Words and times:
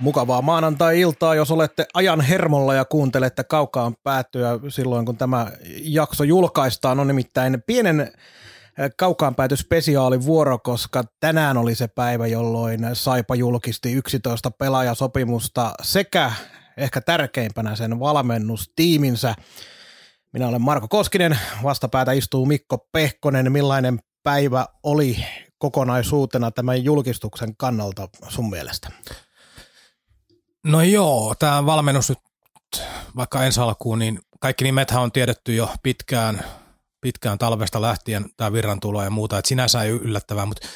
Mukavaa 0.00 0.42
maanantai-iltaa, 0.42 1.34
jos 1.34 1.50
olette 1.50 1.86
ajan 1.94 2.20
hermolla 2.20 2.74
ja 2.74 2.84
kuuntelette 2.84 3.44
kaukaan 3.44 3.94
päätyä 4.02 4.58
silloin, 4.68 5.06
kun 5.06 5.16
tämä 5.16 5.50
jakso 5.80 6.24
julkaistaan. 6.24 7.00
On 7.00 7.06
nimittäin 7.06 7.62
pienen 7.66 8.00
eh, 8.00 8.90
kaukaan 8.96 9.34
pääty 9.34 9.56
spesiaalivuoro, 9.56 10.58
koska 10.58 11.04
tänään 11.20 11.56
oli 11.56 11.74
se 11.74 11.88
päivä, 11.88 12.26
jolloin 12.26 12.80
Saipa 12.92 13.34
julkisti 13.34 13.92
11 13.92 14.50
pelaajasopimusta 14.50 15.72
sekä 15.82 16.32
ehkä 16.76 17.00
tärkeimpänä 17.00 17.76
sen 17.76 18.00
valmennustiiminsä. 18.00 19.34
Minä 20.32 20.48
olen 20.48 20.62
Marko 20.62 20.88
Koskinen, 20.88 21.38
vastapäätä 21.62 22.12
istuu 22.12 22.46
Mikko 22.46 22.86
Pehkonen. 22.92 23.52
Millainen 23.52 23.98
päivä 24.22 24.66
oli 24.82 25.24
kokonaisuutena 25.58 26.50
tämän 26.50 26.84
julkistuksen 26.84 27.56
kannalta 27.56 28.08
sun 28.28 28.50
mielestä? 28.50 28.88
No 30.68 30.82
joo, 30.82 31.34
tämä 31.38 31.66
valmennus 31.66 32.08
nyt 32.08 32.18
vaikka 33.16 33.44
ensi 33.44 33.60
alkuun, 33.60 33.98
niin 33.98 34.18
kaikki 34.40 34.64
nimethän 34.64 35.02
on 35.02 35.12
tiedetty 35.12 35.54
jo 35.54 35.70
pitkään, 35.82 36.44
pitkään 37.00 37.38
talvesta 37.38 37.82
lähtien, 37.82 38.26
tämä 38.36 38.52
virran 38.52 38.80
tulo 38.80 39.02
ja 39.02 39.10
muuta, 39.10 39.38
että 39.38 39.48
sinänsä 39.48 39.82
ei 39.82 39.90
yllättävää, 39.90 40.46
mutta, 40.46 40.68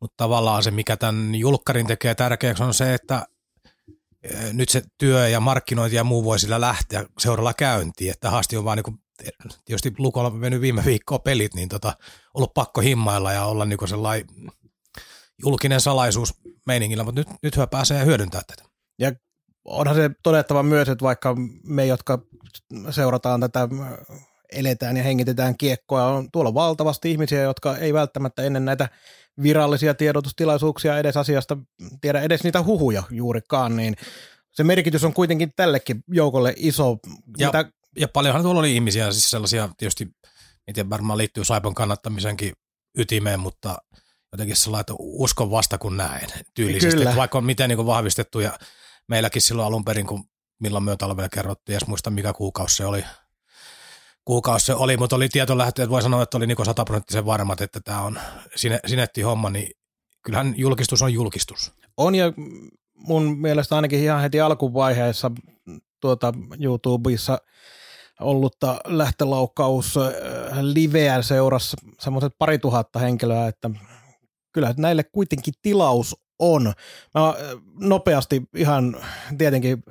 mutta 0.00 0.14
tavallaan 0.16 0.62
se, 0.62 0.70
mikä 0.70 0.96
tämän 0.96 1.34
julkkarin 1.34 1.86
tekee 1.86 2.14
tärkeäksi, 2.14 2.62
on 2.62 2.74
se, 2.74 2.94
että 2.94 3.26
eh, 4.22 4.52
nyt 4.52 4.68
se 4.68 4.82
työ 4.98 5.28
ja 5.28 5.40
markkinointi 5.40 5.96
ja 5.96 6.04
muu 6.04 6.24
voi 6.24 6.38
sillä 6.38 6.60
lähteä 6.60 7.04
seuralla 7.18 7.54
käyntiin, 7.54 8.10
että 8.10 8.30
haasti 8.30 8.56
on 8.56 8.64
vaan 8.64 8.76
niin 8.76 8.84
kuin, 8.84 8.98
tietysti 9.64 9.94
Lukolla 9.98 10.28
on 10.28 10.36
mennyt 10.36 10.60
viime 10.60 10.84
viikkoa 10.84 11.18
pelit, 11.18 11.54
niin 11.54 11.68
tota, 11.68 11.92
ollut 12.34 12.54
pakko 12.54 12.80
himmailla 12.80 13.32
ja 13.32 13.44
olla 13.44 13.64
niin 13.64 13.88
sellainen 13.88 14.26
julkinen 15.42 15.80
salaisuus 15.80 16.34
meiningillä, 16.66 17.04
mutta 17.04 17.20
nyt, 17.20 17.28
nyt 17.42 17.56
hyvä 17.56 17.66
pääsee 17.66 18.04
hyödyntämään 18.04 18.44
tätä. 18.46 18.62
Ja 18.98 19.12
onhan 19.64 19.96
se 19.96 20.10
todettava 20.22 20.62
myös, 20.62 20.88
että 20.88 21.02
vaikka 21.02 21.36
me, 21.64 21.86
jotka 21.86 22.18
seurataan 22.90 23.40
tätä, 23.40 23.68
eletään 24.52 24.96
ja 24.96 25.02
hengitetään 25.02 25.56
kiekkoa, 25.58 26.06
on 26.06 26.30
tuolla 26.32 26.54
valtavasti 26.54 27.10
ihmisiä, 27.10 27.42
jotka 27.42 27.76
ei 27.76 27.94
välttämättä 27.94 28.42
ennen 28.42 28.64
näitä 28.64 28.88
virallisia 29.42 29.94
tiedotustilaisuuksia 29.94 30.98
edes 30.98 31.16
asiasta 31.16 31.56
tiedä 32.00 32.20
edes 32.20 32.44
niitä 32.44 32.62
huhuja 32.62 33.02
juurikaan, 33.10 33.76
niin 33.76 33.96
se 34.52 34.64
merkitys 34.64 35.04
on 35.04 35.14
kuitenkin 35.14 35.52
tällekin 35.56 36.04
joukolle 36.08 36.54
iso. 36.56 36.98
Ja, 37.38 37.46
mitä... 37.46 37.64
ja 37.96 38.08
paljonhan 38.08 38.42
tuolla 38.42 38.60
oli 38.60 38.74
ihmisiä, 38.74 39.12
siis 39.12 39.30
sellaisia 39.30 39.68
tietysti, 39.78 40.08
miten 40.66 40.90
varmaan 40.90 41.18
liittyy 41.18 41.44
Saipan 41.44 41.74
kannattamisenkin 41.74 42.52
ytimeen, 42.98 43.40
mutta 43.40 43.78
jotenkin 44.32 44.56
sellainen, 44.56 44.80
että 44.80 44.94
uskon 44.98 45.50
vasta 45.50 45.78
kun 45.78 45.96
näen 45.96 46.28
tyylisesti, 46.54 46.96
Kyllä. 46.96 47.16
vaikka 47.16 47.38
on 47.38 47.44
miten 47.44 47.68
niin 47.68 47.86
vahvistettu 47.86 48.40
ja 48.40 48.58
meilläkin 49.10 49.42
silloin 49.42 49.66
alun 49.66 49.84
perin, 49.84 50.06
kun 50.06 50.24
milloin 50.60 50.84
me 50.84 50.96
talvella 50.96 51.28
kerrottiin, 51.28 51.76
edes 51.76 51.88
muista 51.88 52.10
mikä 52.10 52.32
kuukausi 52.32 52.76
se 52.76 52.86
oli, 52.86 53.04
kuukausi 54.24 54.66
se 54.66 54.74
oli, 54.74 54.96
mutta 54.96 55.16
oli 55.16 55.28
tietolähteet, 55.28 55.90
voi 55.90 56.02
sanoa, 56.02 56.22
että 56.22 56.36
oli 56.36 56.46
niin 56.46 56.64
sataprosenttisen 56.64 57.26
varmat, 57.26 57.60
että 57.60 57.80
tämä 57.80 58.02
on 58.02 58.18
sinetti 58.86 59.22
homma, 59.22 59.50
niin 59.50 59.70
kyllähän 60.22 60.54
julkistus 60.56 61.02
on 61.02 61.12
julkistus. 61.12 61.72
On 61.96 62.14
ja 62.14 62.32
mun 62.94 63.38
mielestä 63.38 63.76
ainakin 63.76 64.00
ihan 64.00 64.20
heti 64.20 64.40
alkuvaiheessa 64.40 65.30
tuota 66.00 66.32
YouTubessa 66.60 67.38
ollutta 68.20 68.80
lähtölaukaus 68.86 69.96
äh, 69.96 70.04
liveä 70.60 71.22
seurassa 71.22 71.76
semmoiset 72.00 72.32
pari 72.38 72.58
tuhatta 72.58 72.98
henkilöä, 72.98 73.46
että 73.46 73.70
kyllä 74.52 74.74
näille 74.76 75.04
kuitenkin 75.04 75.54
tilaus 75.62 76.16
on. 76.40 76.72
Mä 77.14 77.28
äh, 77.28 77.34
nopeasti 77.80 78.42
ihan 78.54 78.96
tietenkin 79.38 79.82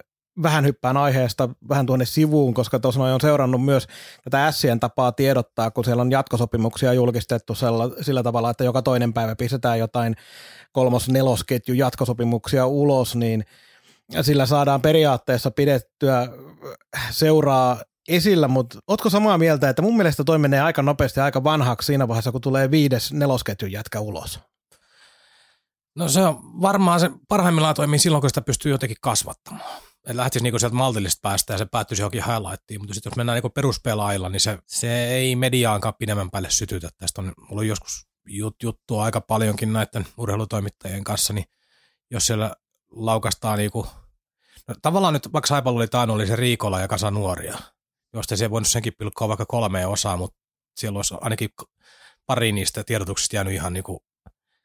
vähän 0.44 0.66
hyppään 0.66 0.98
aiheesta 0.98 1.50
vähän 1.70 1.86
tuonne 1.86 2.06
sivuun, 2.06 2.54
koska 2.54 2.80
tuossa 2.80 3.04
on 3.04 3.22
seurannut 3.22 3.66
myös 3.66 3.88
tätä 4.24 4.48
Ässien 4.48 4.80
tapaa 4.80 5.12
tiedottaa, 5.12 5.72
kun 5.72 5.86
siellä 5.86 6.02
on 6.02 6.12
jatkosopimuksia 6.12 6.94
julkistettu 6.94 7.56
sella, 7.56 7.90
sillä 8.02 8.24
tavalla, 8.24 8.50
että 8.50 8.64
joka 8.64 8.82
toinen 8.82 9.14
päivä 9.14 9.36
pistetään 9.36 9.80
jotain 9.80 10.16
kolmos-nelosketju 10.72 11.74
jatkosopimuksia 11.74 12.66
ulos, 12.66 13.16
niin 13.16 13.44
sillä 14.22 14.46
saadaan 14.46 14.82
periaatteessa 14.82 15.52
pidettyä 15.52 16.28
seuraa 17.12 17.82
esillä, 18.08 18.48
mutta 18.48 18.80
ootko 18.88 19.10
samaa 19.10 19.38
mieltä, 19.38 19.70
että 19.70 19.82
mun 19.82 19.98
mielestä 19.98 20.24
toi 20.24 20.40
menee 20.40 20.62
aika 20.62 20.82
nopeasti 20.82 21.20
aika 21.20 21.44
vanhaksi 21.44 21.86
siinä 21.86 22.08
vaiheessa, 22.08 22.32
kun 22.32 22.42
tulee 22.42 22.72
viides 22.72 23.14
nelosketjun 23.14 23.72
jätkä 23.72 24.00
ulos? 24.00 24.40
No 25.96 26.10
se 26.10 26.22
on 26.22 26.62
varmaan 26.62 27.00
se 27.00 27.10
parhaimmillaan 27.28 27.76
toimii 27.76 28.00
silloin, 28.00 28.22
kun 28.22 28.30
sitä 28.30 28.42
pystyy 28.42 28.72
jotenkin 28.72 28.98
kasvattamaan. 29.02 29.72
Että 29.98 30.18
lähtisi 30.18 30.44
niinku 30.44 30.60
sieltä 30.60 30.76
maltillista 30.76 31.20
päästä 31.22 31.54
ja 31.54 31.58
se 31.58 31.66
päättyisi 31.66 32.02
johonkin 32.02 32.24
highlightiin, 32.26 32.82
mutta 32.82 32.94
sitten 32.94 33.10
jos 33.10 33.18
mennään 33.18 33.36
niinku 33.36 33.50
peruspelaajilla, 33.50 34.30
niin 34.30 34.40
se, 34.40 34.60
se 34.66 35.08
ei 35.08 35.36
mediaankaan 35.36 35.94
pidemmän 36.00 36.32
päälle 36.32 36.50
sytytä. 36.50 36.90
Tästä 36.98 37.22
on 37.22 37.34
ollut 37.52 37.66
joskus 37.66 38.08
jut, 38.26 38.64
juttua 38.64 39.04
aika 39.04 39.22
paljonkin 39.22 39.74
näiden 39.74 40.06
urheilutoimittajien 40.18 41.04
kanssa, 41.04 41.34
niin 41.34 41.46
jos 42.12 42.28
siellä 42.28 42.56
laukastaa 42.92 43.56
niinku, 43.56 43.88
no 44.68 44.76
tavallaan 44.82 45.14
nyt 45.14 45.34
vaikka 45.34 45.48
Saipalla 45.48 45.80
oli 45.80 45.88
taan, 45.88 46.10
oli 46.10 46.28
se 46.28 46.36
Riikola 46.36 46.80
ja 46.80 46.88
kasa 46.88 47.12
nuoria, 47.12 47.58
josta 48.14 48.38
se 48.38 48.46
ei 48.46 48.50
voinut 48.50 48.68
senkin 48.68 48.94
pilkkoa 48.98 49.28
vaikka 49.28 49.46
kolmeen 49.46 49.88
osaa, 49.88 50.18
mutta 50.18 50.38
siellä 50.78 50.98
olisi 50.98 51.16
ainakin 51.22 51.50
pari 52.26 52.52
niistä 52.52 52.84
tiedotuksista 52.84 53.36
jäänyt 53.36 53.54
ihan 53.54 53.74
niinku 53.74 54.04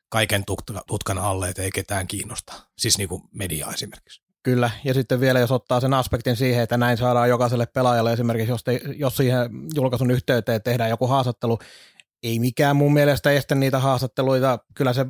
kaiken 0.09 0.45
tutkan 0.87 1.19
alle, 1.19 1.49
että 1.49 1.63
ei 1.63 1.71
ketään 1.71 2.07
kiinnosta. 2.07 2.53
Siis 2.79 2.99
niin 2.99 3.09
kuin 3.09 3.23
media 3.33 3.69
esimerkiksi. 3.75 4.25
Kyllä, 4.43 4.71
ja 4.85 4.95
sitten 4.95 5.21
vielä 5.21 5.41
jos 5.41 5.53
ottaa 5.53 5.81
sen 5.81 5.95
aspektin 5.95 6.37
siihen, 6.37 6.63
että 6.63 6.77
näin 6.77 6.97
saadaan 6.97 7.29
jokaiselle 7.29 7.67
pelaajalle 7.67 8.13
esimerkiksi, 8.13 8.51
jos, 8.51 8.65
te, 8.65 8.81
jos 8.97 9.17
siihen 9.17 9.51
julkaisun 9.75 10.11
yhteyteen 10.11 10.63
tehdään 10.63 10.91
joku 10.91 11.07
haastattelu, 11.07 11.59
ei 12.23 12.39
mikään 12.39 12.77
mun 12.77 12.93
mielestä 12.93 13.31
estä 13.31 13.55
niitä 13.55 13.79
haastatteluita. 13.79 14.59
Kyllä 14.75 14.93
se 14.93 15.07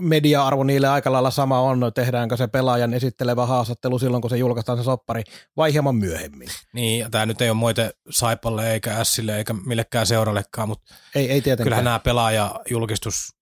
media-arvo 0.00 0.64
niille 0.64 0.88
aika 0.88 1.12
lailla 1.12 1.30
sama 1.30 1.60
on, 1.60 1.92
tehdäänkö 1.94 2.36
se 2.36 2.46
pelaajan 2.46 2.94
esittelevä 2.94 3.46
haastattelu 3.46 3.98
silloin, 3.98 4.20
kun 4.20 4.30
se 4.30 4.36
julkaistaan 4.36 4.78
se 4.78 4.84
soppari, 4.84 5.22
vai 5.56 5.72
hieman 5.72 5.96
myöhemmin. 5.96 6.48
Niin, 6.72 7.00
ja 7.00 7.10
tämä 7.10 7.26
nyt 7.26 7.40
ei 7.40 7.50
ole 7.50 7.56
moite 7.56 7.90
Saipalle 8.10 8.72
eikä 8.72 8.96
Ässille 8.96 9.36
eikä 9.36 9.54
millekään 9.66 10.06
seurallekaan, 10.06 10.68
mutta 10.68 10.94
ei, 11.14 11.30
ei 11.30 11.40
tietenkään. 11.40 11.64
kyllähän 11.64 11.84
nämä 11.84 11.98
pelaaja-julkistus 11.98 13.34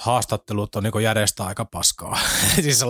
haastattelut 0.00 0.76
on 0.76 0.82
niin 0.82 1.02
järjestää 1.02 1.46
aika 1.46 1.64
paskaa. 1.64 2.18
siis 2.62 2.84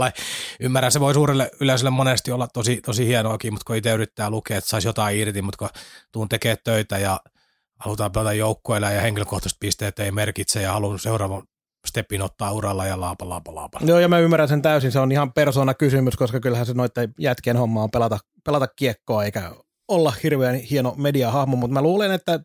ymmärrän, 0.60 0.92
se 0.92 1.00
voi 1.00 1.14
suurelle 1.14 1.50
yleisölle 1.60 1.90
monesti 1.90 2.32
olla 2.32 2.48
tosi, 2.48 2.80
tosi 2.80 3.06
hienoakin, 3.06 3.52
mutta 3.52 3.64
kun 3.66 3.76
itse 3.76 3.92
yrittää 3.92 4.30
lukea, 4.30 4.58
että 4.58 4.70
saisi 4.70 4.88
jotain 4.88 5.16
irti, 5.16 5.42
mutta 5.42 5.58
kun 5.58 5.68
tuun 6.12 6.28
tekemään 6.28 6.58
töitä 6.64 6.98
ja 6.98 7.20
halutaan 7.80 8.12
pelata 8.12 8.32
joukkueella 8.32 8.90
ja 8.90 9.00
henkilökohtaiset 9.00 9.60
pisteet 9.60 9.98
ei 9.98 10.12
merkitse 10.12 10.62
ja 10.62 10.72
haluan 10.72 10.98
seuraavan 10.98 11.42
stepin 11.86 12.22
ottaa 12.22 12.52
uralla 12.52 12.86
ja 12.86 13.00
laapa, 13.00 13.28
laapa, 13.28 13.54
laapa. 13.54 13.80
Joo, 13.82 13.98
ja 13.98 14.08
mä 14.08 14.18
ymmärrän 14.18 14.48
sen 14.48 14.62
täysin. 14.62 14.92
Se 14.92 15.00
on 15.00 15.12
ihan 15.12 15.32
persona 15.32 15.74
kysymys, 15.74 16.16
koska 16.16 16.40
kyllähän 16.40 16.66
se 16.66 16.74
noiden 16.74 17.14
jätkien 17.18 17.56
homma 17.56 17.82
on 17.82 17.90
pelata, 17.90 18.18
pelata 18.44 18.66
kiekkoa 18.76 19.24
eikä 19.24 19.52
olla 19.88 20.12
hirveän 20.22 20.54
hieno 20.54 20.94
mediahahmo, 20.96 21.56
mutta 21.56 21.74
mä 21.74 21.82
luulen, 21.82 22.12
että 22.12 22.40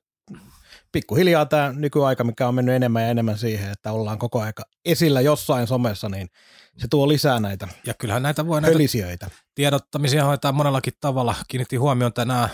pikkuhiljaa 0.96 1.46
tämä 1.46 1.74
nykyaika, 1.74 2.24
mikä 2.24 2.48
on 2.48 2.56
mennyt 2.56 2.76
enemmän 2.76 3.04
ja 3.04 3.10
enemmän 3.10 3.38
siihen, 3.38 3.72
että 3.72 3.92
ollaan 3.92 4.20
koko 4.20 4.42
aika 4.42 4.64
esillä 4.86 5.22
jossain 5.22 5.68
somessa, 5.68 6.10
niin 6.10 6.30
se 6.78 6.88
tuo 6.88 7.08
lisää 7.08 7.40
näitä 7.40 7.68
Ja 7.86 7.94
kyllähän 7.94 8.24
näitä 8.24 8.48
voi 8.48 8.62
näitä 8.62 8.78
tiedottamisia 9.56 10.26
hoitaa 10.26 10.52
monellakin 10.52 10.94
tavalla. 11.00 11.36
Kiinnitti 11.48 11.76
huomioon 11.76 12.14
tänään, 12.14 12.50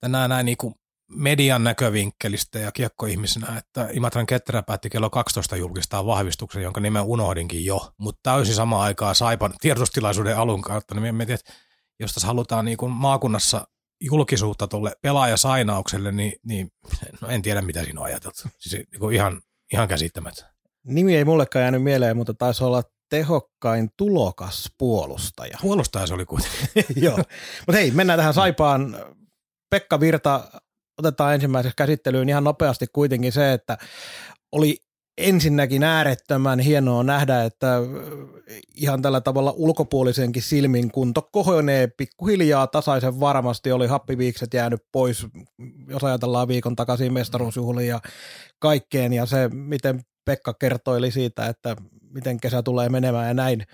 tänään 0.00 0.30
näin 0.30 0.46
niin 0.46 0.56
kuin 0.56 0.74
median 1.08 1.64
näkövinkkelistä 1.64 2.58
ja 2.58 2.72
kiekkoihmisenä, 2.72 3.58
että 3.58 3.88
Imatran 3.92 4.26
Ketterä 4.26 4.62
päätti 4.62 4.90
kello 4.90 5.10
12 5.10 5.56
julkistaa 5.56 6.06
vahvistuksen, 6.06 6.62
jonka 6.62 6.80
nimen 6.80 7.02
unohdinkin 7.02 7.64
jo, 7.64 7.92
mutta 7.98 8.20
täysin 8.22 8.54
sama 8.54 8.82
aikaa 8.82 9.14
Saipan 9.14 9.54
tiedotustilaisuuden 9.60 10.36
alun 10.36 10.62
kautta, 10.62 10.94
niin 10.94 11.14
mietin, 11.14 11.34
että 11.34 11.52
jos 12.00 12.12
tässä 12.12 12.26
halutaan 12.26 12.64
niin 12.64 12.76
kuin 12.76 12.92
maakunnassa 12.92 13.66
julkisuutta 14.00 14.68
tuolle 14.68 14.92
pelaajasainaukselle, 15.02 16.12
niin, 16.12 16.32
niin 16.46 16.70
no 17.20 17.28
en 17.28 17.42
tiedä 17.42 17.62
mitä 17.62 17.84
siinä 17.84 18.00
on 18.00 18.06
ajateltu. 18.06 18.42
Siis 18.58 18.86
niin 18.92 19.12
ihan, 19.12 19.40
ihan 19.72 19.88
käsittämättä. 19.88 20.54
Nimi 20.86 21.16
ei 21.16 21.24
mullekaan 21.24 21.62
jäänyt 21.62 21.82
mieleen, 21.82 22.16
mutta 22.16 22.34
taisi 22.34 22.64
olla 22.64 22.82
tehokkain 23.10 23.90
tulokas 23.96 24.70
puolustaja. 24.78 25.58
Puolustaja 25.62 26.06
se 26.06 26.14
oli 26.14 26.24
kuitenkin. 26.24 26.68
Joo, 27.04 27.16
mutta 27.16 27.72
hei, 27.72 27.90
mennään 27.90 28.18
tähän 28.18 28.34
Saipaan. 28.34 28.96
Pekka 29.70 30.00
Virta 30.00 30.50
otetaan 30.98 31.34
ensimmäiseksi 31.34 31.76
käsittelyyn 31.76 32.28
ihan 32.28 32.44
nopeasti 32.44 32.86
kuitenkin 32.92 33.32
se, 33.32 33.52
että 33.52 33.78
oli 34.52 34.83
ensinnäkin 35.18 35.82
äärettömän 35.82 36.58
hienoa 36.58 37.02
nähdä, 37.02 37.44
että 37.44 37.78
ihan 38.74 39.02
tällä 39.02 39.20
tavalla 39.20 39.54
ulkopuolisenkin 39.56 40.42
silmin 40.42 40.90
kunto 40.90 41.28
kohonee 41.32 41.86
pikkuhiljaa 41.86 42.66
tasaisen 42.66 43.20
varmasti, 43.20 43.72
oli 43.72 43.86
happiviikset 43.86 44.54
jäänyt 44.54 44.80
pois, 44.92 45.26
jos 45.88 46.04
ajatellaan 46.04 46.48
viikon 46.48 46.76
takaisin 46.76 47.12
mestaruusjuhliin 47.12 47.88
ja 47.88 48.00
kaikkeen, 48.58 49.12
ja 49.12 49.26
se, 49.26 49.48
miten 49.48 50.00
Pekka 50.24 50.54
kertoili 50.54 51.10
siitä, 51.10 51.46
että 51.46 51.76
miten 52.10 52.40
kesä 52.40 52.62
tulee 52.62 52.88
menemään 52.88 53.28
ja 53.28 53.34
näin. 53.34 53.66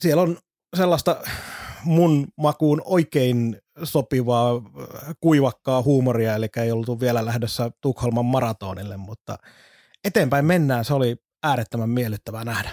Siellä 0.00 0.22
on 0.22 0.38
sellaista 0.76 1.16
mun 1.84 2.28
makuun 2.36 2.82
oikein 2.84 3.58
sopivaa 3.82 4.62
kuivakkaa 5.20 5.82
huumoria, 5.82 6.34
eli 6.34 6.48
ei 6.56 6.72
ollut 6.72 7.00
vielä 7.00 7.24
lähdössä 7.24 7.70
Tukholman 7.80 8.24
maratonille, 8.24 8.96
mutta 8.96 9.36
eteenpäin 10.04 10.44
mennään. 10.44 10.84
Se 10.84 10.94
oli 10.94 11.16
äärettömän 11.42 11.90
miellyttävää 11.90 12.44
nähdä. 12.44 12.70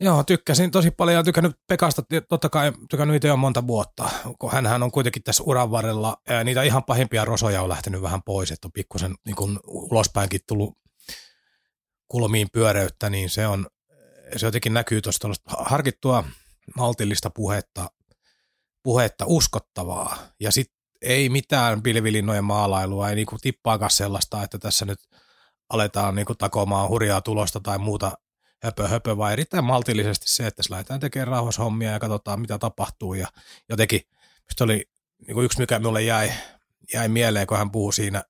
Joo, 0.00 0.24
tykkäsin 0.24 0.70
tosi 0.70 0.90
paljon 0.90 1.16
ja 1.16 1.22
tykännyt 1.22 1.56
Pekasta, 1.68 2.02
totta 2.28 2.48
kai 2.48 2.72
tykännyt 2.90 3.16
itse 3.16 3.28
jo 3.28 3.36
monta 3.36 3.66
vuotta, 3.66 4.10
kun 4.38 4.52
hän 4.52 4.82
on 4.82 4.90
kuitenkin 4.90 5.22
tässä 5.22 5.42
uran 5.42 5.70
varrella, 5.70 6.16
niitä 6.44 6.62
ihan 6.62 6.84
pahimpia 6.84 7.24
rosoja 7.24 7.62
on 7.62 7.68
lähtenyt 7.68 8.02
vähän 8.02 8.22
pois, 8.22 8.50
että 8.50 8.68
on 8.68 8.72
pikkusen 8.72 9.14
niin 9.26 9.36
kuin 9.36 9.58
ulospäinkin 9.66 10.40
tullut 10.48 10.78
kulmiin 12.08 12.48
pyöreyttä, 12.52 13.10
niin 13.10 13.30
se 13.30 13.46
on, 13.46 13.66
se 14.36 14.46
jotenkin 14.46 14.74
näkyy 14.74 15.00
tuosta 15.00 15.28
harkittua 15.58 16.24
maltillista 16.76 17.30
puhetta, 17.30 17.90
puhetta 18.82 19.24
uskottavaa 19.28 20.16
ja 20.40 20.52
sitten 20.52 20.76
ei 21.02 21.28
mitään 21.28 21.82
pilvilinnojen 21.82 22.44
maalailua, 22.44 23.08
ei 23.08 23.14
niinku 23.14 23.36
tippaakaan 23.40 23.90
sellaista, 23.90 24.42
että 24.42 24.58
tässä 24.58 24.84
nyt 24.84 24.98
aletaan 25.68 26.14
niinku 26.14 26.34
takomaan 26.34 26.88
hurjaa 26.88 27.20
tulosta 27.20 27.60
tai 27.60 27.78
muuta 27.78 28.12
höpö, 28.64 28.88
höpö, 28.88 29.16
vaan 29.16 29.32
erittäin 29.32 29.64
maltillisesti 29.64 30.26
se, 30.28 30.46
että 30.46 30.62
lähdetään 30.70 31.00
tekemään 31.00 31.28
rauhashommia 31.28 31.92
ja 31.92 31.98
katsotaan, 31.98 32.40
mitä 32.40 32.58
tapahtuu. 32.58 33.14
Ja 33.14 33.28
jotenkin 33.68 34.00
se 34.56 34.64
oli 34.64 34.84
niinku 35.26 35.42
yksi, 35.42 35.58
mikä 35.58 35.78
minulle 35.78 36.02
jäi, 36.02 36.32
jäi 36.92 37.08
mieleen, 37.08 37.46
kun 37.46 37.58
hän 37.58 37.70
puhui 37.70 37.92
siinä 37.92 38.22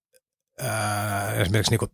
ää, 0.61 1.33
esimerkiksi 1.35 1.71
niinku, 1.71 1.89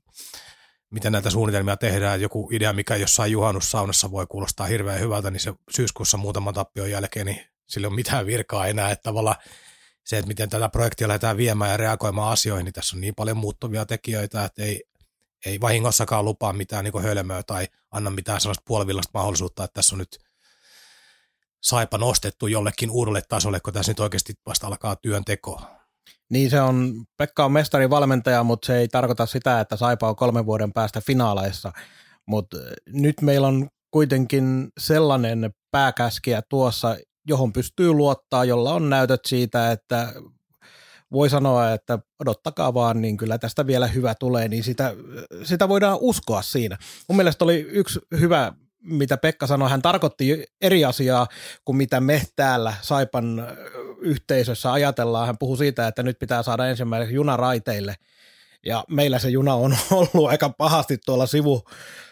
miten 0.91 1.13
näitä 1.13 1.31
suunnitelmia 1.31 1.77
tehdään. 1.77 2.21
Joku 2.21 2.49
idea, 2.53 2.73
mikä 2.73 2.97
jossain 2.97 3.33
juhannussaunassa 3.33 4.11
voi 4.11 4.27
kuulostaa 4.27 4.67
hirveän 4.67 5.01
hyvältä, 5.01 5.31
niin 5.31 5.41
se 5.41 5.55
syyskuussa 5.71 6.17
muutaman 6.17 6.55
tappion 6.55 6.91
jälkeen, 6.91 7.27
niin 7.27 7.47
sillä 7.69 7.85
ei 7.85 7.89
ole 7.89 7.95
mitään 7.95 8.27
virkaa 8.27 8.67
enää. 8.67 8.91
Että 8.91 9.03
tavallaan 9.03 9.37
se, 10.05 10.19
että 10.19 10.29
miten 10.29 10.51
tätä 10.51 10.69
projektia 10.69 11.09
lähdetään 11.09 11.37
viemään 11.37 11.71
ja 11.71 11.77
reagoimaan 11.77 12.33
asioihin, 12.33 12.65
niin 12.65 12.73
tässä 12.73 12.97
on 12.97 13.01
niin 13.01 13.15
paljon 13.15 13.37
muuttuvia 13.37 13.87
tekijöitä, 13.87 14.45
että 14.45 14.63
ei, 14.63 14.83
ei 15.47 15.61
vahingossakaan 15.61 16.25
lupaa 16.25 16.53
mitään 16.53 16.85
niin 16.85 17.03
hölmöä 17.03 17.43
tai 17.43 17.69
anna 17.91 18.11
mitään 18.11 18.41
sellaista 18.41 18.63
puolivillasta 18.67 19.11
mahdollisuutta, 19.15 19.65
että 19.65 19.75
tässä 19.75 19.95
on 19.95 19.99
nyt 19.99 20.19
saipa 21.63 21.99
nostettu 21.99 22.47
jollekin 22.47 22.91
uudelle 22.91 23.23
tasolle, 23.29 23.61
kun 23.61 23.73
tässä 23.73 23.91
nyt 23.91 24.01
oikeasti 24.01 24.35
vasta 24.47 24.67
alkaa 24.67 24.97
työnteko. 24.97 25.61
Niin 26.31 26.51
se 26.51 26.61
on, 26.61 27.05
Pekka 27.17 27.45
on 27.45 27.53
mestarivalmentaja, 27.53 28.45
mutta 28.45 28.67
se 28.67 28.79
ei 28.79 28.89
tarkoita 28.89 29.27
sitä, 29.27 29.61
että 29.61 29.77
Saipa 29.77 30.09
on 30.09 30.17
kolmen 30.17 30.47
vuoden 30.47 30.73
päästä 30.73 31.01
finaaleissa. 31.01 31.73
Mutta 32.27 32.57
nyt 32.87 33.21
meillä 33.21 33.47
on 33.47 33.69
kuitenkin 33.91 34.69
sellainen 34.79 35.51
pääkäskiä 35.71 36.43
tuossa, 36.49 36.97
johon 37.29 37.53
pystyy 37.53 37.93
luottaa, 37.93 38.45
jolla 38.45 38.75
on 38.75 38.91
näytöt 38.91 39.21
siitä, 39.27 39.73
että 39.73 40.13
voi 41.13 41.31
sanoa, 41.31 41.73
että 41.73 41.99
odottakaa 42.21 42.75
vaan, 42.75 43.01
niin 43.01 43.17
kyllä 43.17 43.39
tästä 43.39 43.67
vielä 43.67 43.87
hyvä 43.87 44.15
tulee, 44.15 44.49
niin 44.49 44.65
sitä, 44.65 44.95
sitä 45.43 45.69
voidaan 45.69 45.99
uskoa 46.01 46.43
siinä. 46.43 46.79
Mun 47.09 47.17
mielestä 47.17 47.45
oli 47.45 47.67
yksi 47.71 47.99
hyvä, 48.21 48.53
mitä 48.83 49.17
Pekka 49.17 49.47
sanoi, 49.47 49.71
hän 49.71 49.83
tarkoitti 49.83 50.45
eri 50.61 50.85
asiaa 50.85 51.27
kuin 51.65 51.77
mitä 51.77 52.01
me 52.01 52.23
täällä 52.37 52.75
Saipan 52.83 53.47
yhteisössä 54.01 54.73
ajatellaan. 54.73 55.27
Hän 55.27 55.39
puhui 55.39 55.59
siitä, 55.59 55.87
että 55.87 56.03
nyt 56.03 56.19
pitää 56.19 56.43
saada 56.43 56.67
ensimmäiseksi 56.67 57.15
juna 57.15 57.37
raiteille, 57.37 57.95
ja 58.67 58.85
meillä 58.89 59.19
se 59.19 59.29
juna 59.29 59.55
on 59.55 59.77
ollut 59.91 60.29
aika 60.29 60.49
pahasti 60.49 60.99
tuolla 61.07 61.27
sivu, 61.27 61.63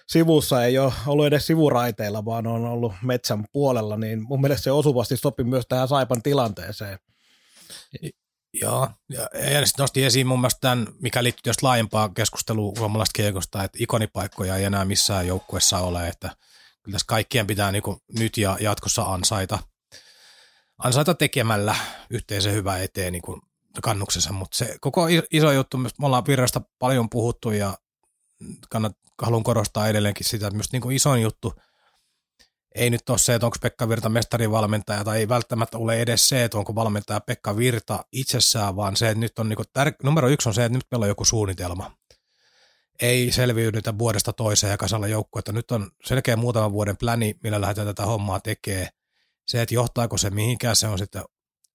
sivussa, 0.06 0.64
ei 0.64 0.78
ole 0.78 0.92
ollut 1.06 1.26
edes 1.26 1.46
sivuraiteilla, 1.46 2.24
vaan 2.24 2.46
on 2.46 2.64
ollut 2.64 2.92
metsän 3.02 3.44
puolella, 3.52 3.96
niin 3.96 4.22
mun 4.22 4.40
mielestä 4.40 4.64
se 4.64 4.70
osuvasti 4.70 5.16
sopi 5.16 5.44
myös 5.44 5.64
tähän 5.68 5.88
Saipan 5.88 6.22
tilanteeseen. 6.22 6.98
Joo, 8.52 8.88
ja, 9.08 9.28
sitten 9.66 9.82
nosti 9.82 10.04
esiin 10.04 10.26
mun 10.26 10.40
mielestä 10.40 10.60
tämän, 10.60 10.88
mikä 11.00 11.22
liittyy 11.22 11.50
just 11.50 11.62
laajempaa 11.62 12.08
keskustelua 12.08 12.72
suomalaisesta 12.76 13.16
kiekosta, 13.16 13.64
että 13.64 13.78
ikonipaikkoja 13.80 14.56
ei 14.56 14.64
enää 14.64 14.84
missään 14.84 15.26
joukkuessa 15.26 15.78
ole, 15.78 16.08
että 16.08 16.36
kyllä 16.82 16.94
tässä 16.94 17.06
kaikkien 17.08 17.46
pitää 17.46 17.72
niin 17.72 17.82
nyt 18.18 18.36
ja 18.36 18.56
jatkossa 18.60 19.02
ansaita, 19.02 19.58
ansaita 20.78 21.14
tekemällä 21.14 21.76
yhteisen 22.10 22.52
hyvää 22.52 22.78
eteen 22.78 23.12
niin 23.12 23.22
kannuksessa, 23.82 24.32
mutta 24.32 24.56
se 24.56 24.76
koko 24.80 25.06
iso 25.30 25.52
juttu, 25.52 25.78
me 25.78 25.88
ollaan 26.02 26.26
virrasta 26.26 26.60
paljon 26.78 27.10
puhuttu 27.10 27.50
ja 27.50 27.78
kannat, 28.68 28.92
haluan 29.22 29.44
korostaa 29.44 29.88
edelleenkin 29.88 30.26
sitä, 30.26 30.46
että 30.46 30.56
myös 30.56 30.72
niin 30.72 30.82
kuin 30.82 30.96
isoin 30.96 31.22
juttu– 31.22 31.54
ei 32.74 32.90
nyt 32.90 33.10
ole 33.10 33.18
se, 33.18 33.34
että 33.34 33.46
onko 33.46 33.56
Pekka 33.62 33.88
Virta 33.88 34.08
mestarivalmentaja 34.08 35.04
tai 35.04 35.18
ei 35.18 35.28
välttämättä 35.28 35.78
ole 35.78 36.00
edes 36.00 36.28
se, 36.28 36.44
että 36.44 36.58
onko 36.58 36.74
valmentaja 36.74 37.20
Pekka 37.20 37.56
Virta 37.56 38.04
itsessään, 38.12 38.76
vaan 38.76 38.96
se, 38.96 39.08
että 39.08 39.20
nyt 39.20 39.38
on 39.38 39.48
niin 39.48 39.58
tär- 39.78 39.96
numero 40.02 40.28
yksi 40.28 40.48
on 40.48 40.54
se, 40.54 40.64
että 40.64 40.78
nyt 40.78 40.86
meillä 40.90 41.04
on 41.04 41.08
joku 41.08 41.24
suunnitelma. 41.24 41.90
Ei 43.02 43.32
selviydytä 43.32 43.98
vuodesta 43.98 44.32
toiseen 44.32 44.70
ja 44.70 44.76
kasalla 44.76 45.06
että 45.38 45.52
Nyt 45.52 45.70
on 45.70 45.90
selkeä 46.04 46.36
muutaman 46.36 46.72
vuoden 46.72 46.96
pläni, 46.96 47.34
millä 47.42 47.60
lähdetään 47.60 47.86
tätä 47.86 48.06
hommaa 48.06 48.40
tekemään. 48.40 48.88
Se, 49.48 49.62
että 49.62 49.74
johtaako 49.74 50.18
se 50.18 50.30
mihinkään, 50.30 50.76
se 50.76 50.88
on 50.88 50.98
sitten 50.98 51.22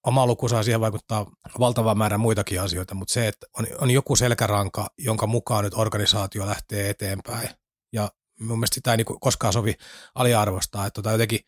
oma 0.03 0.27
lukusa, 0.27 0.63
siihen 0.63 0.81
vaikuttaa 0.81 1.25
valtava 1.59 1.95
määrä 1.95 2.17
muitakin 2.17 2.61
asioita, 2.61 2.95
mutta 2.95 3.13
se, 3.13 3.27
että 3.27 3.47
on, 3.59 3.67
on 3.81 3.91
joku 3.91 4.15
selkäranka, 4.15 4.87
jonka 4.97 5.27
mukaan 5.27 5.63
nyt 5.63 5.73
organisaatio 5.75 6.47
lähtee 6.47 6.89
eteenpäin. 6.89 7.49
Ja 7.93 8.09
mun 8.39 8.59
mielestä 8.59 8.75
sitä 8.75 8.91
ei 8.91 8.97
niin 8.97 9.05
koskaan 9.19 9.53
sovi 9.53 9.75
aliarvostaa, 10.15 10.85
että 10.85 10.95
tota 11.01 11.11
jotenkin, 11.11 11.39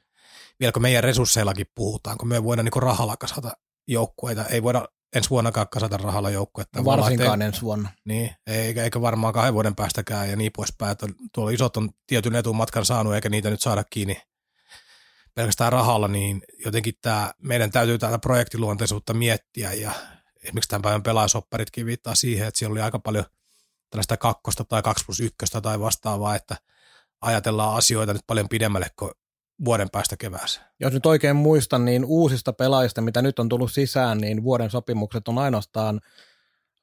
vielä 0.59 0.71
kun 0.71 0.81
meidän 0.81 1.03
resursseillakin 1.03 1.67
puhutaan, 1.75 2.17
kun 2.17 2.27
me 2.27 2.43
voidaan 2.43 2.65
niin 2.65 2.83
rahalla 2.83 3.17
kasata 3.17 3.51
joukkueita, 3.87 4.45
ei 4.45 4.63
voida 4.63 4.87
ensi 5.15 5.29
vuonnakaan 5.29 5.67
kasata 5.69 5.97
rahalla 5.97 6.29
joukkuetta. 6.29 6.85
Varsinkaan 6.85 7.41
ensi 7.41 7.61
vuonna. 7.61 7.89
Niin, 8.05 8.35
eikä, 8.47 8.83
eikä 8.83 9.01
varmaan 9.01 9.33
kahden 9.33 9.53
vuoden 9.53 9.75
päästäkään 9.75 10.29
ja 10.29 10.35
niin 10.35 10.51
poispäin, 10.55 10.91
että 10.91 11.07
tuolla 11.33 11.51
isot 11.51 11.77
on 11.77 11.89
tietyn 12.07 12.35
etumatkan 12.35 12.85
saanut 12.85 13.13
eikä 13.13 13.29
niitä 13.29 13.49
nyt 13.49 13.61
saada 13.61 13.83
kiinni 13.89 14.21
pelkästään 15.35 15.71
rahalla, 15.71 16.07
niin 16.07 16.41
jotenkin 16.65 16.93
tämä, 17.01 17.33
meidän 17.41 17.71
täytyy 17.71 17.97
tätä 17.97 18.19
projektiluonteisuutta 18.19 19.13
miettiä 19.13 19.73
ja 19.73 19.91
esimerkiksi 20.43 20.69
tämän 20.69 20.81
päivän 20.81 21.03
pelaajasopparitkin 21.03 21.85
viittaa 21.85 22.15
siihen, 22.15 22.47
että 22.47 22.57
siellä 22.57 22.73
oli 22.73 22.81
aika 22.81 22.99
paljon 22.99 23.25
tällaista 23.89 24.17
kakkosta 24.17 24.63
tai 24.63 24.81
kaksi 24.81 25.05
plus 25.05 25.19
ykköstä 25.19 25.61
tai 25.61 25.79
vastaavaa, 25.79 26.35
että 26.35 26.55
ajatellaan 27.21 27.77
asioita 27.77 28.13
nyt 28.13 28.21
paljon 28.27 28.49
pidemmälle 28.49 28.87
kuin 28.99 29.11
vuoden 29.65 29.89
päästä 29.91 30.17
keväässä. 30.17 30.61
Jos 30.79 30.93
nyt 30.93 31.05
oikein 31.05 31.35
muistan, 31.35 31.85
niin 31.85 32.05
uusista 32.05 32.53
pelaajista, 32.53 33.01
mitä 33.01 33.21
nyt 33.21 33.39
on 33.39 33.49
tullut 33.49 33.71
sisään, 33.71 34.17
niin 34.17 34.43
vuoden 34.43 34.71
sopimukset 34.71 35.27
on 35.27 35.37
ainoastaan 35.37 36.01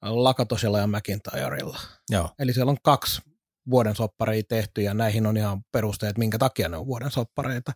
Lakatosella 0.03 0.79
ja 0.79 0.87
McIntyrella. 0.87 1.79
Joo. 2.11 2.31
Eli 2.39 2.53
siellä 2.53 2.71
on 2.71 2.79
kaksi 2.83 3.23
vuoden 3.71 3.97
soppareita 3.97 4.49
tehty 4.49 4.83
ja 4.83 4.95
näihin 4.95 5.27
on 5.27 5.37
ihan 5.37 5.65
perusteet, 5.73 6.19
minkä 6.19 6.39
takia 6.39 6.69
ne 6.69 6.77
on 6.77 6.87
vuoden 6.87 7.11
soppareita. 7.11 7.73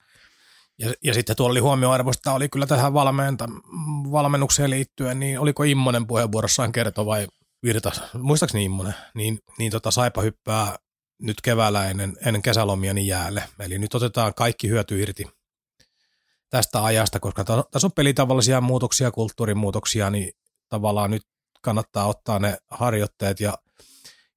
Ja, 0.78 0.92
ja 1.04 1.14
sitten 1.14 1.36
tuolla 1.36 1.52
oli 1.52 1.60
huomioarvosta, 1.60 2.32
oli 2.32 2.48
kyllä 2.48 2.66
tähän 2.66 2.94
valmenta, 2.94 3.48
valmennukseen 4.10 4.70
liittyen, 4.70 5.20
niin 5.20 5.38
oliko 5.38 5.62
Immonen 5.62 6.06
puheenvuorossaan 6.06 6.72
kertoi 6.72 7.06
vai 7.06 7.26
Virta, 7.62 7.92
muistaakseni 8.18 8.64
Immonen, 8.64 8.94
niin, 9.14 9.38
niin 9.58 9.72
tota 9.72 9.90
Saipa 9.90 10.22
hyppää 10.22 10.76
nyt 11.22 11.40
keväällä 11.40 11.90
ennen, 11.90 12.16
ennen 12.26 12.42
kesälomia 12.42 12.94
niin 12.94 13.06
jäälle. 13.06 13.42
Eli 13.60 13.78
nyt 13.78 13.94
otetaan 13.94 14.34
kaikki 14.34 14.68
hyöty 14.68 15.02
irti 15.02 15.26
tästä 16.50 16.84
ajasta, 16.84 17.20
koska 17.20 17.44
tässä 17.44 17.86
on 17.86 17.92
pelitavallisia 17.92 18.60
muutoksia, 18.60 19.10
kulttuurimuutoksia, 19.10 20.10
niin 20.10 20.32
tavallaan 20.68 21.10
nyt 21.10 21.22
kannattaa 21.62 22.06
ottaa 22.06 22.38
ne 22.38 22.56
harjoitteet 22.70 23.40
ja 23.40 23.58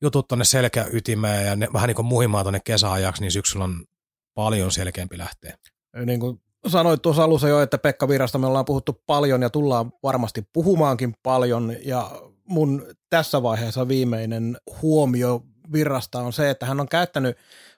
jutut 0.01 0.27
tuonne 0.27 0.45
selkäytimeen 0.45 1.48
ja 1.48 1.55
ne 1.55 1.67
vähän 1.74 1.88
niin 1.88 1.95
kuin 1.95 2.05
muhimaan 2.05 2.43
tuonne 2.43 2.59
kesäajaksi, 2.63 3.21
niin 3.21 3.31
syksyllä 3.31 3.63
on 3.63 3.86
paljon 4.33 4.71
selkeämpi 4.71 5.17
lähteä. 5.17 5.57
Niin 6.05 6.19
kuin 6.19 6.41
sanoit 6.67 7.01
tuossa 7.01 7.24
alussa 7.24 7.48
jo, 7.48 7.62
että 7.62 7.77
Pekka 7.77 8.07
Virasta 8.07 8.38
me 8.38 8.48
ollaan 8.48 8.65
puhuttu 8.65 9.01
paljon 9.05 9.41
ja 9.41 9.50
tullaan 9.50 9.91
varmasti 10.03 10.43
puhumaankin 10.53 11.15
paljon 11.24 11.75
ja 11.86 12.12
mun 12.48 12.86
tässä 13.09 13.43
vaiheessa 13.43 13.88
viimeinen 13.88 14.57
huomio 14.81 15.41
Virrasta 15.71 16.19
on 16.19 16.33
se, 16.33 16.49
että 16.49 16.65
hän 16.65 16.79
on 16.79 16.88
käyttänyt 16.88 17.38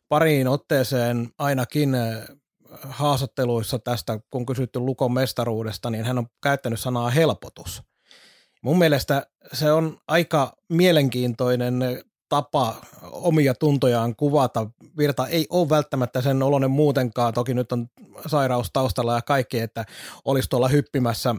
pariin 0.09 0.47
otteeseen 0.47 1.29
ainakin 1.37 1.95
haastatteluissa 2.83 3.79
tästä, 3.79 4.19
kun 4.29 4.45
kysytty 4.45 4.79
Lukon 4.79 5.13
mestaruudesta, 5.13 5.89
niin 5.89 6.05
hän 6.05 6.17
on 6.17 6.27
käyttänyt 6.43 6.79
sanaa 6.79 7.09
helpotus. 7.09 7.83
Mun 8.63 8.77
mielestä 8.77 9.25
se 9.53 9.71
on 9.71 9.97
aika 10.07 10.53
mielenkiintoinen 10.69 12.03
tapa 12.29 12.75
omia 13.01 13.53
tuntojaan 13.53 14.15
kuvata. 14.15 14.67
Virta 14.97 15.27
ei 15.27 15.47
ole 15.49 15.69
välttämättä 15.69 16.21
sen 16.21 16.43
oloinen 16.43 16.71
muutenkaan, 16.71 17.33
toki 17.33 17.53
nyt 17.53 17.71
on 17.71 17.87
sairaus 18.27 18.69
taustalla 18.73 19.15
ja 19.15 19.21
kaikki, 19.21 19.59
että 19.59 19.85
olisi 20.25 20.49
tuolla 20.49 20.67
hyppimässä 20.67 21.35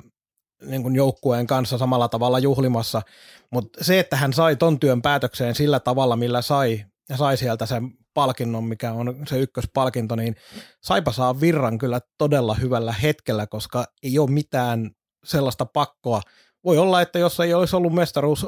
niin 0.67 0.83
kuin 0.83 0.95
joukkueen 0.95 1.47
kanssa 1.47 1.79
samalla 1.79 2.09
tavalla 2.09 2.39
juhlimassa, 2.39 3.03
mutta 3.51 3.85
se, 3.85 3.99
että 3.99 4.17
hän 4.17 4.33
sai 4.33 4.57
ton 4.57 4.81
työn 4.81 5.03
päätökseen 5.03 5.55
sillä 5.55 5.81
tavalla, 5.81 6.17
millä 6.17 6.43
sai, 6.43 6.85
ja 7.09 7.17
sai 7.17 7.37
sieltä 7.37 7.67
sen 7.67 7.91
palkinnon, 8.15 8.65
mikä 8.65 8.93
on 8.93 9.17
se 9.29 9.39
ykköspalkinto, 9.39 10.17
niin 10.17 10.37
Saipa 10.81 11.13
saa 11.13 11.41
virran 11.41 11.79
kyllä 11.79 12.01
todella 12.19 12.55
hyvällä 12.55 12.93
hetkellä, 12.93 13.47
koska 13.47 13.85
ei 14.03 14.19
ole 14.19 14.31
mitään 14.31 14.91
sellaista 15.25 15.67
pakkoa. 15.67 16.21
Voi 16.65 16.79
olla, 16.79 17.01
että 17.01 17.19
jos 17.19 17.41
ei 17.41 17.55
olisi 17.55 17.77
ollut 17.77 17.93
mestaruus 17.93 18.47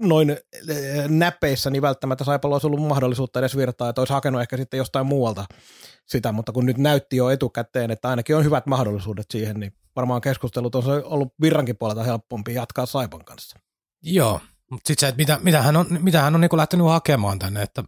noin 0.00 0.30
eh, 0.30 1.08
näpeissä, 1.08 1.70
niin 1.70 1.82
välttämättä 1.82 2.24
Saipalla 2.24 2.54
olisi 2.54 2.66
ollut 2.66 2.82
mahdollisuutta 2.82 3.38
edes 3.38 3.56
virtaa, 3.56 3.88
että 3.88 4.00
olisi 4.00 4.12
hakenut 4.12 4.40
ehkä 4.40 4.56
sitten 4.56 4.78
jostain 4.78 5.06
muualta 5.06 5.44
sitä, 6.06 6.32
mutta 6.32 6.52
kun 6.52 6.66
nyt 6.66 6.78
näytti 6.78 7.16
jo 7.16 7.30
etukäteen, 7.30 7.90
että 7.90 8.08
ainakin 8.08 8.36
on 8.36 8.44
hyvät 8.44 8.66
mahdollisuudet 8.66 9.26
siihen, 9.30 9.60
niin 9.60 9.72
varmaan 9.96 10.20
keskustelut 10.20 10.74
on 10.74 10.84
ollut 11.04 11.34
virrankin 11.40 11.76
puolelta 11.76 12.02
helpompi 12.02 12.54
jatkaa 12.54 12.86
Saipan 12.86 13.24
kanssa. 13.24 13.58
Joo, 14.02 14.40
mutta 14.70 14.88
sitten 14.88 15.00
se, 15.00 15.08
että 15.08 15.18
mitä, 15.18 15.38
mitä 15.42 15.62
hän 15.62 15.76
on, 15.76 15.86
mitä 16.00 16.22
hän 16.22 16.34
on 16.34 16.40
niin 16.40 16.50
lähtenyt 16.52 16.86
hakemaan 16.86 17.38
tänne, 17.38 17.62
että 17.62 17.84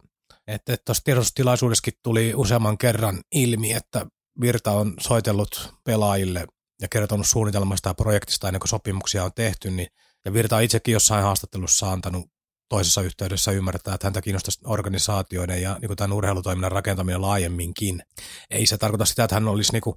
että 0.47 0.77
tuossa 0.85 1.03
tiedotustilaisuudessakin 1.03 1.93
tuli 2.03 2.33
useamman 2.35 2.77
kerran 2.77 3.21
ilmi, 3.31 3.73
että 3.73 4.05
Virta 4.41 4.71
on 4.71 4.93
soitellut 4.99 5.73
pelaajille 5.83 6.47
ja 6.81 6.87
kertonut 6.87 7.27
suunnitelmasta 7.27 7.89
ja 7.89 7.93
projektista 7.93 8.47
ennen 8.47 8.59
kuin 8.59 8.69
sopimuksia 8.69 9.23
on 9.23 9.31
tehty, 9.35 9.71
niin, 9.71 9.87
ja 10.25 10.33
Virta 10.33 10.55
on 10.55 10.63
itsekin 10.63 10.93
jossain 10.93 11.23
haastattelussa 11.23 11.91
antanut 11.91 12.25
toisessa 12.69 13.01
yhteydessä 13.01 13.51
ymmärtää, 13.51 13.93
että 13.93 14.07
häntä 14.07 14.21
kiinnostaisi 14.21 14.59
organisaatioiden 14.65 15.61
ja 15.61 15.77
niin 15.81 15.87
kuin 15.87 15.97
tämän 15.97 16.13
urheilutoiminnan 16.17 16.71
rakentaminen 16.71 17.21
laajemminkin. 17.21 18.03
Ei 18.49 18.65
se 18.65 18.77
tarkoita 18.77 19.05
sitä, 19.05 19.23
että 19.23 19.35
hän 19.35 19.47
olisi 19.47 19.71
niin 19.71 19.81
kuin 19.81 19.95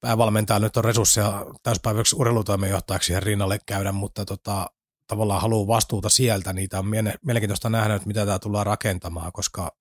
päävalmentaja 0.00 0.58
nyt 0.58 0.76
on 0.76 0.84
resursseja 0.84 1.46
täyspäiväksi 1.62 2.16
urheilutoimenjohtajaksi 2.16 3.12
ja 3.12 3.20
rinnalle 3.20 3.58
käydä, 3.66 3.92
mutta 3.92 4.24
tota, 4.24 4.70
tavallaan 5.06 5.42
haluaa 5.42 5.66
vastuuta 5.66 6.08
sieltä, 6.08 6.52
niitä 6.52 6.78
on 6.78 6.86
mielenkiintoista 6.86 7.70
nähdä, 7.70 7.94
että 7.94 8.08
mitä 8.08 8.26
tämä 8.26 8.38
tullaan 8.38 8.66
rakentamaan, 8.66 9.32
koska 9.32 9.72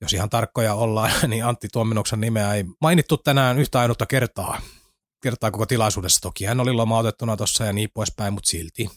jos 0.00 0.12
ihan 0.12 0.30
tarkkoja 0.30 0.74
ollaan, 0.74 1.10
niin 1.28 1.44
Antti 1.44 1.68
Tuominoksen 1.72 2.20
nimeä 2.20 2.54
ei 2.54 2.64
mainittu 2.80 3.16
tänään 3.16 3.58
yhtä 3.58 3.80
ainutta 3.80 4.06
kertaa, 4.06 4.60
kertaa 5.22 5.50
koko 5.50 5.66
tilaisuudessa. 5.66 6.20
Toki 6.20 6.44
hän 6.44 6.60
oli 6.60 6.72
lomautettuna 6.72 7.36
tuossa 7.36 7.64
ja 7.64 7.72
niin 7.72 7.88
poispäin, 7.94 8.32
mutta 8.34 8.50
silti. 8.50 8.90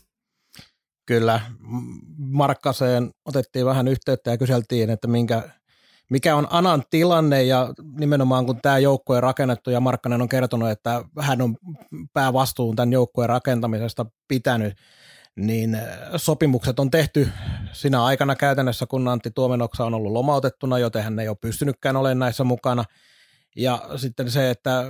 Kyllä, 1.05 1.41
Markkaseen 2.17 3.11
otettiin 3.25 3.65
vähän 3.65 3.87
yhteyttä 3.87 4.31
ja 4.31 4.37
kyseltiin, 4.37 4.89
että 4.89 5.07
minkä, 5.07 5.49
mikä 6.09 6.35
on 6.35 6.47
Anan 6.49 6.83
tilanne 6.89 7.43
ja 7.43 7.73
nimenomaan 7.99 8.45
kun 8.45 8.61
tämä 8.61 8.77
joukkue 8.79 9.17
on 9.17 9.23
rakennettu 9.23 9.69
ja 9.69 9.79
Markkanen 9.79 10.21
on 10.21 10.29
kertonut, 10.29 10.69
että 10.69 11.03
hän 11.19 11.41
on 11.41 11.57
päävastuun 12.13 12.75
tämän 12.75 12.93
joukkueen 12.93 13.29
rakentamisesta 13.29 14.05
pitänyt, 14.27 14.73
niin 15.35 15.75
äh, 15.75 15.87
sopimukset 16.15 16.79
on 16.79 16.91
tehty 16.91 17.29
sinä 17.71 18.03
aikana 18.03 18.35
käytännössä, 18.35 18.85
kun 18.85 19.07
Antti 19.07 19.31
Tuomenoksa 19.31 19.85
on 19.85 19.93
ollut 19.93 20.11
lomautettuna, 20.11 20.79
joten 20.79 21.03
hän 21.03 21.19
ei 21.19 21.27
ole 21.27 21.37
pystynytkään 21.41 21.95
olemaan 21.95 22.19
näissä 22.19 22.43
mukana. 22.43 22.83
Ja 23.55 23.81
sitten 23.95 24.31
se, 24.31 24.49
että 24.49 24.83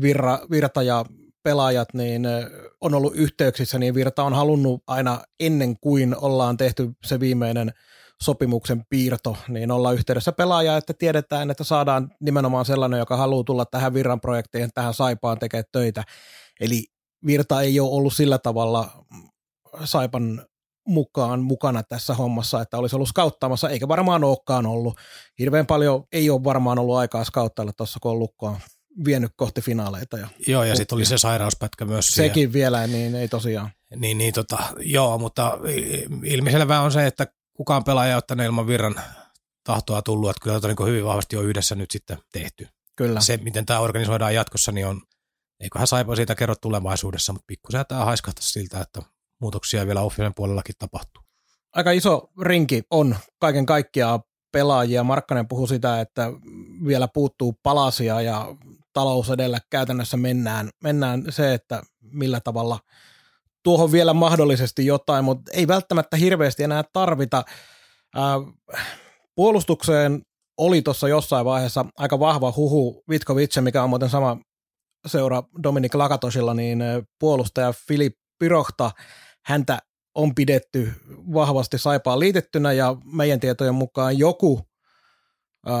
Virra, 0.00 0.38
Virta 0.50 0.82
ja 0.82 1.04
pelaajat 1.42 1.88
niin 1.94 2.26
äh, 2.26 2.44
on 2.80 2.94
ollut 2.94 3.14
yhteyksissä, 3.16 3.78
niin 3.78 3.94
Virta 3.94 4.22
on 4.22 4.34
halunnut 4.34 4.82
aina 4.86 5.20
ennen 5.40 5.76
kuin 5.80 6.16
ollaan 6.16 6.56
tehty 6.56 6.90
se 7.04 7.20
viimeinen 7.20 7.72
sopimuksen 8.22 8.84
piirto, 8.90 9.36
niin 9.48 9.70
olla 9.70 9.92
yhteydessä 9.92 10.32
pelaajaa, 10.32 10.76
että 10.76 10.94
tiedetään, 10.94 11.50
että 11.50 11.64
saadaan 11.64 12.10
nimenomaan 12.20 12.64
sellainen, 12.64 12.98
joka 12.98 13.16
haluaa 13.16 13.44
tulla 13.44 13.64
tähän 13.64 13.94
Virran 13.94 14.20
projektiin, 14.20 14.70
tähän 14.74 14.94
Saipaan 14.94 15.38
tekemään 15.38 15.64
töitä. 15.72 16.04
Eli 16.60 16.84
Virta 17.26 17.62
ei 17.62 17.80
ole 17.80 17.90
ollut 17.90 18.14
sillä 18.14 18.38
tavalla 18.38 19.04
Saipan 19.84 20.46
mukaan 20.88 21.40
mukana 21.40 21.82
tässä 21.82 22.14
hommassa, 22.14 22.62
että 22.62 22.78
olisi 22.78 22.96
ollut 22.96 23.08
skauttaamassa, 23.08 23.70
eikä 23.70 23.88
varmaan 23.88 24.24
olekaan 24.24 24.66
ollut. 24.66 24.96
Hirveän 25.38 25.66
paljon 25.66 26.04
ei 26.12 26.30
ole 26.30 26.44
varmaan 26.44 26.78
ollut 26.78 26.96
aikaa 26.96 27.24
skauttailla 27.24 27.72
tuossa, 27.72 27.98
kun 28.02 28.10
on 28.10 28.18
lukkoa 28.18 28.60
vienyt 29.04 29.32
kohti 29.36 29.60
finaaleita. 29.60 30.18
Ja 30.18 30.28
joo, 30.46 30.64
ja 30.64 30.76
sitten 30.76 30.96
oli 30.96 31.04
se 31.04 31.18
sairauspätkä 31.18 31.84
myös. 31.84 32.06
Sekin 32.06 32.34
siihen. 32.34 32.52
vielä, 32.52 32.86
niin 32.86 33.14
ei 33.14 33.28
tosiaan. 33.28 33.70
Niin, 33.96 34.18
niin 34.18 34.34
tota, 34.34 34.58
joo, 34.78 35.18
mutta 35.18 35.58
ilmiselvää 36.24 36.80
on 36.80 36.92
se, 36.92 37.06
että 37.06 37.26
kukaan 37.60 37.84
pelaaja 37.84 38.10
ei 38.10 38.34
ole 38.36 38.44
ilman 38.44 38.66
virran 38.66 39.00
tahtoa 39.64 40.02
tullut, 40.02 40.30
että 40.30 40.40
kyllä 40.42 40.60
tätä 40.60 40.68
niin 40.68 40.88
hyvin 40.88 41.04
vahvasti 41.04 41.36
on 41.36 41.44
yhdessä 41.44 41.74
nyt 41.74 41.90
sitten 41.90 42.18
tehty. 42.32 42.68
Kyllä. 42.96 43.20
Se, 43.20 43.36
miten 43.36 43.66
tämä 43.66 43.80
organisoidaan 43.80 44.34
jatkossa, 44.34 44.72
niin 44.72 44.86
on, 44.86 45.02
eiköhän 45.60 45.86
Saipa 45.86 46.16
siitä 46.16 46.34
kerro 46.34 46.54
tulevaisuudessa, 46.54 47.32
mutta 47.32 47.44
pikkusen 47.46 47.84
tämä 47.88 48.04
haiskahtaa 48.04 48.42
siltä, 48.42 48.80
että 48.80 49.02
muutoksia 49.40 49.86
vielä 49.86 50.00
offinen 50.00 50.34
puolellakin 50.34 50.74
tapahtuu. 50.78 51.22
Aika 51.72 51.90
iso 51.90 52.30
rinki 52.40 52.82
on 52.90 53.16
kaiken 53.38 53.66
kaikkiaan 53.66 54.20
pelaajia. 54.52 55.04
Markkanen 55.04 55.48
puhui 55.48 55.68
sitä, 55.68 56.00
että 56.00 56.32
vielä 56.86 57.08
puuttuu 57.08 57.58
palasia 57.62 58.20
ja 58.20 58.56
talous 58.92 59.30
edellä 59.30 59.58
käytännössä 59.70 60.16
mennään, 60.16 60.70
mennään 60.82 61.24
se, 61.28 61.54
että 61.54 61.82
millä 62.00 62.40
tavalla 62.40 62.78
tuohon 63.62 63.92
vielä 63.92 64.14
mahdollisesti 64.14 64.86
jotain, 64.86 65.24
mutta 65.24 65.50
ei 65.54 65.68
välttämättä 65.68 66.16
hirveästi 66.16 66.62
enää 66.62 66.84
tarvita. 66.92 67.44
Puolustukseen 69.34 70.22
oli 70.58 70.82
tuossa 70.82 71.08
jossain 71.08 71.44
vaiheessa 71.44 71.86
aika 71.96 72.18
vahva 72.18 72.52
huhu 72.56 73.02
Vitkovice, 73.10 73.60
mikä 73.60 73.82
on 73.82 73.90
muuten 73.90 74.10
sama 74.10 74.36
seura 75.06 75.42
Dominik 75.62 75.94
Lakatosilla, 75.94 76.54
niin 76.54 76.82
puolustaja 77.18 77.72
Filip 77.88 78.14
Pirohta 78.38 78.90
häntä 79.44 79.78
on 80.14 80.34
pidetty 80.34 80.92
vahvasti 81.34 81.78
saipaan 81.78 82.20
liitettynä 82.20 82.72
ja 82.72 82.96
meidän 83.04 83.40
tietojen 83.40 83.74
mukaan 83.74 84.18
joku 84.18 84.60
äh, 85.68 85.74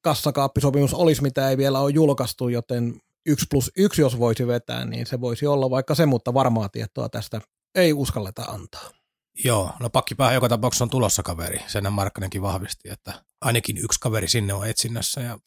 kassakaappisopimus 0.00 0.94
olisi, 0.94 1.22
mitä 1.22 1.50
ei 1.50 1.56
vielä 1.56 1.80
ole 1.80 1.90
julkaistu, 1.90 2.48
joten 2.48 3.00
yksi 3.26 3.46
plus 3.50 3.70
yksi, 3.76 4.02
jos 4.02 4.18
voisi 4.18 4.46
vetää, 4.46 4.84
niin 4.84 5.06
se 5.06 5.20
voisi 5.20 5.46
olla 5.46 5.70
vaikka 5.70 5.94
se, 5.94 6.06
mutta 6.06 6.34
varmaa 6.34 6.68
tietoa 6.68 7.08
tästä 7.08 7.40
ei 7.74 7.92
uskalleta 7.92 8.42
antaa. 8.42 8.90
Joo, 9.44 9.72
no 9.80 9.90
pakkipäähän 9.90 10.34
joka 10.34 10.48
tapauksessa 10.48 10.84
on 10.84 10.90
tulossa 10.90 11.22
kaveri. 11.22 11.58
Sen 11.66 11.92
Markkanenkin 11.92 12.42
vahvisti, 12.42 12.88
että 12.90 13.12
ainakin 13.40 13.78
yksi 13.78 14.00
kaveri 14.00 14.28
sinne 14.28 14.54
on 14.54 14.68
etsinnässä 14.68 15.20
ja 15.20 15.38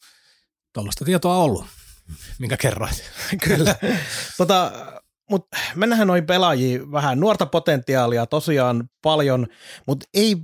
tuollaista 0.74 1.04
tietoa 1.04 1.36
on 1.36 1.42
ollut, 1.42 1.64
minkä 2.38 2.56
kerroit. 2.56 3.02
Kyllä. 3.44 3.76
tota, 4.36 4.72
mutta 5.30 5.56
mennään 5.74 6.06
noin 6.06 6.26
pelaajiin 6.26 6.92
vähän. 6.92 7.20
Nuorta 7.20 7.46
potentiaalia 7.46 8.26
tosiaan 8.26 8.90
paljon, 9.02 9.46
mutta 9.86 10.06
ei 10.14 10.36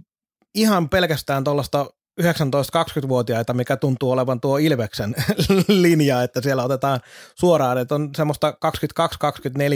ihan 0.55 0.89
pelkästään 0.89 1.45
tuollaista 1.45 1.87
19-20-vuotiaita, 2.21 3.55
mikä 3.55 3.77
tuntuu 3.77 4.11
olevan 4.11 4.41
tuo 4.41 4.59
Ilveksen 4.59 5.15
linja, 5.69 6.23
että 6.23 6.41
siellä 6.41 6.65
otetaan 6.65 7.01
suoraan, 7.35 7.79
että 7.79 7.95
on 7.95 8.11
semmoista 8.17 8.55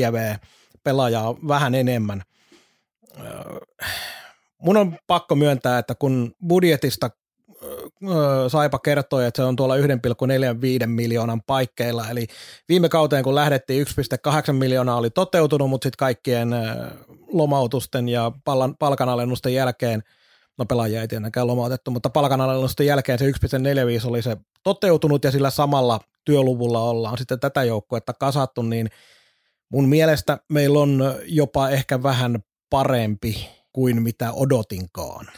22-24 0.09 0.13
V 0.13 0.37
pelaajaa 0.85 1.35
vähän 1.49 1.75
enemmän. 1.75 2.23
Mun 4.59 4.77
on 4.77 4.97
pakko 5.07 5.35
myöntää, 5.35 5.79
että 5.79 5.95
kun 5.95 6.35
budjetista 6.49 7.11
Saipa 8.49 8.79
kertoi, 8.79 9.27
että 9.27 9.43
se 9.43 9.47
on 9.47 9.57
tuolla 9.57 9.77
1,45 9.77 10.87
miljoonan 10.87 11.43
paikkeilla, 11.43 12.11
eli 12.11 12.27
viime 12.69 12.89
kauteen 12.89 13.25
kun 13.25 13.35
lähdettiin 13.35 13.87
1,8 13.87 14.53
miljoonaa 14.53 14.97
oli 14.97 15.11
toteutunut, 15.11 15.71
mutta 15.71 15.87
sitten 15.87 15.99
kaikkien 15.99 16.49
lomautusten 17.33 18.09
ja 18.09 18.33
palkanalennusten 18.79 19.55
jälkeen, 19.55 20.03
no 20.59 20.65
pelaajia 20.65 21.01
ei 21.01 21.09
tietenkään 21.09 21.47
lomautettu, 21.47 21.91
mutta 21.91 22.11
palkanalennusten 22.11 22.87
jälkeen 22.87 23.19
se 23.19 23.31
1,45 23.31 24.09
oli 24.09 24.23
se 24.23 24.37
toteutunut 24.63 25.25
ja 25.25 25.31
sillä 25.31 25.51
samalla 25.51 26.01
työluvulla 26.25 26.81
ollaan 26.81 27.19
sitten 27.19 27.41
tätä 27.41 27.65
joukkuetta 27.65 28.13
kasattu, 28.13 28.63
niin 28.63 28.91
mun 29.73 29.89
mielestä 29.89 30.39
meillä 30.49 30.79
on 30.79 31.15
jopa 31.25 31.69
ehkä 31.69 32.03
vähän 32.03 32.39
parempi 32.71 33.49
kuin 33.73 34.03
mitä 34.03 34.33
odotinkaan 34.33 35.29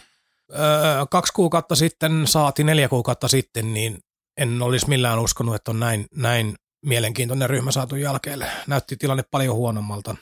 öö, 0.53 1.07
kaksi 1.11 1.33
kuukautta 1.33 1.75
sitten 1.75 2.27
saati 2.27 2.65
neljä 2.65 2.89
kuukautta 2.89 3.29
sitten, 3.29 3.75
niin 3.75 3.99
en 4.37 4.63
olisi 4.63 4.89
millään 4.89 5.19
uskonut, 5.19 5.55
että 5.55 5.71
on 5.71 5.81
näin, 5.81 6.07
näin 6.17 6.55
mielenkiintoinen 6.87 7.51
ryhmä 7.51 7.71
saatu 7.71 7.97
jälkeelle. 7.97 8.47
Näytti 8.67 8.97
tilanne 8.97 9.25
paljon 9.31 9.57
huonommalta. 9.57 10.17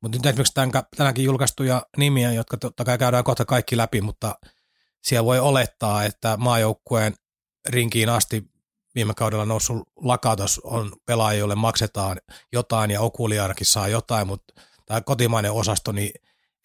Mutta 0.00 0.18
nyt 0.18 0.26
esimerkiksi 0.26 0.54
tämän, 0.54 0.72
tänäänkin 0.96 1.24
julkaistuja 1.24 1.82
nimiä, 1.96 2.32
jotka 2.32 2.56
totta 2.56 2.84
kai 2.84 2.98
käydään 2.98 3.24
kohta 3.24 3.44
kaikki 3.44 3.76
läpi, 3.76 4.00
mutta 4.00 4.38
siellä 5.02 5.24
voi 5.24 5.38
olettaa, 5.38 6.04
että 6.04 6.36
maajoukkueen 6.36 7.14
rinkiin 7.68 8.08
asti 8.08 8.44
viime 8.94 9.14
kaudella 9.14 9.44
noussut 9.44 9.88
lakatos 9.96 10.60
on 10.64 10.92
pelaajia, 11.06 11.38
joille 11.38 11.54
maksetaan 11.54 12.16
jotain 12.52 12.90
ja 12.90 13.00
Okuliaanakin 13.00 13.66
saa 13.66 13.88
jotain, 13.88 14.26
mutta 14.26 14.54
tämä 14.86 15.00
kotimainen 15.00 15.52
osasto, 15.52 15.92
niin 15.92 16.10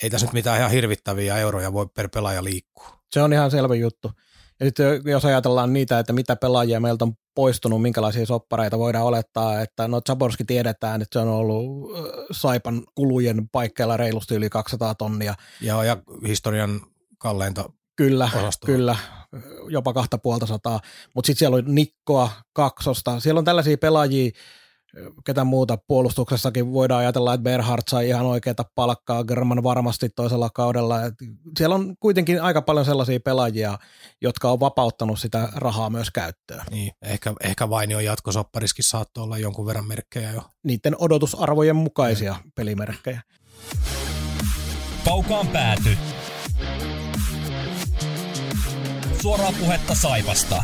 ei 0.03 0.09
tässä 0.09 0.27
nyt 0.27 0.33
mitään 0.33 0.59
ihan 0.59 0.71
hirvittäviä 0.71 1.37
euroja 1.37 1.73
voi 1.73 1.87
per 1.95 2.09
pelaaja 2.09 2.43
liikkua. 2.43 2.99
Se 3.11 3.21
on 3.21 3.33
ihan 3.33 3.51
selvä 3.51 3.75
juttu. 3.75 4.11
Ja 4.59 4.65
sitten 4.65 5.01
jos 5.05 5.25
ajatellaan 5.25 5.73
niitä, 5.73 5.99
että 5.99 6.13
mitä 6.13 6.35
pelaajia 6.35 6.79
meiltä 6.79 7.05
on 7.05 7.13
poistunut, 7.35 7.81
minkälaisia 7.81 8.25
soppareita 8.25 8.79
voidaan 8.79 9.05
olettaa, 9.05 9.61
että 9.61 9.87
no 9.87 10.01
Zaborski 10.07 10.43
tiedetään, 10.43 11.01
että 11.01 11.19
se 11.19 11.25
on 11.25 11.31
ollut 11.33 11.91
Saipan 12.31 12.83
kulujen 12.95 13.49
paikkeilla 13.51 13.97
reilusti 13.97 14.35
yli 14.35 14.49
200 14.49 14.95
tonnia. 14.95 15.35
Ja, 15.61 15.83
ja 15.83 15.97
historian 16.27 16.81
kalleinta 17.17 17.69
Kyllä, 17.95 18.29
osastoa. 18.35 18.65
kyllä, 18.65 18.95
jopa 19.67 19.93
kahta 19.93 20.17
puolta 20.17 20.45
sataa. 20.45 20.79
Mutta 21.15 21.27
sitten 21.27 21.39
siellä 21.39 21.57
on 21.57 21.75
Nikkoa, 21.75 22.29
Kaksosta. 22.53 23.19
Siellä 23.19 23.39
on 23.39 23.45
tällaisia 23.45 23.77
pelaajia, 23.77 24.31
ketä 25.25 25.43
muuta 25.43 25.77
puolustuksessakin 25.87 26.73
voidaan 26.73 26.99
ajatella, 26.99 27.33
että 27.33 27.43
Berhardt 27.43 27.87
sai 27.87 28.07
ihan 28.09 28.25
oikeata 28.25 28.65
palkkaa, 28.75 29.23
German 29.23 29.63
varmasti 29.63 30.09
toisella 30.09 30.49
kaudella. 30.49 31.05
Et 31.05 31.13
siellä 31.57 31.75
on 31.75 31.95
kuitenkin 31.99 32.41
aika 32.41 32.61
paljon 32.61 32.85
sellaisia 32.85 33.19
pelaajia, 33.19 33.77
jotka 34.21 34.51
on 34.51 34.59
vapauttanut 34.59 35.19
sitä 35.19 35.49
rahaa 35.55 35.89
myös 35.89 36.11
käyttöön. 36.11 36.65
Niin, 36.71 36.91
ehkä, 37.01 37.33
ehkä 37.43 37.69
Vainio 37.69 37.99
jatkosoppariskin 37.99 38.85
saattoi 38.85 39.23
olla 39.23 39.37
jonkun 39.37 39.65
verran 39.65 39.87
merkkejä 39.87 40.31
jo. 40.31 40.43
Niiden 40.63 40.95
odotusarvojen 40.99 41.75
mukaisia 41.75 42.35
mm. 42.43 42.51
pelimerkkejä. 42.55 43.21
Kaukaan 45.05 45.47
pääty. 45.47 45.97
Suoraa 49.21 49.53
puhetta 49.59 49.95
Saivasta. 49.95 50.63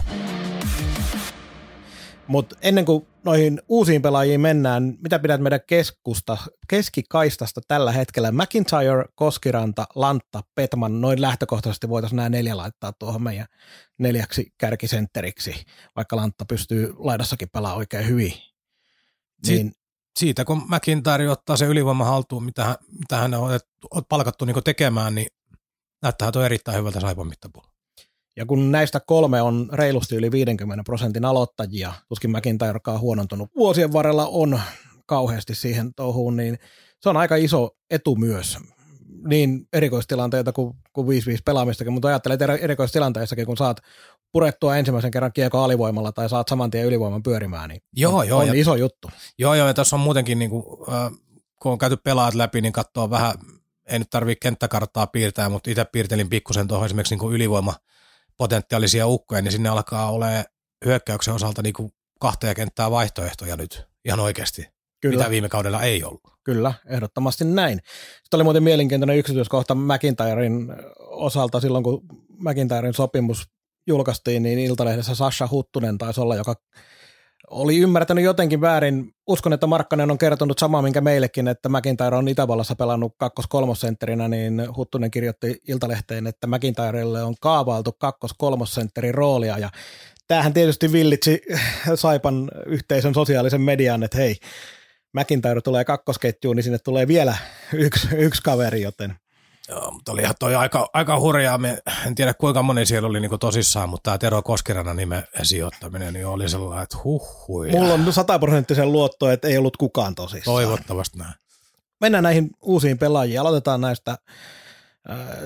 Mutta 2.29 2.55
ennen 2.61 2.85
kuin 2.85 3.07
noihin 3.23 3.61
uusiin 3.67 4.01
pelaajiin 4.01 4.41
mennään, 4.41 4.97
mitä 5.01 5.19
pidät 5.19 5.41
meidän 5.41 5.59
keskusta, 5.67 6.37
keskikaistasta 6.67 7.61
tällä 7.67 7.91
hetkellä? 7.91 8.31
McIntyre, 8.31 9.05
Koskiranta, 9.15 9.85
Lantta, 9.95 10.43
Petman, 10.55 11.01
noin 11.01 11.21
lähtökohtaisesti 11.21 11.89
voitaisiin 11.89 12.17
nämä 12.17 12.29
neljä 12.29 12.57
laittaa 12.57 12.93
tuohon 12.93 13.23
meidän 13.23 13.45
neljäksi 13.97 14.53
kärkisentteriksi, 14.57 15.65
vaikka 15.95 16.15
Lantta 16.15 16.45
pystyy 16.45 16.93
laidassakin 16.97 17.49
pelaamaan 17.49 17.77
oikein 17.77 18.07
hyvin. 18.07 18.33
Niin, 19.47 19.71
siitä 20.19 20.45
kun 20.45 20.63
McIntyre 20.67 21.29
ottaa 21.29 21.57
se 21.57 21.65
ylivoima 21.65 22.05
haltuun, 22.05 22.43
mitä, 22.43 22.63
hän, 22.63 22.75
mitä 22.99 23.17
hän 23.17 23.33
on, 23.33 23.59
on 23.91 24.05
palkattu 24.09 24.45
niin 24.45 24.63
tekemään, 24.63 25.15
niin 25.15 25.27
näyttää 26.01 26.31
tuo 26.31 26.43
erittäin 26.43 26.77
hyvältä 26.77 26.99
Saipan 26.99 27.27
mittapuolella. 27.27 27.68
Ja 28.35 28.45
kun 28.45 28.71
näistä 28.71 28.99
kolme 28.99 29.41
on 29.41 29.69
reilusti 29.73 30.15
yli 30.15 30.31
50 30.31 30.83
prosentin 30.83 31.25
aloittajia, 31.25 31.93
tuskin 32.09 32.31
McIntyre, 32.31 32.73
joka 32.73 32.91
on 32.91 32.99
huonontunut 32.99 33.49
vuosien 33.55 33.93
varrella, 33.93 34.27
on 34.27 34.61
kauheasti 35.05 35.55
siihen 35.55 35.93
touhuun, 35.93 36.37
niin 36.37 36.59
se 37.01 37.09
on 37.09 37.17
aika 37.17 37.35
iso 37.35 37.69
etu 37.89 38.15
myös. 38.15 38.57
Niin 39.27 39.67
erikoistilanteita 39.73 40.53
kuin, 40.53 40.75
kuin 40.93 41.07
5-5 41.07 41.11
pelaamistakin, 41.45 41.93
mutta 41.93 42.07
ajattelet 42.07 42.41
erikoistilanteissakin, 42.41 43.45
kun 43.45 43.57
saat 43.57 43.77
purettua 44.31 44.77
ensimmäisen 44.77 45.11
kerran 45.11 45.33
kiekko 45.33 45.63
alivoimalla 45.63 46.11
tai 46.11 46.29
saat 46.29 46.47
saman 46.47 46.71
tien 46.71 46.85
ylivoiman 46.85 47.23
pyörimään, 47.23 47.69
niin 47.69 47.81
joo, 47.93 48.17
on, 48.17 48.27
joo, 48.27 48.39
on 48.39 48.47
ja, 48.47 48.53
iso 48.53 48.75
juttu. 48.75 49.09
Joo, 49.37 49.55
joo, 49.55 49.67
ja 49.67 49.73
tässä 49.73 49.95
on 49.95 49.99
muutenkin, 49.99 50.39
niin 50.39 50.49
kuin, 50.49 50.63
äh, 50.93 51.11
kun 51.61 51.71
on 51.71 51.77
käyty 51.77 51.97
pelaat 51.97 52.33
läpi, 52.33 52.61
niin 52.61 52.73
katsoo 52.73 53.09
vähän, 53.09 53.33
ei 53.85 53.99
nyt 53.99 54.09
tarvitse 54.09 54.39
kenttäkarttaa 54.39 55.07
piirtää, 55.07 55.49
mutta 55.49 55.69
itse 55.69 55.85
piirtelin 55.85 56.29
pikkusen 56.29 56.67
tuohon 56.67 56.85
esimerkiksi 56.85 57.13
niin 57.13 57.19
kuin 57.19 57.35
ylivoima 57.35 57.73
potentiaalisia 58.39 59.07
ukkoja, 59.07 59.41
niin 59.41 59.51
sinne 59.51 59.69
alkaa 59.69 60.11
olemaan 60.11 60.43
hyökkäyksen 60.85 61.33
osalta 61.33 61.61
niin 61.61 61.73
kuin 61.73 61.91
kahta 62.19 62.55
kenttää 62.55 62.91
vaihtoehtoja 62.91 63.55
nyt 63.55 63.87
ihan 64.05 64.19
oikeasti, 64.19 64.67
Kyllä. 65.01 65.17
mitä 65.17 65.29
viime 65.29 65.49
kaudella 65.49 65.81
ei 65.81 66.03
ollut. 66.03 66.21
Kyllä, 66.43 66.73
ehdottomasti 66.87 67.45
näin. 67.45 67.79
Sitten 68.23 68.37
oli 68.37 68.43
muuten 68.43 68.63
mielenkiintoinen 68.63 69.17
yksityiskohta 69.17 69.75
McIntyren 69.75 70.75
osalta 70.99 71.59
silloin, 71.59 71.83
kun 71.83 72.01
McIntyren 72.37 72.93
sopimus 72.93 73.47
julkaistiin, 73.87 74.43
niin 74.43 74.59
Iltalehdessä 74.59 75.15
Sasha 75.15 75.47
Huttunen 75.51 75.97
taisi 75.97 76.21
olla, 76.21 76.35
joka 76.35 76.55
oli 77.49 77.77
ymmärtänyt 77.77 78.23
jotenkin 78.23 78.61
väärin. 78.61 79.13
Uskon, 79.27 79.53
että 79.53 79.67
Markkanen 79.67 80.11
on 80.11 80.17
kertonut 80.17 80.59
samaa, 80.59 80.81
minkä 80.81 81.01
meillekin, 81.01 81.47
että 81.47 81.69
McIntyre 81.69 82.15
on 82.15 82.27
Itävallassa 82.27 82.75
pelannut 82.75 83.15
kakkos-kolmosentterinä, 83.17 84.27
niin 84.27 84.67
Huttunen 84.75 85.11
kirjoitti 85.11 85.61
Iltalehteen, 85.67 86.27
että 86.27 86.47
McIntyrelle 86.47 87.23
on 87.23 87.35
kaavailtu 87.41 87.91
kakkos-kolmosentterin 87.91 89.13
roolia, 89.13 89.57
ja 89.57 89.69
tämähän 90.27 90.53
tietysti 90.53 90.91
villitsi 90.91 91.41
Saipan 91.95 92.51
yhteisön 92.65 93.13
sosiaalisen 93.13 93.61
median, 93.61 94.03
että 94.03 94.17
hei, 94.17 94.35
McIntyre 95.13 95.61
tulee 95.61 95.85
kakkosketjuun, 95.85 96.55
niin 96.55 96.63
sinne 96.63 96.79
tulee 96.79 97.07
vielä 97.07 97.37
yksi, 97.73 98.07
yksi 98.15 98.41
kaveri, 98.43 98.81
joten– 98.81 99.13
Joo, 99.69 99.91
mutta 99.91 100.11
oli 100.11 100.21
ihan 100.21 100.35
toi 100.39 100.55
aika, 100.55 100.89
aika 100.93 101.19
hurjaa. 101.19 101.57
Me, 101.57 101.77
en 102.07 102.15
tiedä 102.15 102.33
kuinka 102.33 102.63
moni 102.63 102.85
siellä 102.85 103.07
oli 103.07 103.19
niinku 103.19 103.37
tosissaan, 103.37 103.89
mutta 103.89 104.03
tämä 104.03 104.17
Tero 104.17 104.41
Koskirana 104.41 104.93
nimen 104.93 105.23
sijoittaminen 105.43 106.13
niin 106.13 106.27
oli 106.27 106.49
sellainen, 106.49 106.83
että 106.83 106.97
huh, 107.03 107.47
hui. 107.47 107.71
Mulla 107.71 107.93
on 107.93 108.13
sataprosenttisen 108.13 108.91
luotto, 108.91 109.29
että 109.29 109.47
ei 109.47 109.57
ollut 109.57 109.77
kukaan 109.77 110.15
tosissaan. 110.15 110.55
Toivottavasti 110.55 111.17
näin. 111.17 111.33
Mennään 112.01 112.23
näihin 112.23 112.49
uusiin 112.61 112.97
pelaajiin. 112.97 113.39
Aloitetaan 113.39 113.81
näistä 113.81 114.11
äh, 114.11 114.17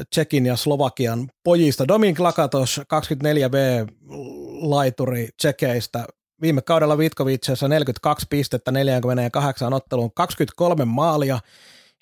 Tsekin 0.09 0.45
ja 0.45 0.55
Slovakian 0.55 1.29
pojista. 1.43 1.87
Domin 1.87 2.15
Lakatos, 2.19 2.81
24B-laituri 2.81 5.27
Tsekeistä. 5.37 6.05
Viime 6.41 6.61
kaudella 6.61 6.97
Vitkovitsessa 6.97 7.67
42 7.67 8.25
pistettä 8.29 8.71
48 8.71 9.73
otteluun, 9.73 10.11
23 10.13 10.85
maalia– 10.85 11.39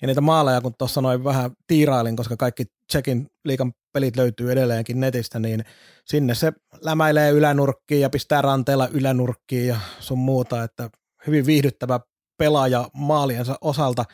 ja 0.02 0.06
niitä 0.06 0.20
maaleja, 0.20 0.60
kun 0.60 0.74
tuossa 0.78 1.00
noin 1.00 1.24
vähän 1.24 1.50
tiirailin, 1.66 2.16
koska 2.16 2.36
kaikki 2.36 2.64
Tsekin 2.86 3.30
liikan 3.44 3.72
pelit 3.92 4.16
löytyy 4.16 4.52
edelleenkin 4.52 5.00
netistä, 5.00 5.38
niin 5.38 5.64
sinne 6.04 6.34
se 6.34 6.52
lämäilee 6.80 7.30
ylänurkkiin 7.30 8.00
ja 8.00 8.10
pistää 8.10 8.42
ranteella 8.42 8.88
ylänurkkiin 8.88 9.68
ja 9.68 9.80
sun 10.00 10.18
muuta, 10.18 10.64
että 10.64 10.90
hyvin 11.26 11.46
viihdyttävä 11.46 12.00
pelaaja 12.38 12.88
maaliensa 12.94 13.58
osalta. 13.60 14.04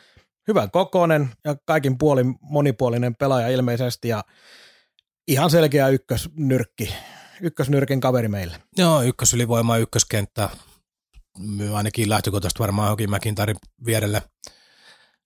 Hyvän 0.47 0.71
kokoinen 0.71 1.29
ja 1.45 1.55
kaikin 1.65 1.97
puolin 1.97 2.35
monipuolinen 2.41 3.15
pelaaja 3.15 3.47
ilmeisesti 3.47 4.07
ja 4.07 4.23
ihan 5.27 5.49
selkeä 5.49 5.87
ykkösnyrkki, 5.87 6.93
ykkösnyrkin 7.41 8.01
kaveri 8.01 8.27
meille. 8.27 8.57
Joo, 8.77 9.01
ykkösylivoima, 9.01 9.77
ykköskenttä, 9.77 10.49
ainakin 11.73 12.09
lähtökohtaisesti 12.09 12.59
varmaan 12.59 12.85
johonkin 12.85 13.09
McIntyren 13.11 13.55
vierelle– 13.85 14.21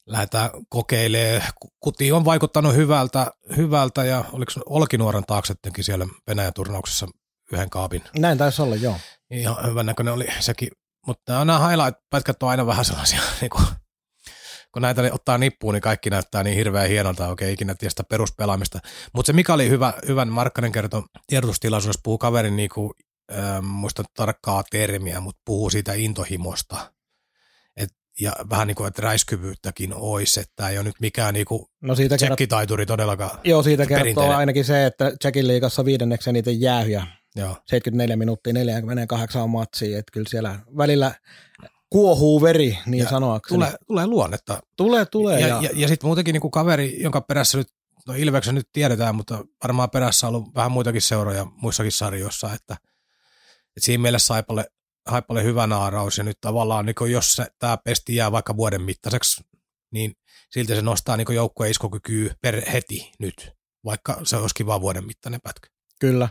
lähdetään 0.06 0.50
kokeilemaan. 0.70 1.42
Kuti 1.80 2.12
on 2.12 2.26
vaikuttanut 2.26 2.76
hyvältä, 2.76 3.32
hyvältä 3.58 4.04
ja 4.04 4.26
oliko 4.32 4.52
Olkinuoren 4.66 5.26
taaksettenkin 5.28 5.84
siellä 5.84 6.08
Venäjän 6.28 6.54
turnauksessa 6.54 7.08
yhden 7.52 7.70
kaapin. 7.70 8.04
Näin 8.18 8.38
taisi 8.38 8.62
olla, 8.62 8.76
joo. 8.76 8.98
Ihan 9.32 9.70
hyvän 9.70 9.86
näköinen 9.86 10.14
oli 10.14 10.28
sekin, 10.40 10.70
mutta 11.08 11.46
nämä 11.46 11.68
highlight-pätkät 11.68 12.44
on 12.44 12.50
aina 12.50 12.66
vähän 12.66 12.86
sellaisia, 12.86 13.22
niin 13.42 13.50
kuin, 13.50 13.66
kun 14.72 14.82
näitä 14.82 15.02
ottaa 15.12 15.38
nippuun, 15.38 15.74
niin 15.74 15.82
kaikki 15.82 16.10
näyttää 16.10 16.44
niin 16.44 16.56
hirveän 16.56 16.90
hienolta, 16.90 17.28
oikein 17.28 17.54
ikinä 17.54 17.76
tiedä 17.76 17.90
sitä 17.90 18.04
peruspelaamista. 18.04 18.80
Mutta 19.14 19.28
se 19.28 19.34
mikä 19.34 19.54
oli 19.54 19.70
hyvä, 19.70 19.94
hyvän 20.08 20.28
Markkanen 20.28 20.72
kertoi 20.72 21.04
tiedotustilaisuudessa, 21.28 22.02
puhuu 22.04 22.18
kaverin 22.18 22.56
niin 22.56 22.70
kuin, 22.70 22.92
äh, 23.32 23.62
muista 23.62 24.04
tarkkaa 24.18 24.64
termiä, 24.72 25.20
mutta 25.20 25.42
puhuu 25.46 25.70
siitä 25.70 25.94
intohimosta 25.94 26.94
ja 28.20 28.32
vähän 28.50 28.68
niin 28.68 28.76
kuin, 28.76 28.88
että 28.88 29.02
räiskyvyyttäkin 29.02 29.94
olisi, 29.94 30.40
että 30.40 30.54
tämä 30.56 30.70
ei 30.70 30.78
ole 30.78 30.84
nyt 30.84 31.00
mikään 31.00 31.34
niin 31.34 31.46
kuin 31.46 31.66
no 31.82 31.96
siitä 31.96 32.18
tsekkitaituri 32.18 32.86
todellakaan. 32.86 33.40
Joo, 33.44 33.64
siitä 33.64 33.86
kertoo 33.86 34.30
ainakin 34.30 34.66
se, 34.66 34.86
että 34.86 35.12
Tsekin 35.20 35.48
liigassa 35.48 35.86
viidenneksi 35.86 36.30
eniten 36.30 36.62
jäähyjä. 36.62 37.08
Joo. 37.36 37.58
74 37.68 38.18
minuuttia 38.18 38.54
48 38.54 39.50
matsia, 39.50 40.00
että 40.00 40.12
kyllä 40.12 40.30
siellä 40.30 40.60
välillä 40.78 41.12
kuohuu 41.90 42.42
veri, 42.42 42.78
niin 42.86 43.04
ja 43.04 43.10
sanoakseni. 43.10 43.58
Tulee, 43.58 43.74
tulee 43.88 44.08
luonnetta. 44.08 44.60
Tulee, 44.78 45.06
tulee. 45.06 45.40
Ja, 45.40 45.48
ja, 45.48 45.62
ja, 45.62 45.70
ja 45.76 45.88
sitten 45.88 46.08
muutenkin 46.08 46.34
niin 46.34 46.42
kuin 46.42 46.52
kaveri, 46.52 47.02
jonka 47.02 47.22
perässä 47.22 47.58
nyt, 47.58 47.68
no 48.08 48.14
Ilveksen 48.18 48.56
nyt 48.56 48.70
tiedetään, 48.74 49.16
mutta 49.16 49.46
varmaan 49.64 49.90
perässä 49.90 50.28
on 50.28 50.36
ollut 50.36 50.56
vähän 50.56 50.72
muitakin 50.72 51.02
seuroja 51.02 51.46
muissakin 51.56 51.92
sarjoissa, 51.92 52.54
että, 52.54 52.74
että 53.78 53.86
siinä 53.86 54.02
mielessä 54.02 54.28
Saipalle 54.28 54.66
Haipalle 55.06 55.44
hyvä 55.44 55.68
naaraus 55.68 56.18
ja 56.18 56.24
nyt 56.24 56.38
tavallaan 56.42 56.86
niin 56.86 57.12
jos 57.12 57.42
tämä 57.60 57.78
pesti 57.78 58.16
jää 58.16 58.32
vaikka 58.32 58.58
vuoden 58.58 58.82
mittaiseksi, 58.82 59.44
niin 59.92 60.14
silti 60.50 60.76
se 60.76 60.82
nostaa 60.82 61.18
niin 61.18 61.36
joukkueen 61.36 61.72
iskokykyä 61.72 62.36
per 62.42 62.70
heti 62.70 63.12
nyt, 63.20 63.52
vaikka 63.86 64.22
se 64.24 64.38
olisikin 64.38 64.66
vain 64.66 64.82
vuoden 64.82 65.06
mittainen 65.06 65.40
pätkä. 65.44 65.70
Kyllä. 66.00 66.30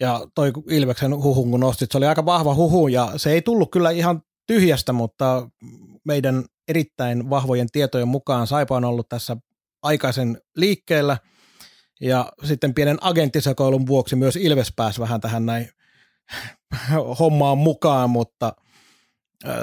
Ja 0.00 0.26
toi 0.34 0.52
Ilveksen 0.68 1.16
huhun 1.16 1.50
kun 1.50 1.60
nostit, 1.60 1.92
se 1.92 1.98
oli 1.98 2.06
aika 2.06 2.24
vahva 2.24 2.54
huhu 2.54 2.88
ja 2.88 3.12
se 3.16 3.32
ei 3.32 3.42
tullut 3.42 3.70
kyllä 3.70 3.90
ihan 3.90 4.22
tyhjästä, 4.46 4.92
mutta 4.92 5.48
meidän 6.04 6.44
erittäin 6.68 7.30
vahvojen 7.30 7.68
tietojen 7.72 8.08
mukaan 8.08 8.46
Saipa 8.46 8.76
on 8.76 8.84
ollut 8.84 9.08
tässä 9.08 9.36
aikaisen 9.82 10.40
liikkeellä 10.56 11.18
ja 12.00 12.32
sitten 12.44 12.74
pienen 12.74 12.98
agenttisekoilun 13.00 13.86
vuoksi 13.86 14.16
myös 14.16 14.36
Ilves 14.36 14.72
pääsi 14.76 15.00
vähän 15.00 15.20
tähän 15.20 15.46
näin 15.46 15.68
hommaan 17.20 17.58
mukaan, 17.58 18.10
mutta 18.10 18.52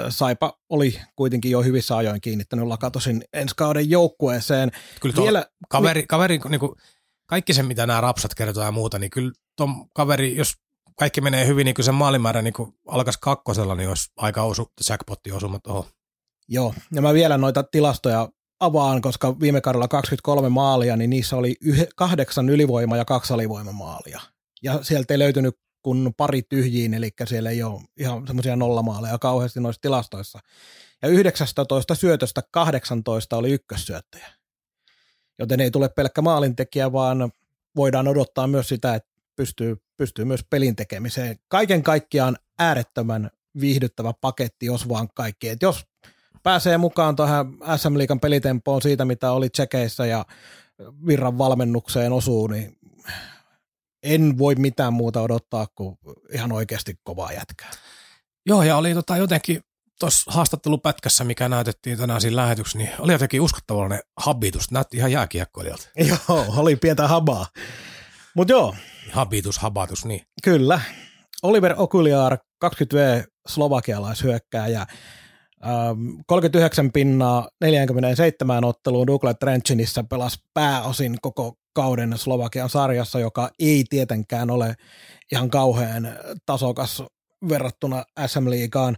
Saipa 0.08 0.58
oli 0.68 1.00
kuitenkin 1.16 1.50
jo 1.50 1.62
hyvissä 1.62 1.96
ajoin 1.96 2.20
kiinnittänyt 2.20 2.66
Lakatosin 2.66 3.24
ensi 3.32 3.54
kauden 3.56 3.90
joukkueeseen. 3.90 4.70
Kyllä 5.00 5.14
tuo 5.14 5.24
Vielä, 5.24 5.46
kaveri, 5.68 6.04
kaveri 6.08 6.40
niin 6.48 6.60
kuin, 6.60 6.72
kaikki 7.26 7.54
se, 7.54 7.62
mitä 7.62 7.86
nämä 7.86 8.00
rapsat 8.00 8.34
kertoo 8.34 8.64
ja 8.64 8.72
muuta, 8.72 8.98
niin 8.98 9.10
kyllä 9.10 9.32
tuon 9.56 9.88
kaveri, 9.94 10.36
jos 10.36 10.54
kaikki 10.98 11.20
menee 11.20 11.46
hyvin, 11.46 11.64
niin 11.64 11.74
kyllä 11.74 11.84
se 11.84 11.92
maalimäärä 11.92 12.42
niin 12.42 12.54
alkaisi 12.88 13.18
kakkosella, 13.22 13.74
niin 13.74 13.88
olisi 13.88 14.12
aika 14.16 14.42
osu, 14.42 14.72
jackpotti 14.88 15.32
osuma 15.32 15.58
tuohon. 15.58 15.84
Joo, 16.48 16.74
ja 16.92 17.02
mä 17.02 17.14
vielä 17.14 17.38
noita 17.38 17.62
tilastoja 17.62 18.28
avaan, 18.60 19.00
koska 19.00 19.40
viime 19.40 19.60
kaudella 19.60 19.88
23 19.88 20.48
maalia, 20.48 20.96
niin 20.96 21.10
niissä 21.10 21.36
oli 21.36 21.56
yh- 21.60 21.88
kahdeksan 21.96 22.48
ylivoima- 22.48 22.96
ja 22.96 23.04
kaksi 23.04 23.32
alivoimamaalia. 23.32 24.20
Ja 24.62 24.78
sieltä 24.82 25.14
ei 25.14 25.18
löytynyt 25.18 25.54
kun 25.82 26.14
pari 26.16 26.42
tyhjiin, 26.42 26.94
eli 26.94 27.10
siellä 27.28 27.50
ei 27.50 27.62
ole 27.62 27.80
ihan 27.96 28.26
semmoisia 28.26 28.56
nollamaaleja 28.56 29.18
kauheasti 29.18 29.60
noissa 29.60 29.82
tilastoissa. 29.82 30.38
Ja 31.02 31.08
19 31.08 31.94
syötöstä 31.94 32.42
18 32.50 33.36
oli 33.36 33.50
ykkössyöttäjä. 33.50 34.26
Joten 35.38 35.60
ei 35.60 35.70
tule 35.70 35.88
pelkkä 35.88 36.22
maalintekijä, 36.22 36.92
vaan 36.92 37.32
voidaan 37.76 38.08
odottaa 38.08 38.46
myös 38.46 38.68
sitä, 38.68 38.94
että 38.94 39.10
pystyy, 39.36 39.76
pystyy 39.96 40.24
myös 40.24 40.44
pelin 40.50 40.76
tekemiseen. 40.76 41.38
Kaiken 41.48 41.82
kaikkiaan 41.82 42.36
äärettömän 42.58 43.30
viihdyttävä 43.60 44.12
paketti, 44.20 44.66
jos 44.66 44.88
vaan 44.88 45.08
kaikki. 45.14 45.48
Et 45.48 45.62
jos 45.62 45.86
pääsee 46.42 46.78
mukaan 46.78 47.16
tuohon 47.16 47.58
SM 47.76 47.98
Liikan 47.98 48.20
pelitempoon 48.20 48.82
siitä, 48.82 49.04
mitä 49.04 49.32
oli 49.32 49.50
tsekeissä 49.50 50.06
ja 50.06 50.24
virran 51.06 51.38
valmennukseen 51.38 52.12
osuu, 52.12 52.46
niin 52.46 52.78
en 54.02 54.38
voi 54.38 54.54
mitään 54.54 54.92
muuta 54.92 55.20
odottaa 55.20 55.66
kuin 55.74 55.98
ihan 56.32 56.52
oikeasti 56.52 56.94
kovaa 57.02 57.32
jätkää. 57.32 57.70
Joo, 58.46 58.62
ja 58.62 58.76
oli 58.76 58.94
tota 58.94 59.16
jotenkin 59.16 59.60
tuossa 60.00 60.30
haastattelupätkässä, 60.32 61.24
mikä 61.24 61.48
näytettiin 61.48 61.98
tänään 61.98 62.20
siinä 62.20 62.36
lähetyksessä, 62.36 62.78
niin 62.78 62.90
oli 62.98 63.12
jotenkin 63.12 63.40
uskottavallinen 63.40 64.00
habitus. 64.16 64.70
Näytti 64.70 64.96
ihan 64.96 65.12
jääkiekkoilijalta. 65.12 65.88
Joo, 66.08 66.44
oli 66.56 66.76
pientä 66.76 67.08
habaa. 67.08 67.46
Mutta 68.34 68.52
joo. 68.52 68.74
Habitus, 69.12 69.58
habatus, 69.58 70.04
niin. 70.04 70.22
Kyllä. 70.44 70.80
Oliver 71.42 71.74
Okuliar, 71.76 72.38
20V 72.64 73.24
slovakialaishyökkääjä, 73.48 74.86
39 76.26 76.84
ähm, 76.84 76.90
pinnaa 76.92 77.48
47 77.60 78.64
otteluun 78.64 79.06
Douglas 79.06 79.36
Trenchinissa 79.40 80.04
pelasi 80.04 80.38
pääosin 80.54 81.16
koko 81.22 81.54
kauden 81.72 82.18
Slovakian 82.18 82.70
sarjassa, 82.70 83.20
joka 83.20 83.50
ei 83.58 83.84
tietenkään 83.90 84.50
ole 84.50 84.74
ihan 85.32 85.50
kauhean 85.50 86.08
tasokas 86.46 87.02
verrattuna 87.48 88.04
SM-liigaan. 88.26 88.96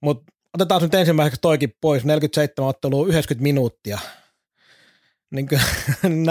Mutta 0.00 0.32
otetaan 0.54 0.82
nyt 0.82 0.94
ensimmäiseksi 0.94 1.40
toikin 1.40 1.72
pois, 1.80 2.04
47 2.04 2.68
ottelua, 2.68 3.06
90 3.06 3.42
minuuttia. 3.42 3.98
Niin 5.30 5.48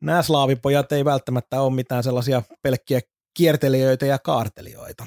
nämä, 0.00 0.22
slaavipojat 0.22 0.92
ei 0.92 1.04
välttämättä 1.04 1.60
ole 1.60 1.74
mitään 1.74 2.02
sellaisia 2.02 2.42
pelkkiä 2.62 3.00
kiertelijöitä 3.34 4.06
ja 4.06 4.18
kaartelijoita. 4.18 5.06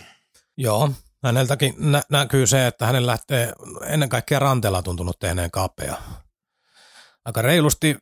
Joo, 0.57 0.91
häneltäkin 1.23 1.73
nä- 1.77 2.03
näkyy 2.11 2.47
se, 2.47 2.67
että 2.67 2.85
hänen 2.85 3.05
lähtee 3.05 3.53
ennen 3.85 4.09
kaikkea 4.09 4.39
ranteella 4.39 4.81
tuntunut 4.81 5.19
tehneen 5.19 5.51
kapea. 5.51 5.97
Aika 7.25 7.41
reilusti 7.41 7.97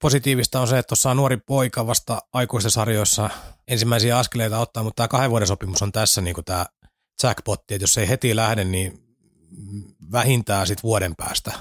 positiivista 0.00 0.60
on 0.60 0.68
se, 0.68 0.78
että 0.78 0.88
tuossa 0.88 1.10
on 1.10 1.16
nuori 1.16 1.36
poika 1.36 1.86
vasta 1.86 2.22
aikuisten 2.32 2.70
sarjoissa 2.70 3.30
ensimmäisiä 3.68 4.18
askeleita 4.18 4.58
ottaa, 4.58 4.82
mutta 4.82 4.96
tämä 4.96 5.08
kahden 5.08 5.30
vuoden 5.30 5.48
sopimus 5.48 5.82
on 5.82 5.92
tässä 5.92 6.20
niin 6.20 6.36
tämä 6.44 6.66
jackpotti, 7.22 7.74
että 7.74 7.82
jos 7.82 7.98
ei 7.98 8.08
heti 8.08 8.36
lähde, 8.36 8.64
niin 8.64 8.98
vähintään 10.12 10.66
sitten 10.66 10.82
vuoden 10.82 11.16
päästä 11.16 11.52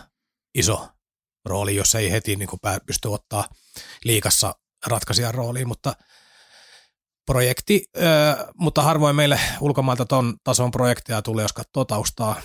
iso 0.55 0.87
rooli, 1.45 1.75
jos 1.75 1.95
ei 1.95 2.11
heti 2.11 2.35
niin 2.35 2.49
kuin 2.49 2.59
pysty 2.85 3.07
ottaa 3.07 3.45
liikassa 4.03 4.55
ratkaisijan 4.87 5.33
rooliin, 5.33 5.67
mutta 5.67 5.93
projekti, 7.25 7.85
mutta 8.55 8.81
harvoin 8.81 9.15
meille 9.15 9.39
ulkomailta 9.61 10.05
ton 10.05 10.37
tason 10.43 10.71
projekteja 10.71 11.21
tulee, 11.21 11.43
jos 11.43 11.53
katsoo 11.53 11.85
taustaa, 11.85 12.41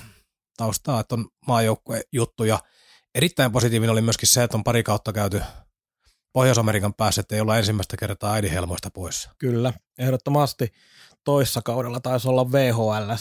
taustaa 0.56 1.00
että 1.00 1.14
on 1.14 1.28
maajoukkue 1.46 2.02
juttuja– 2.12 2.58
Erittäin 3.14 3.52
positiivinen 3.52 3.92
oli 3.92 4.02
myöskin 4.02 4.28
se, 4.28 4.42
että 4.42 4.56
on 4.56 4.64
pari 4.64 4.82
kautta 4.82 5.12
käyty 5.12 5.42
Pohjois-Amerikan 6.32 6.94
päässä, 6.94 7.20
että 7.20 7.34
ei 7.34 7.40
olla 7.40 7.58
ensimmäistä 7.58 7.96
kertaa 7.96 8.32
äidinhelmoista 8.32 8.90
pois. 8.90 9.28
Kyllä, 9.38 9.72
ehdottomasti 9.98 10.72
toissa 11.24 11.62
kaudella 11.62 12.00
taisi 12.00 12.28
olla 12.28 12.52
VHL 12.52 13.12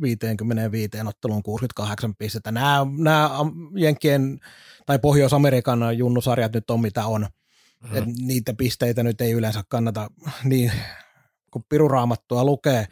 55 0.00 0.90
otteluun 1.06 1.42
68 1.42 2.14
pistettä. 2.14 2.52
Nämä, 2.52 2.86
nämä 2.98 3.30
Jenkkien 3.76 4.40
tai 4.86 4.98
Pohjois-Amerikan 4.98 5.98
junnusarjat 5.98 6.52
nyt 6.52 6.70
on 6.70 6.80
mitä 6.80 7.06
on. 7.06 7.20
Mm-hmm. 7.20 7.98
Et 7.98 8.04
niitä 8.06 8.54
pisteitä 8.54 9.02
nyt 9.02 9.20
ei 9.20 9.32
yleensä 9.32 9.64
kannata 9.68 10.10
niin, 10.44 10.72
kun 11.50 11.64
piruraamattua 11.68 12.44
lukee. 12.44 12.86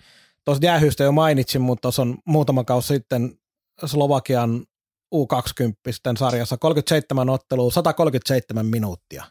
Tuossa 0.44 0.64
jäähystä 0.64 1.04
jo 1.04 1.12
mainitsin, 1.12 1.60
mutta 1.60 1.82
tuossa 1.82 2.02
on 2.02 2.18
muutama 2.24 2.64
kausi 2.64 2.86
sitten 2.88 3.38
Slovakian 3.86 4.66
U20 5.14 6.16
sarjassa 6.18 6.56
37 6.56 7.30
ottelua, 7.30 7.70
137 7.70 8.66
minuuttia. 8.66 9.24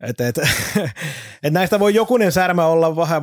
Et, 0.00 0.20
et, 0.20 0.38
et 1.42 1.52
näistä 1.52 1.80
voi 1.80 1.94
jokunen 1.94 2.32
särmä 2.32 2.66
olla 2.66 2.96
vähän 2.96 3.22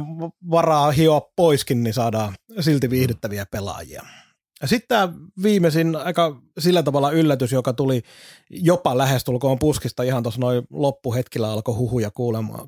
varaa 0.51 0.91
hioa 0.91 1.21
poiskin, 1.35 1.83
niin 1.83 1.93
saadaan 1.93 2.35
silti 2.59 2.89
viihdyttäviä 2.89 3.45
pelaajia. 3.51 4.03
Sitten 4.65 4.87
tämä 4.87 5.13
viimeisin 5.43 5.95
aika 5.95 6.41
sillä 6.59 6.83
tavalla 6.83 7.11
yllätys, 7.11 7.51
joka 7.51 7.73
tuli 7.73 8.01
jopa 8.49 8.97
lähestulkoon 8.97 9.59
puskista 9.59 10.03
ihan 10.03 10.23
tuossa 10.23 10.41
noin 10.41 10.63
loppuhetkillä 10.69 11.51
alkoi 11.51 11.75
huhuja 11.75 12.11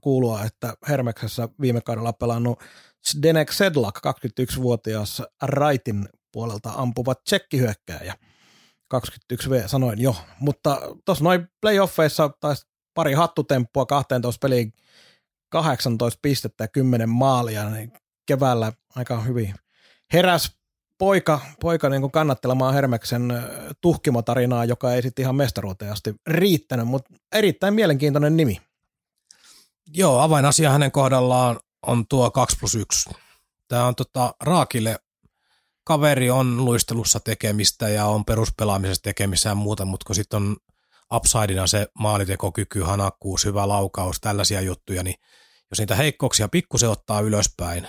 kuulua, 0.01 0.43
että 0.43 0.73
Hermeksessä 0.89 1.49
viime 1.61 1.81
kaudella 1.81 2.13
pelannut 2.13 2.59
Denek 3.21 3.51
Sedlak, 3.51 3.99
21-vuotias 4.07 5.23
Raitin 5.41 6.09
puolelta 6.31 6.71
ampuva 6.75 7.15
tsekkihyökkääjä– 7.15 8.13
21V 8.95 9.67
sanoin 9.67 10.01
jo, 10.01 10.15
mutta 10.39 10.81
tuossa 11.05 11.23
noin 11.23 11.47
playoffeissa 11.61 12.29
taisi 12.39 12.67
pari 12.93 13.13
hattutemppua 13.13 13.85
12 13.85 14.39
peliin 14.41 14.73
18 15.49 16.19
pistettä 16.21 16.63
ja 16.63 16.67
10 16.67 17.09
maalia, 17.09 17.69
niin 17.69 17.91
keväällä 18.25 18.73
aika 18.95 19.21
hyvin 19.21 19.55
heräs 20.13 20.57
poika, 20.97 21.39
poika 21.61 21.89
niin 21.89 22.11
kannattelemaan 22.11 22.73
Hermeksen 22.73 23.33
tuhkimotarinaa, 23.81 24.65
joka 24.65 24.93
ei 24.93 25.01
sitten 25.01 25.23
ihan 25.23 25.35
mestaruuteen 25.35 25.91
asti 25.91 26.15
riittänyt, 26.27 26.87
mutta 26.87 27.13
erittäin 27.31 27.73
mielenkiintoinen 27.73 28.37
nimi. 28.37 28.61
Joo, 29.93 30.19
avainasia 30.19 30.69
hänen 30.69 30.91
kohdallaan 30.91 31.59
on 31.87 32.07
tuo 32.07 32.31
2 32.31 32.57
plus 32.59 32.75
1. 32.75 33.09
Tämä 33.67 33.85
on 33.85 33.95
tota, 33.95 34.33
Raakille 34.43 34.99
kaveri 35.87 36.29
on 36.29 36.65
luistelussa 36.65 37.19
tekemistä 37.19 37.89
ja 37.89 38.05
on 38.05 38.25
peruspelaamisessa 38.25 39.03
tekemistä 39.03 39.49
ja 39.49 39.55
muuta, 39.55 39.85
mutta 39.85 40.03
kun 40.05 40.15
sitten 40.15 40.37
on 40.37 40.55
upsidena 41.13 41.67
se 41.67 41.87
maalitekokyky, 41.99 42.81
hanakkuus, 42.81 43.45
hyvä 43.45 43.67
laukaus, 43.67 44.21
tällaisia 44.21 44.61
juttuja, 44.61 45.03
niin 45.03 45.15
jos 45.71 45.79
niitä 45.79 45.95
heikkouksia 45.95 46.47
pikkusen 46.47 46.89
ottaa 46.89 47.21
ylöspäin 47.21 47.87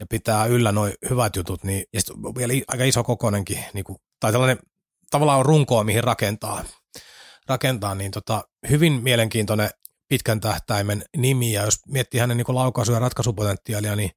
ja 0.00 0.06
pitää 0.06 0.46
yllä 0.46 0.72
noin 0.72 0.92
hyvät 1.10 1.36
jutut, 1.36 1.64
niin 1.64 1.84
ja 1.92 2.00
vielä 2.38 2.52
aika 2.68 2.84
iso 2.84 3.04
kokonenkin, 3.04 3.64
niin 3.72 3.84
kuin, 3.84 3.98
tai 4.20 4.32
tällainen 4.32 4.58
tavallaan 5.10 5.38
on 5.38 5.46
runkoa, 5.46 5.84
mihin 5.84 6.04
rakentaa, 6.04 6.64
rakentaa 7.48 7.94
niin 7.94 8.10
tota, 8.10 8.44
hyvin 8.70 8.92
mielenkiintoinen 8.92 9.70
pitkän 10.08 10.40
tähtäimen 10.40 11.04
nimi, 11.16 11.52
ja 11.52 11.62
jos 11.62 11.78
miettii 11.88 12.20
hänen 12.20 12.36
niin 12.36 12.54
laukaisu- 12.54 12.92
ja 12.92 12.98
ratkaisupotentiaalia, 12.98 13.96
niin 13.96 14.10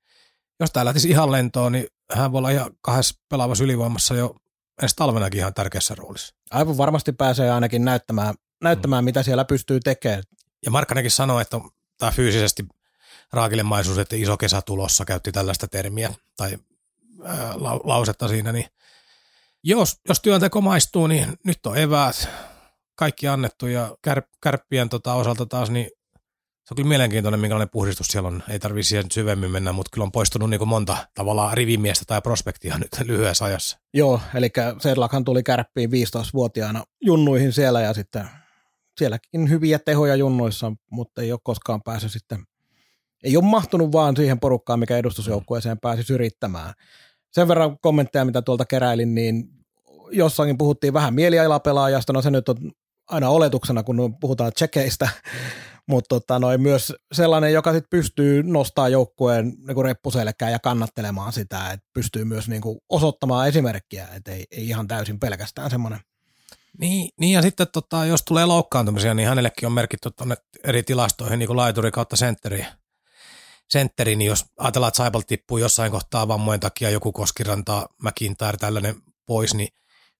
jos 0.59 0.71
tämä 0.71 0.85
lähtisi 0.85 1.09
ihan 1.09 1.31
lentoon, 1.31 1.71
niin 1.71 1.87
hän 2.13 2.31
voi 2.31 2.37
olla 2.37 2.49
ihan 2.49 2.71
kahdessa 2.81 3.19
pelaavassa 3.29 3.63
ylivoimassa 3.63 4.15
jo 4.15 4.35
ensi 4.81 4.95
talvenakin 4.95 5.39
ihan 5.39 5.53
tärkeässä 5.53 5.95
roolissa. 5.95 6.35
Aivan 6.51 6.77
varmasti 6.77 7.11
pääsee 7.11 7.51
ainakin 7.51 7.85
näyttämään, 7.85 8.35
näyttämään 8.63 9.03
mm. 9.03 9.05
mitä 9.05 9.23
siellä 9.23 9.45
pystyy 9.45 9.79
tekemään. 9.79 10.23
Ja 10.65 10.71
Markkanenkin 10.71 11.11
sanoi, 11.11 11.41
että 11.41 11.59
tämä 11.97 12.11
fyysisesti 12.11 12.65
raakilemaisuus, 13.33 13.97
että 13.97 14.15
iso 14.15 14.37
kesä 14.37 14.61
tulossa, 14.61 15.05
käytti 15.05 15.31
tällaista 15.31 15.67
termiä 15.67 16.13
tai 16.37 16.57
ää, 17.23 17.53
la, 17.55 17.79
lausetta 17.83 18.27
siinä, 18.27 18.51
niin 18.51 18.65
jos, 19.63 19.99
jos 20.07 20.19
työnteko 20.19 20.61
maistuu, 20.61 21.07
niin 21.07 21.33
nyt 21.43 21.65
on 21.65 21.77
eväät, 21.77 22.29
kaikki 22.95 23.27
annettu 23.27 23.67
ja 23.67 23.97
kär, 24.01 24.21
kärppien 24.41 24.89
tota 24.89 25.13
osalta 25.13 25.45
taas, 25.45 25.69
niin 25.69 25.89
se 26.67 26.73
on 26.73 26.75
kyllä 26.75 26.89
mielenkiintoinen, 26.89 27.39
minkälainen 27.39 27.69
puhdistus 27.69 28.07
siellä 28.07 28.27
on. 28.27 28.43
Ei 28.49 28.59
tarvitse 28.59 28.89
siihen 28.89 29.05
syvemmin 29.11 29.51
mennä, 29.51 29.71
mutta 29.71 29.89
kyllä 29.93 30.05
on 30.05 30.11
poistunut 30.11 30.49
niin 30.49 30.67
monta 30.67 30.97
tavallaan 31.13 31.57
rivimiestä 31.57 32.05
tai 32.07 32.21
prospektia 32.21 32.77
nyt 32.77 32.89
lyhyessä 33.09 33.45
ajassa. 33.45 33.77
Joo, 33.93 34.21
eli 34.35 34.49
Sedlakhan 34.79 35.23
tuli 35.23 35.43
kärppiin 35.43 35.89
15-vuotiaana 35.89 36.83
junnuihin 37.01 37.53
siellä 37.53 37.81
ja 37.81 37.93
sitten 37.93 38.29
sielläkin 38.97 39.49
hyviä 39.49 39.79
tehoja 39.79 40.15
junnuissa, 40.15 40.71
mutta 40.91 41.21
ei 41.21 41.31
ole 41.31 41.39
koskaan 41.43 41.81
päässyt 41.83 42.11
sitten 42.11 42.43
ei 43.23 43.37
ole 43.37 43.45
mahtunut 43.45 43.91
vaan 43.91 44.15
siihen 44.15 44.39
porukkaan, 44.39 44.79
mikä 44.79 44.97
edustusjoukkueeseen 44.97 45.79
pääsi 45.79 46.13
yrittämään. 46.13 46.73
Sen 47.31 47.47
verran 47.47 47.77
kommentteja, 47.79 48.25
mitä 48.25 48.41
tuolta 48.41 48.65
keräilin, 48.65 49.15
niin 49.15 49.49
jossakin 50.11 50.57
puhuttiin 50.57 50.93
vähän 50.93 51.13
mielialapelaajasta, 51.13 52.13
no 52.13 52.21
se 52.21 52.31
nyt 52.31 52.49
on 52.49 52.57
aina 53.07 53.29
oletuksena, 53.29 53.83
kun 53.83 54.17
puhutaan 54.19 54.53
tsekeistä, 54.53 55.09
mutta 55.89 56.07
tota, 56.07 56.39
noin 56.39 56.61
myös 56.61 56.93
sellainen, 57.11 57.53
joka 57.53 57.73
sit 57.73 57.89
pystyy 57.89 58.43
nostaa 58.43 58.89
joukkueen 58.89 59.53
niin 59.67 59.85
reppuselkään 59.85 60.51
ja 60.51 60.59
kannattelemaan 60.59 61.33
sitä, 61.33 61.71
että 61.71 61.87
pystyy 61.93 62.23
myös 62.25 62.47
niin 62.47 62.61
kuin, 62.61 62.79
osoittamaan 62.89 63.47
esimerkkiä, 63.47 64.07
että 64.15 64.31
ei, 64.31 64.45
ei 64.51 64.67
ihan 64.67 64.87
täysin 64.87 65.19
pelkästään 65.19 65.69
semmoinen. 65.69 65.99
Niin, 66.79 67.09
niin, 67.19 67.33
ja 67.33 67.41
sitten 67.41 67.67
tota, 67.73 68.05
jos 68.05 68.23
tulee 68.23 68.45
loukkaantumisia, 68.45 69.13
niin 69.13 69.29
hänellekin 69.29 69.65
on 69.65 69.71
merkitty 69.71 70.11
tuonne 70.11 70.35
eri 70.63 70.83
tilastoihin 70.83 71.39
niin 71.39 71.47
kuin 71.47 71.57
laituri 71.57 71.91
kautta 71.91 72.15
sentteri. 72.15 72.65
sentteri, 73.69 74.15
niin 74.15 74.27
jos 74.27 74.45
ajatellaan, 74.57 74.87
että 74.87 74.97
Saipal 74.97 75.21
tippuu 75.21 75.57
jossain 75.57 75.91
kohtaa 75.91 76.27
vammojen 76.27 76.59
takia 76.59 76.89
joku 76.89 77.11
Koskiranta, 77.11 77.89
McIntyre, 78.03 78.57
tällainen 78.57 78.95
pois, 79.25 79.53
niin 79.53 79.69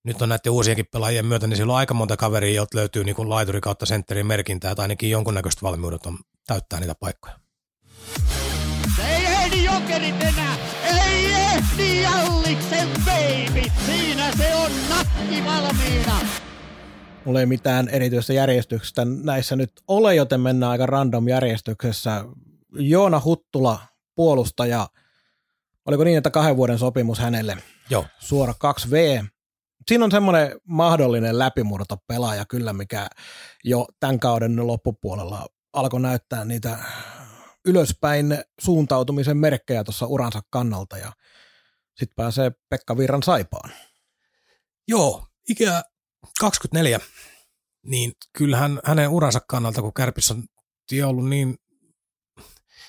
nyt 0.03 0.21
on 0.21 0.29
näiden 0.29 0.51
uusienkin 0.51 0.85
pelaajien 0.91 1.25
myötä, 1.25 1.47
niin 1.47 1.57
silloin 1.57 1.75
on 1.75 1.79
aika 1.79 1.93
monta 1.93 2.17
kaveria, 2.17 2.55
joilta 2.55 2.77
löytyy 2.77 3.03
niin 3.03 3.15
kuin 3.15 3.29
laituri 3.29 3.61
kautta 3.61 3.85
sentterin 3.85 4.27
merkintää, 4.27 4.75
tai 4.75 4.83
ainakin 4.83 5.09
jonkunnäköistä 5.09 5.61
valmiudet 5.61 6.05
on 6.05 6.19
täyttää 6.47 6.79
niitä 6.79 6.95
paikkoja. 6.99 7.39
ei 9.09 9.25
ehdi 9.25 9.63
jokerit 9.63 10.23
enää, 10.23 10.57
ei 10.83 11.25
ehdi 11.31 12.01
Jalliksen 12.01 12.89
baby, 13.05 13.71
siinä 13.85 14.31
se 14.37 14.55
on 14.55 14.71
nakki 14.89 15.45
valmiina. 15.45 16.19
Mulla 17.25 17.39
ei 17.39 17.45
mitään 17.45 17.89
erityistä 17.89 18.33
järjestyksestä 18.33 19.05
näissä 19.05 19.55
nyt 19.55 19.71
ole, 19.87 20.15
joten 20.15 20.41
mennään 20.41 20.71
aika 20.71 20.85
random 20.85 21.27
järjestyksessä. 21.27 22.25
Joona 22.79 23.21
Huttula, 23.25 23.79
puolustaja, 24.15 24.87
oliko 25.85 26.03
niin, 26.03 26.17
että 26.17 26.29
kahden 26.29 26.57
vuoden 26.57 26.79
sopimus 26.79 27.19
hänelle? 27.19 27.57
Joo. 27.89 28.05
Suora 28.19 28.53
2V 28.53 29.27
siinä 29.87 30.05
on 30.05 30.11
semmoinen 30.11 30.59
mahdollinen 30.63 31.39
läpimurto 31.39 31.97
pelaaja 32.07 32.45
kyllä, 32.45 32.73
mikä 32.73 33.07
jo 33.63 33.87
tämän 33.99 34.19
kauden 34.19 34.67
loppupuolella 34.67 35.47
alkoi 35.73 36.01
näyttää 36.01 36.45
niitä 36.45 36.77
ylöspäin 37.65 38.43
suuntautumisen 38.61 39.37
merkkejä 39.37 39.83
tuossa 39.83 40.05
uransa 40.05 40.41
kannalta 40.49 40.97
ja 40.97 41.11
sitten 41.99 42.15
pääsee 42.15 42.51
Pekka 42.69 42.97
Virran 42.97 43.23
saipaan. 43.23 43.71
Joo, 44.87 45.27
ikä 45.49 45.83
24, 46.39 46.99
niin 47.85 48.13
kyllähän 48.37 48.79
hänen 48.83 49.09
uransa 49.09 49.39
kannalta, 49.49 49.81
kun 49.81 49.93
Kärpissä 49.93 50.33
on 50.33 50.43
ollut 51.05 51.29
niin 51.29 51.55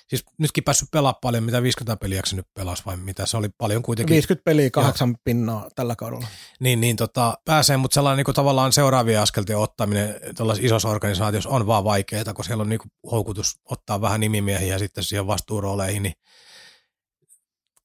siis 0.08 0.24
nytkin 0.38 0.64
päässyt 0.64 0.90
pelaamaan 0.90 1.20
paljon, 1.22 1.44
mitä 1.44 1.62
50 1.62 2.00
peliä 2.00 2.22
nyt 2.32 2.46
pelasi 2.54 2.82
vai 2.86 2.96
mitä, 2.96 3.26
se 3.26 3.36
oli 3.36 3.48
paljon 3.58 3.82
kuitenkin. 3.82 4.14
50 4.14 4.44
peliä, 4.44 4.70
kahdeksan 4.70 5.16
pinnaa 5.24 5.68
tällä 5.74 5.96
kaudella. 5.96 6.26
Niin, 6.60 6.80
niin 6.80 6.96
tota, 6.96 7.38
pääsee, 7.44 7.76
mutta 7.76 7.94
sellainen 7.94 8.16
niin 8.16 8.24
kuin 8.24 8.34
tavallaan 8.34 8.72
seuraavia 8.72 9.22
askeltia 9.22 9.58
ottaminen 9.58 10.14
tuollaisessa 10.36 10.66
isossa 10.66 10.88
organisaatiossa 10.88 11.50
on 11.50 11.66
vaan 11.66 11.84
vaikeaa, 11.84 12.34
kun 12.34 12.44
siellä 12.44 12.62
on 12.62 12.68
niin 12.68 12.78
kuin 12.78 12.90
houkutus 13.10 13.60
ottaa 13.64 14.00
vähän 14.00 14.20
nimimiehiä 14.20 14.78
sitten 14.78 15.04
siihen 15.04 15.26
vastuurooleihin, 15.26 16.02
niin 16.02 16.14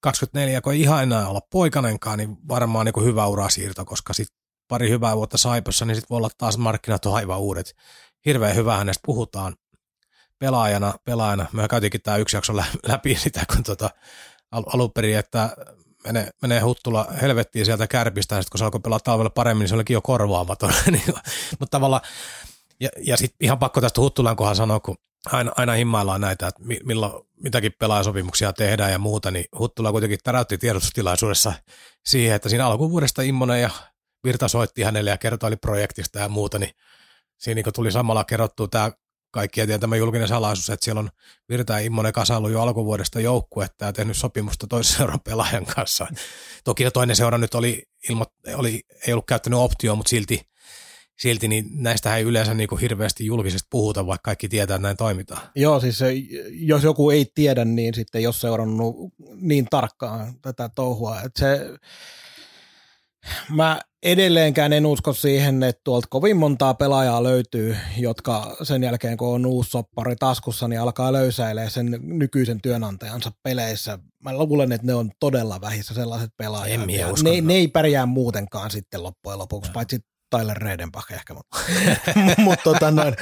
24, 0.01 0.61
kun 0.61 0.73
ei 0.73 0.81
ihan 0.81 1.03
enää 1.03 1.27
olla 1.27 1.41
poikanenkaan, 1.51 2.17
niin 2.17 2.37
varmaan 2.47 2.85
niin 2.85 2.93
kuin 2.93 3.05
hyvä 3.05 3.27
urasiirto, 3.27 3.85
koska 3.85 4.13
sitten 4.13 4.37
pari 4.67 4.89
hyvää 4.89 5.15
vuotta 5.15 5.37
Saipassa, 5.37 5.85
niin 5.85 5.95
sitten 5.95 6.09
voi 6.09 6.17
olla 6.17 6.29
taas 6.37 6.57
markkinat 6.57 7.05
on 7.05 7.15
aivan 7.15 7.39
uudet. 7.39 7.75
Hirveän 8.25 8.55
hyvää 8.55 8.77
hänestä 8.77 9.01
puhutaan 9.05 9.55
pelaajana, 10.43 10.93
pelaajana. 11.05 11.45
Me 11.53 11.67
käytiinkin 11.67 12.01
tämä 12.01 12.17
yksi 12.17 12.37
jakso 12.37 12.53
läpi 12.87 13.15
sitä, 13.15 13.41
kun 13.53 13.63
tota, 13.63 13.89
al- 14.51 14.63
alun 14.73 14.91
perin, 14.91 15.17
että 15.17 15.49
menee, 16.05 16.29
menee 16.41 16.59
huttula 16.59 17.07
helvettiin 17.21 17.65
sieltä 17.65 17.87
kärpistä, 17.87 18.35
ja 18.35 18.41
sitten 18.41 18.51
kun 18.51 18.59
se 18.59 18.65
alkoi 18.65 18.79
pelaa 18.79 18.99
talvella 18.99 19.29
paremmin, 19.29 19.59
niin 19.59 19.69
se 19.69 19.75
olikin 19.75 19.93
jo 19.93 20.01
korvaamaton. 20.01 20.73
Niin 20.91 21.03
mutta 21.59 21.77
tavallaan, 21.77 22.01
ja, 22.79 22.89
ja 22.97 23.17
sitten 23.17 23.37
ihan 23.39 23.59
pakko 23.59 23.81
tästä 23.81 24.01
huttulan 24.01 24.35
kohan 24.35 24.55
sanoa, 24.55 24.79
kun 24.79 24.95
aina, 25.31 25.51
aina 25.55 25.73
himmaillaan 25.73 26.21
näitä, 26.21 26.47
että 26.47 26.61
milloin 26.83 27.27
mitäkin 27.43 27.73
pelaajasopimuksia 27.79 28.53
tehdään 28.53 28.91
ja 28.91 28.99
muuta, 28.99 29.31
niin 29.31 29.45
Huttula 29.59 29.91
kuitenkin 29.91 30.19
täräytti 30.23 30.57
tiedotustilaisuudessa 30.57 31.53
siihen, 32.05 32.35
että 32.35 32.49
siinä 32.49 32.67
alkuvuodesta 32.67 33.21
Immonen 33.21 33.61
ja 33.61 33.69
Virta 34.23 34.47
soitti 34.47 34.83
hänelle 34.83 35.09
ja 35.09 35.17
kertoili 35.17 35.55
projektista 35.55 36.19
ja 36.19 36.29
muuta, 36.29 36.59
niin 36.59 36.71
siinä 37.37 37.61
niin 37.65 37.73
tuli 37.73 37.91
samalla 37.91 38.23
kerrottua 38.23 38.67
tämä 38.67 38.91
kaikkien 39.33 39.67
tietämä 39.67 39.95
julkinen 39.95 40.27
salaisuus, 40.27 40.69
että 40.69 40.85
siellä 40.85 40.99
on 40.99 41.09
Virta 41.49 41.73
ja 41.73 41.79
Immonen 41.79 42.13
kasailu 42.13 42.49
jo 42.49 42.61
alkuvuodesta 42.61 43.19
joukkuetta 43.19 43.85
ja 43.85 43.93
tehnyt 43.93 44.17
sopimusta 44.17 44.67
toisen 44.67 44.97
seuran 44.97 45.19
pelaajan 45.29 45.65
kanssa. 45.65 46.07
Toki 46.63 46.91
toinen 46.91 47.15
seura 47.15 47.37
nyt 47.37 47.55
oli, 47.55 47.83
ilmo, 48.09 48.25
oli 48.55 48.81
ei 49.07 49.13
ollut 49.13 49.25
käyttänyt 49.25 49.59
optioon, 49.59 49.97
mutta 49.97 50.09
silti, 50.09 50.41
silti 51.19 51.47
niin 51.47 51.65
näistä 51.73 52.17
ei 52.17 52.23
yleensä 52.23 52.53
niin 52.53 52.69
kuin 52.69 52.81
hirveästi 52.81 53.25
julkisesti 53.25 53.67
puhuta, 53.69 54.07
vaikka 54.07 54.25
kaikki 54.25 54.49
tietää, 54.49 54.75
että 54.75 54.87
näin 54.87 54.97
toimitaan. 54.97 55.41
Joo, 55.55 55.79
siis 55.79 55.99
jos 56.49 56.83
joku 56.83 57.09
ei 57.09 57.25
tiedä, 57.35 57.65
niin 57.65 57.93
sitten 57.93 58.27
ole 58.27 58.33
seurannut 58.33 58.95
niin 59.35 59.67
tarkkaan 59.69 60.39
tätä 60.41 60.69
touhua. 60.75 61.21
Että 61.21 61.39
se, 61.39 61.59
mä 63.49 63.79
edelleenkään 64.03 64.73
en 64.73 64.85
usko 64.85 65.13
siihen, 65.13 65.63
että 65.63 65.81
tuolta 65.83 66.07
kovin 66.09 66.37
montaa 66.37 66.73
pelaajaa 66.73 67.23
löytyy, 67.23 67.77
jotka 67.97 68.55
sen 68.63 68.83
jälkeen 68.83 69.17
kun 69.17 69.35
on 69.35 69.45
uusi 69.45 69.69
soppari 69.69 70.15
taskussa, 70.15 70.67
niin 70.67 70.81
alkaa 70.81 71.13
löysäilee 71.13 71.69
sen 71.69 71.99
nykyisen 72.01 72.61
työnantajansa 72.61 73.31
peleissä. 73.43 73.99
Mä 74.23 74.37
luulen, 74.37 74.71
että 74.71 74.87
ne 74.87 74.93
on 74.93 75.11
todella 75.19 75.61
vähissä 75.61 75.93
sellaiset 75.93 76.29
pelaajat. 76.37 76.81
En 76.81 76.87
ne, 77.23 77.41
ne, 77.41 77.53
ei 77.53 77.67
pärjää 77.67 78.05
muutenkaan 78.05 78.71
sitten 78.71 79.03
loppujen 79.03 79.39
lopuksi, 79.39 79.69
no. 79.69 79.73
paitsi 79.73 79.99
Tyler 80.37 80.57
Redenbach 80.57 81.11
ehkä. 81.11 81.33
Mutta 81.33 81.57
mut, 82.37 82.59
tota 82.63 82.91
noin. 82.91 83.15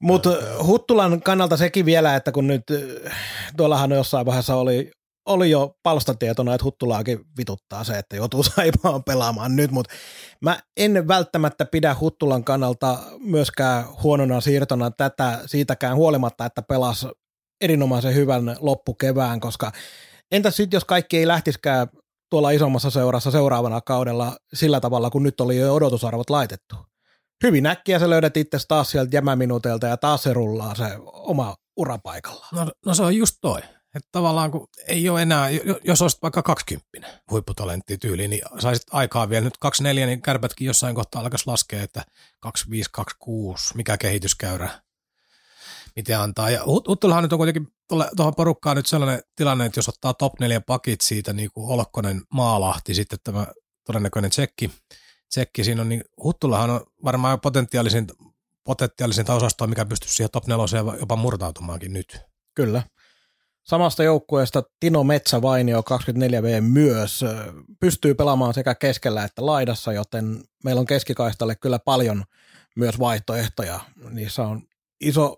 Mut 0.00 0.22
Huttulan 0.66 1.22
kannalta 1.22 1.56
sekin 1.56 1.84
vielä, 1.84 2.16
että 2.16 2.32
kun 2.32 2.46
nyt 2.46 2.62
tuollahan 3.56 3.90
jossain 3.90 4.26
vaiheessa 4.26 4.56
oli 4.56 4.90
oli 5.28 5.50
jo 5.50 5.76
palstatietona, 5.82 6.54
että 6.54 6.64
Huttulaakin 6.64 7.20
vituttaa 7.38 7.84
se, 7.84 7.98
että 7.98 8.16
joutuu 8.16 8.42
saipaan 8.56 9.04
pelaamaan 9.04 9.56
nyt, 9.56 9.70
mutta 9.70 9.94
mä 10.40 10.60
en 10.76 11.08
välttämättä 11.08 11.64
pidä 11.64 11.96
Huttulan 12.00 12.44
kannalta 12.44 12.98
myöskään 13.18 13.84
huonona 14.02 14.40
siirtona 14.40 14.90
tätä 14.90 15.38
siitäkään 15.46 15.96
huolimatta, 15.96 16.46
että 16.46 16.62
pelasi 16.62 17.06
erinomaisen 17.60 18.14
hyvän 18.14 18.56
loppukevään, 18.60 19.40
koska 19.40 19.72
entäs 20.32 20.56
sitten, 20.56 20.76
jos 20.76 20.84
kaikki 20.84 21.18
ei 21.18 21.26
lähtiskään 21.26 21.88
tuolla 22.30 22.50
isommassa 22.50 22.90
seurassa 22.90 23.30
seuraavana 23.30 23.80
kaudella 23.80 24.36
sillä 24.54 24.80
tavalla, 24.80 25.10
kun 25.10 25.22
nyt 25.22 25.40
oli 25.40 25.56
jo 25.56 25.74
odotusarvot 25.74 26.30
laitettu. 26.30 26.76
Hyvin 27.44 27.66
äkkiä 27.66 27.98
sä 27.98 28.10
löydät 28.10 28.36
itse 28.36 28.58
taas 28.68 28.90
sieltä 28.90 29.16
jämäminuuteilta 29.16 29.86
ja 29.86 29.96
taas 29.96 30.22
se 30.22 30.32
rullaa 30.32 30.74
se 30.74 30.84
oma 31.06 31.56
urapaikalla. 31.76 32.46
No, 32.52 32.72
no 32.86 32.94
se 32.94 33.02
on 33.02 33.16
just 33.16 33.36
toi. 33.40 33.60
Että 33.94 34.08
tavallaan 34.12 34.50
kun 34.50 34.68
ei 34.88 35.08
ole 35.08 35.22
enää, 35.22 35.48
jos 35.84 36.02
olisit 36.02 36.22
vaikka 36.22 36.42
20 36.42 37.20
huipputalentti 37.30 37.98
tyyli, 37.98 38.28
niin 38.28 38.42
saisit 38.58 38.86
aikaa 38.90 39.28
vielä 39.28 39.44
nyt 39.44 39.58
24, 39.58 40.06
niin 40.06 40.22
kärpätkin 40.22 40.66
jossain 40.66 40.94
kohtaa 40.94 41.22
alkaisi 41.22 41.46
laskea, 41.46 41.82
että 41.82 42.04
25, 42.40 42.90
26, 42.92 43.76
mikä 43.76 43.96
kehityskäyrä, 43.96 44.70
miten 45.96 46.20
antaa. 46.20 46.50
Ja 46.50 46.62
Huttulahan 46.66 47.22
nyt 47.22 47.32
on 47.32 47.38
kuitenkin 47.38 47.68
tuohon 48.16 48.34
porukkaan 48.34 48.76
nyt 48.76 48.86
sellainen 48.86 49.22
tilanne, 49.36 49.66
että 49.66 49.78
jos 49.78 49.88
ottaa 49.88 50.14
top 50.14 50.40
4 50.40 50.60
pakit 50.60 51.00
siitä, 51.00 51.32
niin 51.32 51.50
kuin 51.54 51.70
Olkkonen, 51.70 52.22
Maalahti, 52.32 52.94
sitten 52.94 53.18
tämä 53.24 53.46
todennäköinen 53.86 54.30
tsekki, 54.30 54.70
tsekki 55.28 55.64
siinä 55.64 55.80
on, 55.82 55.88
niin 55.88 56.04
Huttulahan 56.22 56.70
on 56.70 56.80
varmaan 57.04 57.40
potentiaalisin, 57.40 58.06
potentiaalisinta 58.64 59.34
osastoa, 59.34 59.66
mikä 59.66 59.84
pystyisi 59.84 60.14
siihen 60.14 60.30
top 60.30 60.46
4 60.46 60.96
jopa 61.00 61.16
murtautumaankin 61.16 61.92
nyt. 61.92 62.20
Kyllä. 62.54 62.82
Samasta 63.68 64.02
joukkueesta 64.02 64.62
Tino 64.80 65.04
Metsävainio 65.04 65.80
24V 65.80 66.60
myös 66.60 67.24
pystyy 67.80 68.14
pelaamaan 68.14 68.54
sekä 68.54 68.74
keskellä 68.74 69.24
että 69.24 69.46
laidassa, 69.46 69.92
joten 69.92 70.44
meillä 70.64 70.80
on 70.80 70.86
keskikaistalle 70.86 71.56
kyllä 71.56 71.78
paljon 71.78 72.24
myös 72.76 72.98
vaihtoehtoja. 72.98 73.80
Niissä 74.10 74.42
on 74.42 74.62
iso, 75.00 75.36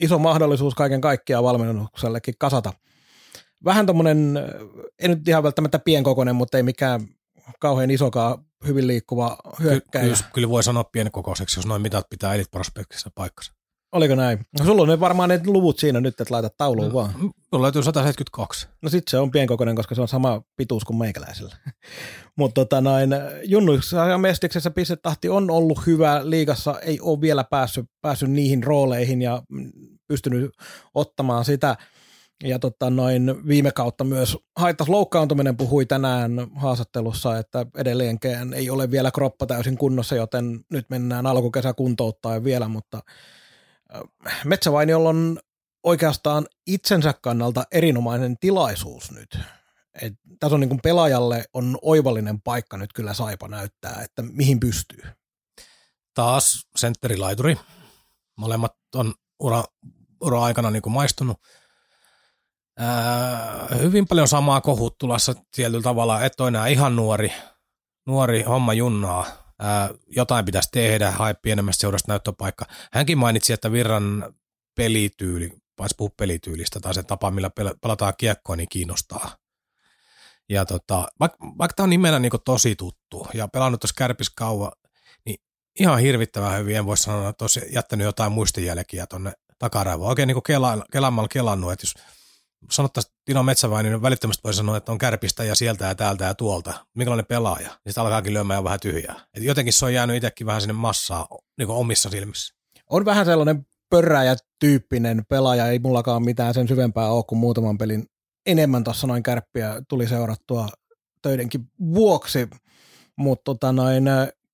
iso 0.00 0.18
mahdollisuus 0.18 0.74
kaiken 0.74 1.00
kaikkiaan 1.00 1.44
valmennuksellekin 1.44 2.34
kasata. 2.38 2.72
Vähän 3.64 3.86
tuommoinen, 3.86 4.38
ei 4.98 5.08
nyt 5.08 5.28
ihan 5.28 5.42
välttämättä 5.42 5.78
pienkokoinen, 5.78 6.36
mutta 6.36 6.56
ei 6.56 6.62
mikään 6.62 7.08
kauhean 7.60 7.90
isokaan 7.90 8.44
hyvin 8.66 8.86
liikkuva 8.86 9.38
hyökkäjä. 9.60 10.04
Kyllä, 10.04 10.30
kyllä 10.34 10.48
voi 10.48 10.62
sanoa 10.62 10.84
pienkokoiseksi, 10.84 11.58
jos 11.58 11.66
noin 11.66 11.82
mitat 11.82 12.06
pitää 12.10 12.34
Elite 12.34 12.50
Prospectissa 12.50 13.10
paikkansa. 13.14 13.52
Oliko 13.92 14.14
näin? 14.14 14.38
No, 14.58 14.64
sulla 14.64 14.82
on 14.82 14.88
ne 14.88 15.00
varmaan 15.00 15.28
ne 15.28 15.40
luvut 15.46 15.78
siinä 15.78 16.00
nyt, 16.00 16.20
että 16.20 16.34
laitat 16.34 16.56
tauluun 16.56 16.88
no, 16.88 16.94
vaan. 16.94 17.12
Mulla 17.52 17.62
löytyy 17.62 17.82
172. 17.82 18.68
No 18.82 18.88
sit 18.88 19.08
se 19.08 19.18
on 19.18 19.30
pienkokoinen, 19.30 19.76
koska 19.76 19.94
se 19.94 20.00
on 20.00 20.08
sama 20.08 20.42
pituus 20.56 20.84
kuin 20.84 20.96
meikäläisellä. 20.96 21.56
Mutta 22.38 22.54
tota 22.60 22.80
noin, 22.80 23.10
junnuissa 23.44 24.18
mestiksessä 24.18 24.70
pistetahti 24.70 25.28
on 25.28 25.50
ollut 25.50 25.86
hyvä 25.86 26.20
liigassa, 26.24 26.80
ei 26.80 27.00
ole 27.00 27.20
vielä 27.20 27.44
päässyt, 27.44 27.86
päässyt 28.00 28.30
niihin 28.30 28.62
rooleihin 28.62 29.22
ja 29.22 29.42
pystynyt 30.08 30.50
ottamaan 30.94 31.44
sitä. 31.44 31.76
Ja 32.44 32.58
tota, 32.58 32.90
noin 32.90 33.34
viime 33.46 33.70
kautta 33.70 34.04
myös 34.04 34.38
haittas 34.56 34.88
loukkaantuminen 34.88 35.56
puhui 35.56 35.86
tänään 35.86 36.46
haastattelussa, 36.56 37.38
että 37.38 37.66
edelleenkään 37.76 38.54
ei 38.54 38.70
ole 38.70 38.90
vielä 38.90 39.10
kroppa 39.10 39.46
täysin 39.46 39.78
kunnossa, 39.78 40.14
joten 40.16 40.60
nyt 40.70 40.86
mennään 40.90 41.26
alkukesä 41.26 41.72
kuntouttaa 41.72 42.44
vielä, 42.44 42.68
mutta 42.68 43.00
Metsävainiolla 44.44 45.08
on 45.08 45.38
oikeastaan 45.82 46.46
itsensä 46.66 47.14
kannalta 47.22 47.64
erinomainen 47.72 48.36
tilaisuus 48.40 49.10
nyt. 49.10 49.38
Et 50.02 50.12
tässä 50.40 50.54
on 50.54 50.60
niin 50.60 50.68
kuin 50.68 50.80
pelaajalle 50.82 51.44
on 51.54 51.78
oivallinen 51.82 52.40
paikka 52.40 52.76
nyt 52.76 52.92
kyllä 52.92 53.14
Saipa 53.14 53.48
näyttää, 53.48 54.02
että 54.04 54.22
mihin 54.22 54.60
pystyy. 54.60 55.02
Taas 56.14 56.68
sentterilaituri. 56.76 57.56
Molemmat 58.36 58.76
on 58.94 59.14
ura, 59.40 59.64
ura 60.20 60.42
aikana 60.42 60.70
niin 60.70 60.82
kuin 60.82 60.92
maistunut. 60.92 61.36
Ää, 62.78 63.68
hyvin 63.78 64.08
paljon 64.08 64.28
samaa 64.28 64.60
kohut 64.60 64.98
tulossa 64.98 65.34
tietyllä 65.54 65.82
tavalla, 65.82 66.24
että 66.24 66.42
on 66.42 66.48
enää 66.48 66.66
ihan 66.66 66.96
nuori, 66.96 67.32
nuori 68.06 68.42
homma 68.42 68.74
junnaa. 68.74 69.41
Jotain 70.06 70.44
pitäisi 70.44 70.68
tehdä, 70.72 71.10
hae 71.10 71.34
pienemmästä 71.34 71.80
seurasta 71.80 72.12
näyttöpaikka. 72.12 72.66
Hänkin 72.92 73.18
mainitsi, 73.18 73.52
että 73.52 73.72
Virran 73.72 74.34
pelityyli, 74.76 75.52
paitsi 75.76 75.94
puhua 75.98 76.14
pelityylistä 76.16 76.80
tai 76.80 76.94
se 76.94 77.02
tapa, 77.02 77.30
millä 77.30 77.50
pelataan 77.80 78.14
kiekkoa, 78.18 78.56
niin 78.56 78.68
kiinnostaa. 78.68 79.36
Ja 80.48 80.64
tota, 80.64 81.08
vaikka, 81.20 81.38
vaikka 81.58 81.74
tämä 81.74 81.84
on 81.84 81.90
nimenä 81.90 82.18
niin 82.18 82.32
tosi 82.44 82.76
tuttu 82.76 83.26
ja 83.34 83.48
pelannut 83.48 83.80
tuossa 83.80 83.94
kärpis 83.98 84.30
kauan, 84.30 84.72
niin 85.26 85.40
ihan 85.80 85.98
hirvittävän 85.98 86.58
hyvin, 86.58 86.76
en 86.76 86.86
voi 86.86 86.96
sanoa, 86.96 87.28
että 87.28 87.44
olisi 87.44 87.60
jättänyt 87.72 88.04
jotain 88.04 88.32
muistijälkiä 88.32 89.06
tuonne 89.06 89.32
takaraivoon. 89.58 90.08
Oikein 90.08 90.26
niin 90.26 90.42
kela, 90.42 90.84
kelaamalla 90.92 91.28
kelannut, 91.28 91.72
että 91.72 91.84
jos 91.84 91.94
sanottaisiin 92.70 93.14
Tino 93.24 93.42
Metsävainen, 93.42 93.92
niin 93.92 94.02
välittömästi 94.02 94.40
voi 94.44 94.54
sanoa, 94.54 94.76
että 94.76 94.92
on 94.92 94.98
kärpistä 94.98 95.44
ja 95.44 95.54
sieltä 95.54 95.84
ja 95.84 95.94
täältä 95.94 96.24
ja 96.24 96.34
tuolta. 96.34 96.86
Minkälainen 96.96 97.26
pelaaja? 97.26 97.66
Ja 97.66 97.90
sitten 97.90 98.04
alkaakin 98.04 98.34
lyömään 98.34 98.58
jo 98.58 98.64
vähän 98.64 98.80
tyhjää. 98.80 99.26
Et 99.34 99.42
jotenkin 99.42 99.72
se 99.72 99.84
on 99.84 99.94
jäänyt 99.94 100.16
itsekin 100.16 100.46
vähän 100.46 100.60
sinne 100.60 100.72
massaa 100.72 101.26
niin 101.58 101.68
omissa 101.68 102.10
silmissä. 102.10 102.54
On 102.90 103.04
vähän 103.04 103.26
sellainen 103.26 103.66
pörräjä 103.90 104.36
tyyppinen 104.60 105.22
pelaaja, 105.28 105.66
ei 105.66 105.78
mullakaan 105.78 106.24
mitään 106.24 106.54
sen 106.54 106.68
syvempää 106.68 107.10
ole 107.10 107.24
kuin 107.24 107.38
muutaman 107.38 107.78
pelin 107.78 108.06
enemmän 108.46 108.84
tuossa 108.84 109.06
noin 109.06 109.22
kärppiä 109.22 109.82
tuli 109.88 110.08
seurattua 110.08 110.68
töidenkin 111.22 111.60
vuoksi, 111.94 112.48
mutta 113.16 113.44
tota 113.44 113.72
noin, 113.72 114.04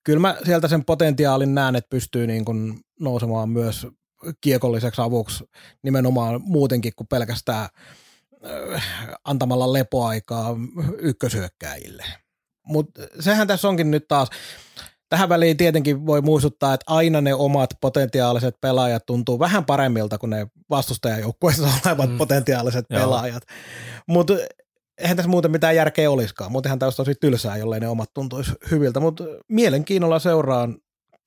kyllä 0.04 0.20
mä 0.20 0.36
sieltä 0.44 0.68
sen 0.68 0.84
potentiaalin 0.84 1.54
näen, 1.54 1.76
että 1.76 1.88
pystyy 1.90 2.26
niin 2.26 2.44
kuin 2.44 2.80
nousemaan 3.00 3.48
myös 3.48 3.86
kiekolliseksi 4.40 5.02
avuksi 5.02 5.44
nimenomaan 5.82 6.40
muutenkin 6.42 6.92
kuin 6.96 7.08
pelkästään 7.08 7.68
antamalla 9.24 9.72
lepoaikaa 9.72 10.56
ykkösyökkäjille. 10.98 12.04
Mutta 12.66 13.02
sehän 13.20 13.46
tässä 13.46 13.68
onkin 13.68 13.90
nyt 13.90 14.08
taas, 14.08 14.28
Tähän 15.08 15.28
väliin 15.28 15.56
tietenkin 15.56 16.06
voi 16.06 16.20
muistuttaa, 16.20 16.74
että 16.74 16.84
aina 16.86 17.20
ne 17.20 17.34
omat 17.34 17.70
potentiaaliset 17.80 18.54
pelaajat 18.60 19.06
tuntuu 19.06 19.38
vähän 19.38 19.64
paremmilta 19.64 20.18
kuin 20.18 20.30
ne 20.30 20.46
vastustajajoukkueessa 20.70 21.68
olevat 21.86 22.10
mm. 22.10 22.18
potentiaaliset 22.18 22.86
Joo. 22.90 23.00
pelaajat. 23.00 23.42
Mutta 24.06 24.34
eihän 24.98 25.16
tässä 25.16 25.30
muuten 25.30 25.50
mitään 25.50 25.76
järkeä 25.76 26.10
olisikaan. 26.10 26.52
Muutenhan 26.52 26.78
tämä 26.78 26.86
olisi 26.86 26.96
tosi 26.96 27.14
tylsää, 27.20 27.56
jollei 27.56 27.80
ne 27.80 27.88
omat 27.88 28.10
tuntuisi 28.14 28.52
hyviltä. 28.70 29.00
Mutta 29.00 29.24
mielenkiinnolla 29.48 30.18
seuraan 30.18 30.78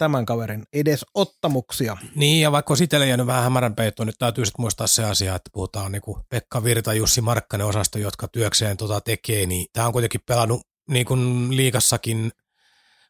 tämän 0.02 0.26
kaverin 0.26 0.64
edes 0.74 1.06
ottamuksia. 1.14 1.98
Niin, 2.16 2.42
ja 2.42 2.52
vaikka 2.52 2.72
olisi 2.72 2.88
jäänyt 3.08 3.28
vähän 3.28 3.44
hämärän 3.44 3.76
peittoon, 3.76 4.08
nyt 4.08 4.16
täytyy 4.20 4.46
sitten 4.46 4.64
muistaa 4.64 4.88
se 4.88 5.04
asia, 5.04 5.36
että 5.36 5.50
puhutaan 5.54 5.92
niin 5.92 6.02
kuin 6.02 6.18
Pekka 6.30 6.64
Virta, 6.64 6.94
Jussi 6.94 7.22
Markkanen 7.22 7.68
osasto, 7.68 8.00
jotka 8.00 8.28
työkseen 8.28 8.78
tota 8.78 9.02
tekee, 9.02 9.46
niin 9.46 9.68
tämä 9.74 9.88
on 9.88 9.94
kuitenkin 9.94 10.22
pelannut 10.26 10.62
niin 10.90 11.06
kuin 11.06 11.48
liikassakin 11.58 12.32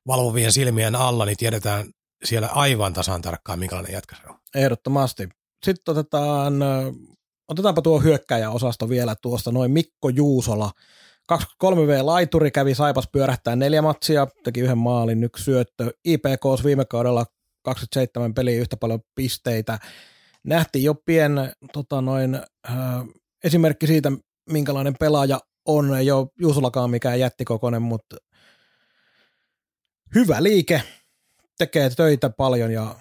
valvovien 0.07 0.51
silmien 0.51 0.95
alla, 0.95 1.25
niin 1.25 1.37
tiedetään 1.37 1.85
siellä 2.23 2.47
aivan 2.47 2.93
tasan 2.93 3.21
tarkkaan, 3.21 3.59
minkälainen 3.59 3.93
jätkä 3.93 4.15
se 4.15 4.21
on. 4.29 4.39
Ehdottomasti. 4.55 5.29
Sitten 5.65 5.91
otetaan, 5.91 6.53
otetaanpa 7.47 7.81
tuo 7.81 7.99
hyökkäjäosasto 7.99 8.89
vielä 8.89 9.15
tuosta, 9.21 9.51
noin 9.51 9.71
Mikko 9.71 10.09
Juusola. 10.09 10.71
23V-laituri 11.33 12.51
kävi 12.51 12.75
Saipas 12.75 13.07
pyörähtää 13.11 13.55
neljä 13.55 13.81
matsia, 13.81 14.27
teki 14.43 14.59
yhden 14.59 14.77
maalin, 14.77 15.23
yksi 15.23 15.43
syöttö. 15.43 15.91
IPK 16.05 16.45
viime 16.63 16.85
kaudella 16.85 17.25
27 17.61 18.33
peliä 18.33 18.59
yhtä 18.59 18.77
paljon 18.77 18.99
pisteitä. 19.15 19.79
Nähtiin 20.43 20.83
jo 20.83 20.95
pien 20.95 21.33
tota 21.73 22.01
noin, 22.01 22.35
äh, 22.69 22.75
esimerkki 23.43 23.87
siitä, 23.87 24.11
minkälainen 24.49 24.95
pelaaja 24.99 25.39
on. 25.65 25.97
Ei 25.97 26.11
ole 26.11 26.27
Juusolakaan 26.39 26.89
mikään 26.89 27.19
jättikokoinen, 27.19 27.81
mutta 27.81 28.15
hyvä 30.15 30.43
liike, 30.43 30.83
tekee 31.57 31.89
töitä 31.89 32.29
paljon 32.29 32.71
ja 32.71 32.95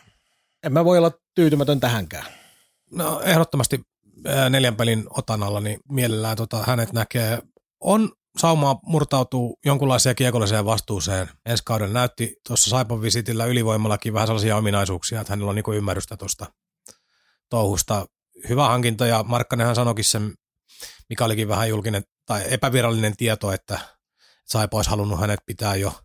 en 0.63 0.73
mä 0.73 0.85
voi 0.85 0.99
olla 0.99 1.13
tyytymätön 1.35 1.81
tähänkään. 1.81 2.27
No 2.91 3.21
ehdottomasti 3.21 3.81
neljän 4.51 4.77
pelin 4.77 5.05
otanalla, 5.11 5.61
niin 5.61 5.81
mielellään 5.89 6.37
tota, 6.37 6.65
hänet 6.67 6.93
näkee. 6.93 7.39
On 7.81 8.13
saumaa 8.39 8.81
murtautuu 8.83 9.59
jonkunlaiseen 9.65 10.17
kiekolliseen 10.17 10.65
vastuuseen. 10.65 11.29
Ensi 11.47 11.63
kaudella 11.67 11.95
näytti 11.95 12.37
tuossa 12.47 12.71
Saipan 12.71 13.03
visitillä 13.03 13.47
ylivoimallakin 13.47 14.13
vähän 14.13 14.27
sellaisia 14.27 14.57
ominaisuuksia, 14.57 15.21
että 15.21 15.33
hänellä 15.33 15.51
on 15.51 15.57
niinku 15.57 15.73
ymmärrystä 15.73 16.17
tuosta 16.17 16.47
touhusta. 17.51 18.07
Hyvä 18.49 18.69
hankinta 18.69 19.07
ja 19.07 19.23
Markkanenhan 19.23 19.75
sanoikin 19.75 20.05
sen, 20.05 20.35
mikä 21.09 21.25
olikin 21.25 21.49
vähän 21.49 21.69
julkinen 21.69 22.03
tai 22.27 22.43
epävirallinen 22.47 23.17
tieto, 23.17 23.53
että 23.53 23.79
Saipa 24.45 24.77
olisi 24.77 24.91
halunnut 24.91 25.21
hänet 25.21 25.41
pitää 25.47 25.77
jo– 25.77 25.93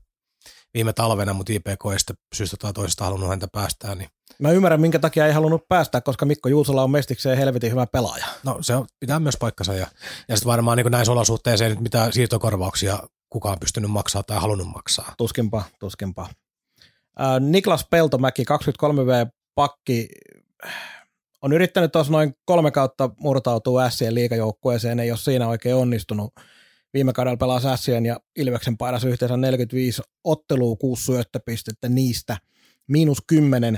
viime 0.75 0.93
talvena, 0.93 1.33
mutta 1.33 1.53
IPK 1.53 1.85
ei 1.91 1.99
sitten 1.99 2.17
syystä 2.35 2.57
tai 2.59 2.73
toisesta 2.73 3.03
halunnut 3.03 3.29
häntä 3.29 3.47
päästää. 3.51 3.95
Niin. 3.95 4.09
Mä 4.39 4.51
ymmärrän, 4.51 4.81
minkä 4.81 4.99
takia 4.99 5.27
ei 5.27 5.33
halunnut 5.33 5.67
päästää, 5.67 6.01
koska 6.01 6.25
Mikko 6.25 6.49
Juusola 6.49 6.83
on 6.83 6.91
mestikseen 6.91 7.37
helvetin 7.37 7.71
hyvä 7.71 7.87
pelaaja. 7.87 8.25
No 8.43 8.57
se 8.61 8.75
on, 8.75 8.85
pitää 8.99 9.19
myös 9.19 9.37
paikkansa 9.37 9.73
ja, 9.73 9.87
ja 10.27 10.35
sitten 10.35 10.51
varmaan 10.51 10.77
niin 10.77 10.91
näissä 10.91 11.11
olosuhteissa 11.11 11.65
ei 11.65 11.69
nyt 11.69 11.79
mitään 11.79 12.13
siirtokorvauksia 12.13 12.99
kukaan 13.29 13.59
pystynyt 13.59 13.91
maksaa 13.91 14.23
tai 14.23 14.39
halunnut 14.39 14.67
maksaa. 14.67 15.13
Tuskinpa, 15.17 15.63
tuskinpa. 15.79 16.29
Äh, 17.21 17.39
Niklas 17.39 17.87
Peltomäki, 17.89 18.43
23V 18.43 19.29
pakki, 19.55 20.07
on 21.41 21.53
yrittänyt 21.53 21.91
tuossa 21.91 22.13
noin 22.13 22.33
kolme 22.45 22.71
kautta 22.71 23.09
murtautua 23.19 23.89
Sien 23.89 24.15
liikajoukkueeseen, 24.15 24.99
ei 24.99 25.11
ole 25.11 25.17
siinä 25.17 25.47
oikein 25.47 25.75
onnistunut 25.75 26.33
Viime 26.95 27.13
kaudella 27.13 27.37
pelaa 27.37 27.59
Sässien 27.59 28.05
ja 28.05 28.19
Ilveksen 28.35 28.77
painassa 28.77 29.07
yhteensä 29.07 29.37
45 29.37 30.01
ottelua, 30.23 30.75
kuusi 30.75 31.03
syöttöpistettä, 31.03 31.89
niistä 31.89 32.37
miinus 32.87 33.17
10. 33.27 33.77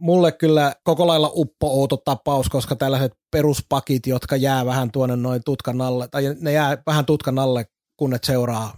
Mulle 0.00 0.32
kyllä 0.32 0.74
koko 0.84 1.06
lailla 1.06 1.30
uppo-outo 1.34 1.96
tapaus, 1.96 2.48
koska 2.48 2.76
tällaiset 2.76 3.12
peruspakit, 3.30 4.06
jotka 4.06 4.36
jää 4.36 4.66
vähän 4.66 4.90
tuonne 4.90 5.16
noin 5.16 5.42
tutkan 5.44 5.80
alle, 5.80 6.08
tai 6.08 6.22
ne 6.40 6.52
jää 6.52 6.78
vähän 6.86 7.06
tutkan 7.06 7.38
alle, 7.38 7.66
kun 7.96 8.10
ne 8.10 8.18
seuraa 8.26 8.76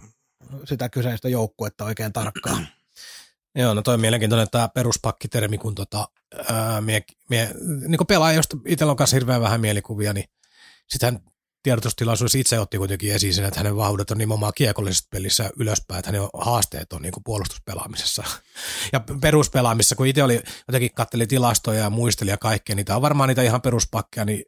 sitä 0.65 0.89
kyseistä 0.89 1.29
joukkuetta 1.29 1.85
oikein 1.85 2.13
tarkkaan. 2.13 2.67
Joo, 3.55 3.73
no 3.73 3.81
toi 3.81 3.93
on 3.93 3.99
mielenkiintoinen 3.99 4.47
tämä 4.51 4.69
peruspakkitermi, 4.69 5.57
kun 5.57 5.75
tota, 5.75 6.07
ää, 6.49 6.81
mie, 6.81 7.03
mie, 7.29 7.49
niin 7.87 8.07
pelaaja, 8.07 8.35
josta 8.35 8.57
itsellä 8.65 8.91
on 8.91 8.97
kanssa 8.97 9.15
hirveän 9.15 9.41
vähän 9.41 9.61
mielikuvia, 9.61 10.13
niin 10.13 10.25
sitten 10.89 11.19
tiedotustilaisuudessa 11.63 12.37
itse 12.37 12.59
otti 12.59 12.77
kuitenkin 12.77 13.13
esiin 13.13 13.33
sen, 13.33 13.45
että 13.45 13.59
hänen 13.59 13.75
vahvuudet 13.75 14.11
on 14.11 14.17
nimenomaan 14.17 14.53
kiekollisessa 14.55 15.07
pelissä 15.11 15.49
ylöspäin, 15.59 15.99
että 15.99 16.11
hänen 16.11 16.29
haasteet 16.33 16.93
on 16.93 17.01
niin 17.01 17.11
kuin 17.11 17.23
puolustuspelaamisessa 17.23 18.23
ja 18.93 19.01
peruspelaamisessa, 19.21 19.95
kun 19.95 20.07
itse 20.07 20.23
oli, 20.23 20.41
jotenkin 20.67 20.93
katteli 20.93 21.27
tilastoja 21.27 21.79
ja 21.79 21.89
muisteli 21.89 22.29
ja 22.29 22.37
kaikkea, 22.37 22.75
niitä 22.75 22.95
on 22.95 23.01
varmaan 23.01 23.27
niitä 23.27 23.41
ihan 23.41 23.61
peruspakkeja, 23.61 24.25
niin 24.25 24.43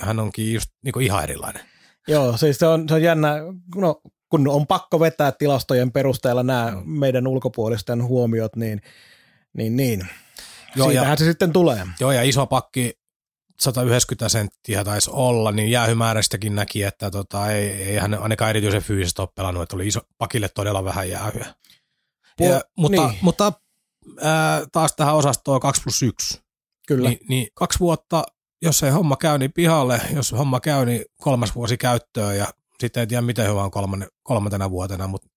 hän 0.00 0.20
onkin 0.20 0.54
just 0.54 0.70
niin 0.84 0.92
kuin 0.92 1.06
ihan 1.06 1.22
erilainen. 1.22 1.62
Joo, 2.08 2.36
siis 2.36 2.58
se 2.58 2.66
on, 2.66 2.88
se 2.88 2.94
on 2.94 3.02
jännä, 3.02 3.34
no, 3.76 4.00
kun 4.28 4.48
on 4.48 4.66
pakko 4.66 5.00
vetää 5.00 5.32
tilastojen 5.32 5.92
perusteella 5.92 6.42
nämä 6.42 6.70
mm. 6.70 6.90
meidän 6.90 7.26
ulkopuolisten 7.26 8.04
huomiot, 8.04 8.56
niin, 8.56 8.82
niin, 9.52 9.76
niin. 9.76 10.06
Joo, 10.76 10.88
Siitähän 10.88 11.12
ja, 11.12 11.16
se 11.16 11.24
sitten 11.24 11.52
tulee. 11.52 11.86
Joo, 12.00 12.12
ja 12.12 12.22
iso 12.22 12.46
pakki 12.46 12.98
190 13.60 14.28
senttiä 14.28 14.84
taisi 14.84 15.10
olla, 15.12 15.52
niin 15.52 15.70
jäähymäärästäkin 15.70 16.54
näki, 16.54 16.82
että 16.82 17.10
tota, 17.10 17.50
ei, 17.50 17.70
ei 17.70 17.96
hän 17.96 18.14
ainakaan 18.14 18.50
erityisen 18.50 18.82
fyysisesti 18.82 19.22
ole 19.22 19.28
pelannut, 19.34 19.62
että 19.62 19.76
oli 19.76 19.86
iso, 19.86 20.00
pakille 20.18 20.48
todella 20.48 20.84
vähän 20.84 21.10
jäähyä. 21.10 21.54
Ja, 22.40 22.60
mutta 22.76 23.08
niin. 23.08 23.18
mutta 23.22 23.52
ää, 24.20 24.66
taas 24.72 24.92
tähän 24.96 25.14
osastoon 25.14 25.60
2 25.60 25.82
plus 25.82 26.02
1. 26.02 26.40
Kyllä. 26.88 27.08
Ni, 27.08 27.18
niin 27.28 27.48
kaksi 27.54 27.80
vuotta, 27.80 28.24
jos 28.62 28.82
ei 28.82 28.90
homma 28.90 29.16
käy, 29.16 29.38
niin 29.38 29.52
pihalle. 29.52 30.00
Jos 30.14 30.32
homma 30.32 30.60
käy, 30.60 30.86
niin 30.86 31.04
kolmas 31.16 31.54
vuosi 31.54 31.76
käyttöön 31.76 32.36
ja 32.36 32.46
sitten 32.80 33.00
ei 33.00 33.06
tiedä 33.06 33.22
miten 33.22 33.48
hyvä 33.48 33.62
on 33.62 33.70
kolmantena 34.22 34.70
vuotena, 34.70 35.06
mutta 35.06 35.28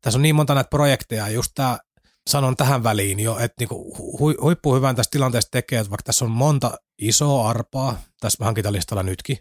tässä 0.00 0.18
on 0.18 0.22
niin 0.22 0.34
monta 0.34 0.54
näitä 0.54 0.70
projekteja. 0.70 1.28
Just 1.28 1.52
tämä 1.54 1.78
sanon 2.26 2.56
tähän 2.56 2.82
väliin 2.82 3.20
jo, 3.20 3.38
että 3.38 3.54
niinku 3.58 3.96
hu, 3.98 4.34
huippu 4.40 4.74
hyvän 4.74 4.96
tästä 4.96 5.10
tilanteesta 5.10 5.50
tekee, 5.50 5.80
että 5.80 5.90
vaikka 5.90 6.02
tässä 6.02 6.24
on 6.24 6.30
monta 6.30 6.78
isoa 6.98 7.48
arpaa 7.48 8.02
tässä 8.20 8.44
hankintalistalla 8.44 9.02
nytkin, 9.02 9.38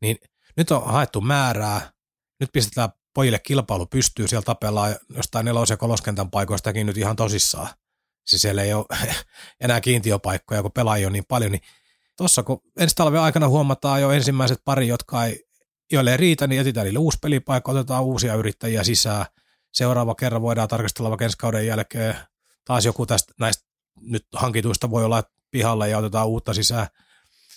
Niin 0.00 0.16
nyt 0.56 0.70
on 0.70 0.84
haettu 0.84 1.20
määrää, 1.20 1.92
nyt 2.40 2.50
pistetään 2.52 2.88
pojille 3.14 3.38
kilpailu 3.38 3.86
pystyy, 3.86 4.28
siellä 4.28 4.44
tapellaan 4.44 4.96
jostain 5.16 5.46
nelos- 5.46 5.70
ja 5.70 5.76
koloskentän 5.76 6.30
paikoistakin 6.30 6.86
nyt 6.86 6.96
ihan 6.96 7.16
tosissaan. 7.16 7.68
Siis 8.26 8.42
siellä 8.42 8.62
ei 8.62 8.74
ole 8.74 8.86
enää 9.64 9.80
kiintiöpaikkoja, 9.80 10.62
kun 10.62 10.72
pelaajia 10.72 11.06
on 11.06 11.12
niin 11.12 11.24
paljon, 11.28 11.52
niin 11.52 11.62
tuossa 12.16 12.42
kun 12.42 12.62
ensi 12.78 12.94
talven 12.94 13.20
aikana 13.20 13.48
huomataan 13.48 14.00
jo 14.00 14.10
ensimmäiset 14.10 14.58
pari, 14.64 14.88
jotka 14.88 15.24
ei, 15.24 15.44
joille 15.92 16.10
ei 16.10 16.16
riitä, 16.16 16.46
niin 16.46 16.60
etsitään 16.60 16.84
niille 16.84 16.98
uusi 16.98 17.18
pelipaikka, 17.22 17.72
otetaan 17.72 18.04
uusia 18.04 18.34
yrittäjiä 18.34 18.84
sisään. 18.84 19.26
Seuraava 19.76 20.14
kerran 20.14 20.42
voidaan 20.42 20.68
tarkastella 20.68 21.10
vaikka 21.10 21.24
ensi 21.24 21.38
kauden 21.38 21.66
jälkeen 21.66 22.16
taas 22.64 22.84
joku 22.84 23.06
tästä 23.06 23.32
näistä 23.40 23.64
nyt 24.00 24.26
hankituista 24.32 24.90
voi 24.90 25.04
olla 25.04 25.22
pihalla 25.50 25.86
ja 25.86 25.98
otetaan 25.98 26.26
uutta 26.26 26.54
sisään. 26.54 26.86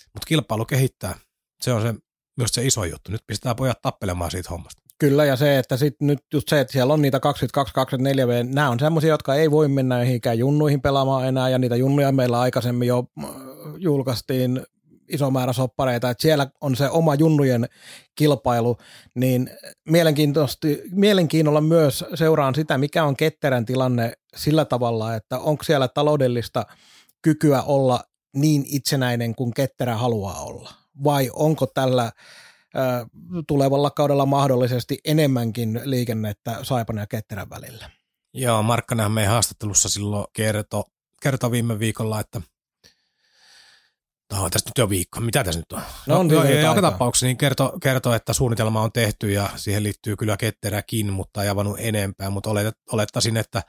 Mutta 0.04 0.26
kilpailu 0.26 0.64
kehittää. 0.64 1.14
Se 1.60 1.72
on 1.72 1.82
se, 1.82 1.94
myös 2.36 2.50
se 2.52 2.66
iso 2.66 2.84
juttu. 2.84 3.12
Nyt 3.12 3.22
pistetään 3.26 3.56
pojat 3.56 3.82
tappelemaan 3.82 4.30
siitä 4.30 4.48
hommasta. 4.50 4.82
Kyllä, 4.98 5.24
ja 5.24 5.36
se, 5.36 5.58
että 5.58 5.76
sit 5.76 5.94
nyt 6.00 6.18
just 6.32 6.48
se, 6.48 6.60
että 6.60 6.72
siellä 6.72 6.94
on 6.94 7.02
niitä 7.02 7.20
22-24 8.24 8.26
V, 8.26 8.44
nämä 8.44 8.70
on 8.70 8.78
semmoisia, 8.78 9.10
jotka 9.10 9.34
ei 9.34 9.50
voi 9.50 9.68
mennä 9.68 9.98
mihinkään 9.98 10.38
junnuihin 10.38 10.80
pelaamaan 10.80 11.28
enää, 11.28 11.48
ja 11.48 11.58
niitä 11.58 11.76
junnuja 11.76 12.12
meillä 12.12 12.40
aikaisemmin 12.40 12.88
jo 12.88 13.04
äh, 13.24 13.30
julkaistiin 13.76 14.62
iso 15.10 15.30
määrä 15.30 15.52
soppareita, 15.52 16.10
että 16.10 16.22
siellä 16.22 16.46
on 16.60 16.76
se 16.76 16.90
oma 16.90 17.14
junnujen 17.14 17.68
kilpailu, 18.14 18.76
niin 19.14 19.50
mielenkiinnolla 20.90 21.60
myös 21.60 22.04
seuraan 22.14 22.54
sitä, 22.54 22.78
mikä 22.78 23.04
on 23.04 23.16
ketterän 23.16 23.66
tilanne 23.66 24.12
sillä 24.36 24.64
tavalla, 24.64 25.14
että 25.14 25.38
onko 25.38 25.64
siellä 25.64 25.88
taloudellista 25.88 26.66
kykyä 27.22 27.62
olla 27.62 28.04
niin 28.36 28.64
itsenäinen 28.68 29.34
kuin 29.34 29.54
ketterä 29.54 29.96
haluaa 29.96 30.44
olla, 30.44 30.72
vai 31.04 31.30
onko 31.32 31.66
tällä 31.66 32.12
tulevalla 33.46 33.90
kaudella 33.90 34.26
mahdollisesti 34.26 34.98
enemmänkin 35.04 35.80
liikennettä 35.84 36.58
Saipan 36.62 36.96
ja 36.96 37.06
Ketterän 37.06 37.50
välillä. 37.50 37.90
Joo, 38.34 38.62
Markkanenhan 38.62 39.12
meidän 39.12 39.32
haastattelussa 39.32 39.88
silloin 39.88 40.26
kertoi, 40.32 40.84
kertoi 41.22 41.50
viime 41.50 41.78
viikolla, 41.78 42.20
että 42.20 42.40
No, 44.32 44.50
tästä 44.50 44.70
nyt 44.70 44.78
jo 44.78 44.88
viikko. 44.88 45.20
Mitä 45.20 45.44
tässä 45.44 45.60
nyt 45.60 45.72
on? 45.72 45.82
No, 46.06 46.18
on 46.18 46.28
no, 46.28 46.44
joka 46.44 46.82
tapauksessa 46.82 47.26
niin 47.26 47.36
kertoo, 47.36 47.78
kertoo, 47.82 48.14
että 48.14 48.32
suunnitelma 48.32 48.82
on 48.82 48.92
tehty 48.92 49.32
ja 49.32 49.50
siihen 49.56 49.82
liittyy 49.82 50.16
kyllä 50.16 50.36
ketteräkin, 50.36 51.12
mutta 51.12 51.42
ei 51.42 51.48
avannut 51.48 51.76
enempää. 51.78 52.30
Mutta 52.30 52.50
olet, 52.50 52.74
olettaisin, 52.92 53.36
että 53.36 53.62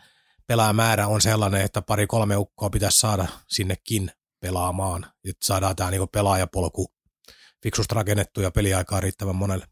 pelaamäärä 0.48 1.08
on 1.08 1.22
sellainen, 1.22 1.62
että 1.62 1.82
pari-kolme 1.82 2.38
ukkoa 2.38 2.70
pitäisi 2.70 3.00
saada 3.00 3.28
sinnekin 3.48 4.12
pelaamaan. 4.40 5.06
Että 5.30 5.46
saadaan 5.46 5.76
tämä 5.76 5.92
niin 5.92 6.10
pelaajapolku 6.12 6.88
fiksusti 7.64 7.96
rakennettu 7.96 8.42
ja 8.42 8.52
peliaikaa 8.52 9.00
riittävän 9.00 9.36
monelle. 9.36 9.66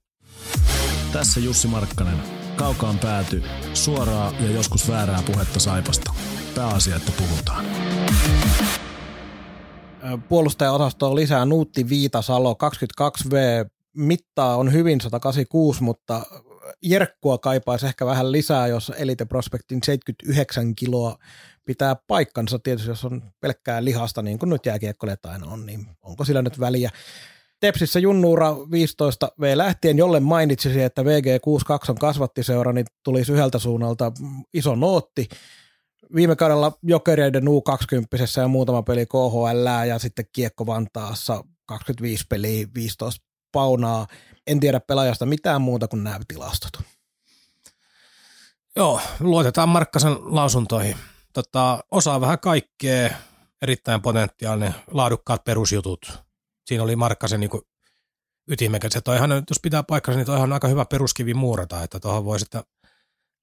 Tässä 1.12 1.40
Jussi 1.40 1.68
Markkanen. 1.68 2.18
Kaukaan 2.56 3.00
pääty. 3.00 3.44
Suoraa 3.74 4.34
ja 4.40 4.52
joskus 4.52 4.90
väärää 4.90 5.24
puhetta 5.26 5.60
Saipasta. 5.60 6.14
Pääasia, 6.56 6.96
että 6.96 7.12
puhutaan. 7.18 7.66
Puolustajaosasto 10.30 11.08
on 11.08 11.16
lisää 11.16 11.45
Nuutti 11.45 11.89
Viitasalo 11.89 12.58
22V. 13.02 13.70
Mittaa 13.93 14.56
on 14.58 14.74
hyvin 14.74 15.02
186, 15.02 15.84
mutta 15.84 16.22
Jerkkua 16.82 17.38
kaipaisi 17.38 17.86
ehkä 17.86 18.06
vähän 18.06 18.32
lisää, 18.32 18.68
jos 18.68 18.91
Elite 18.97 19.26
Prospectin 19.26 19.80
79 19.84 20.76
kiloa 20.76 21.18
pitää 21.66 21.95
paikkansa. 22.08 22.60
Tietysti 22.60 22.89
jos 22.89 23.06
on 23.06 23.24
pelkkää 23.39 23.84
lihasta, 23.84 24.22
niin 24.22 24.39
kuin 24.39 24.50
nyt 24.50 24.66
jääkiekkoilijat 24.66 25.26
aina 25.26 25.52
on, 25.52 25.66
niin 25.66 25.88
onko 26.02 26.26
sillä 26.26 26.41
nyt 26.41 26.60
väliä. 26.60 26.89
Tepsissä 27.60 28.00
junnuura 28.00 28.56
15 28.72 29.32
V 29.41 29.58
lähtien, 29.58 29.97
jolle 29.97 30.20
mainitsisi, 30.20 30.82
että 30.82 31.02
VG62 31.02 31.89
on 31.89 31.97
kasvattiseura, 31.97 32.74
niin 32.74 32.86
tulisi 33.04 33.32
yhdeltä 33.32 33.60
suunnalta 33.60 34.12
iso 34.54 34.76
nootti. 34.76 35.30
Viime 36.16 36.36
kaudella 36.36 36.72
Jokereiden 36.84 37.43
U20 37.43 38.41
ja 38.41 38.47
muutama 38.47 38.84
peli 38.84 39.05
KHL 39.05 39.88
ja 39.88 39.99
sitten 39.99 40.26
Kiekko 40.34 40.66
Vantaassa 40.66 41.43
25 41.66 42.26
peliä, 42.30 42.68
15 42.76 43.26
paunaa. 43.51 44.07
En 44.47 44.60
tiedä 44.60 44.80
pelaajasta 44.80 45.26
mitään 45.26 45.62
muuta 45.62 45.88
kuin 45.88 46.03
nämä 46.03 46.20
tilastot. 46.28 46.72
Joo, 48.76 49.01
luotetaan 49.20 49.70
Markkasen 49.70 50.18
lausuntoihin. 50.22 50.95
Tota, 51.34 51.84
osaa 51.91 52.22
vähän 52.22 52.39
kaikkea, 52.39 53.10
erittäin 53.62 54.01
potentiaalinen, 54.01 54.76
laadukkaat 54.91 55.43
perusjutut 55.43 56.30
siinä 56.70 56.84
oli 56.84 56.95
Markkasen 56.95 57.39
niin 57.39 57.51
ytimekäs. 58.47 58.95
Ja 58.95 59.01
toihan, 59.01 59.32
jos 59.32 59.60
pitää 59.62 59.84
paikkansa, 59.84 60.18
niin 60.18 60.26
toihan 60.26 60.49
on 60.49 60.53
aika 60.53 60.68
hyvä 60.68 60.86
peruskivi 60.86 61.34
muurata, 61.34 61.84
että 61.84 61.99
tuohon 61.99 62.26
voi 62.26 62.39
sitten 62.39 62.64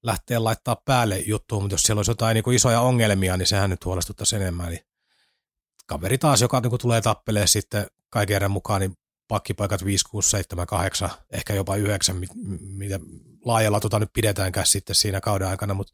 lähteä 0.03 0.43
laittaa 0.43 0.81
päälle 0.85 1.19
juttuun, 1.19 1.63
mutta 1.63 1.73
jos 1.73 1.81
siellä 1.81 1.99
olisi 1.99 2.11
jotain 2.11 2.35
niin 2.35 2.55
isoja 2.55 2.81
ongelmia, 2.81 3.37
niin 3.37 3.47
sehän 3.47 3.69
nyt 3.69 3.85
huolestuttaisi 3.85 4.35
enemmän. 4.35 4.67
Eli 4.67 4.85
kaveri 5.85 6.17
taas, 6.17 6.41
joka 6.41 6.59
niin 6.59 6.79
tulee 6.79 7.01
tappelee 7.01 7.47
sitten 7.47 7.87
kaiken 8.09 8.51
mukaan, 8.51 8.81
niin 8.81 8.93
pakkipaikat 9.27 9.85
5, 9.85 10.05
6, 10.09 10.29
7, 10.29 10.67
8, 10.67 11.09
ehkä 11.31 11.53
jopa 11.53 11.75
9, 11.75 12.21
mitä 12.59 12.99
laajalla 13.45 13.79
tota 13.79 13.99
nyt 13.99 14.09
pidetäänkään 14.13 14.65
sitten 14.65 14.95
siinä 14.95 15.21
kauden 15.21 15.47
aikana, 15.47 15.73
mutta 15.73 15.93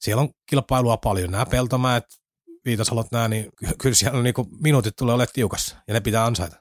siellä 0.00 0.22
on 0.22 0.28
kilpailua 0.46 0.96
paljon. 0.96 1.30
Nämä 1.30 1.46
Peltomäet, 1.46 2.04
Viitasalot 2.64 3.06
nämä, 3.12 3.28
niin 3.28 3.48
kyllä 3.78 3.94
siellä 3.94 4.22
niin 4.22 4.34
kuin 4.34 4.48
minuutit 4.60 4.96
tulee 4.96 5.14
olemaan 5.14 5.32
tiukassa 5.32 5.76
ja 5.88 5.94
ne 5.94 6.00
pitää 6.00 6.24
ansaita. 6.24 6.56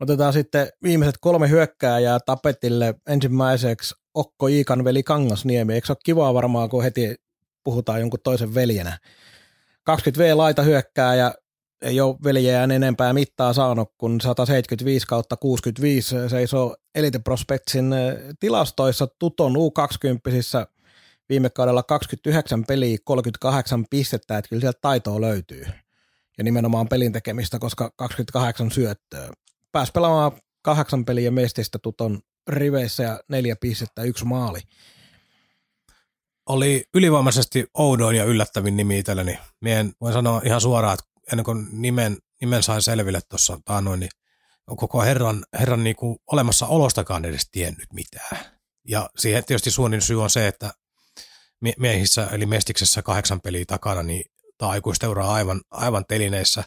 Otetaan 0.00 0.32
sitten 0.32 0.68
viimeiset 0.82 1.14
kolme 1.20 1.50
hyökkääjää 1.50 2.18
tapetille. 2.26 2.94
Ensimmäiseksi 3.08 3.94
Okko 4.14 4.46
Iikan 4.46 4.84
veli 4.84 5.02
Kangasniemi. 5.02 5.74
Eikö 5.74 5.86
ole 5.90 5.96
kivaa 6.04 6.34
varmaan, 6.34 6.68
kun 6.68 6.82
heti 6.82 7.14
puhutaan 7.64 8.00
jonkun 8.00 8.20
toisen 8.24 8.54
veljenä? 8.54 8.98
20V 9.90 10.36
laita 10.36 10.62
hyökkää 10.62 11.14
ja 11.14 11.34
ei 11.82 12.00
ole 12.00 12.16
veljeään 12.24 12.70
enempää 12.70 13.12
mittaa 13.12 13.52
saanut 13.52 13.92
kuin 13.98 14.20
175 14.20 15.06
kautta 15.06 15.36
65 15.36 16.16
seisoo 16.28 16.76
Elite 16.94 17.18
Prospectsin 17.18 17.92
eh, 17.92 18.16
tilastoissa 18.40 19.06
Tuton 19.18 19.52
U20 19.56 20.66
viime 21.28 21.50
kaudella 21.50 21.82
29 21.82 22.64
peliä, 22.64 22.98
38 23.04 23.84
pistettä, 23.90 24.38
että 24.38 24.48
kyllä 24.48 24.60
sieltä 24.60 24.78
taitoa 24.80 25.20
löytyy. 25.20 25.66
Ja 26.38 26.44
nimenomaan 26.44 26.88
pelin 26.88 27.12
tekemistä, 27.12 27.58
koska 27.58 27.90
28 27.96 28.70
syöttöä. 28.70 29.28
Pääsi 29.72 29.92
pelaamaan 29.92 30.32
kahdeksan 30.64 31.04
peliä 31.04 31.30
mestistä 31.30 31.78
tuton 31.78 32.20
riveissä 32.48 33.02
ja 33.02 33.20
neljä 33.28 33.56
pistettä, 33.56 34.02
yksi 34.02 34.24
maali. 34.24 34.60
Oli 36.46 36.84
ylivoimaisesti 36.94 37.66
oudoin 37.74 38.16
ja 38.16 38.24
yllättävin 38.24 38.76
nimi 38.76 38.98
itselleni. 38.98 39.38
Mien 39.60 39.92
voin 40.00 40.12
sanoa 40.12 40.42
ihan 40.44 40.60
suoraan, 40.60 40.94
että 40.94 41.20
ennen 41.32 41.44
kuin 41.44 41.68
nimen, 41.72 42.16
nimen 42.40 42.62
sain 42.62 42.82
selville 42.82 43.20
tuossa 43.28 43.60
taanoin, 43.64 44.00
niin 44.00 44.10
koko 44.76 45.02
herran, 45.02 45.44
herran 45.60 45.84
niin 45.84 45.96
kuin 45.96 46.16
olemassaolostakaan 46.32 47.24
edes 47.24 47.48
tiennyt 47.52 47.92
mitään. 47.92 48.38
Ja 48.88 49.10
siihen 49.18 49.44
tietysti 49.44 49.70
suunnin 49.70 50.02
syy 50.02 50.22
on 50.22 50.30
se, 50.30 50.48
että 50.48 50.74
miehissä, 51.78 52.28
eli 52.32 52.46
Mestiksessä 52.46 53.02
kahdeksan 53.02 53.40
peliä 53.40 53.64
takana, 53.66 54.02
niin 54.02 54.24
tämä 54.58 54.70
aikuisteura 54.70 55.28
aivan, 55.28 55.60
aivan 55.70 56.04
telineissä. 56.08 56.64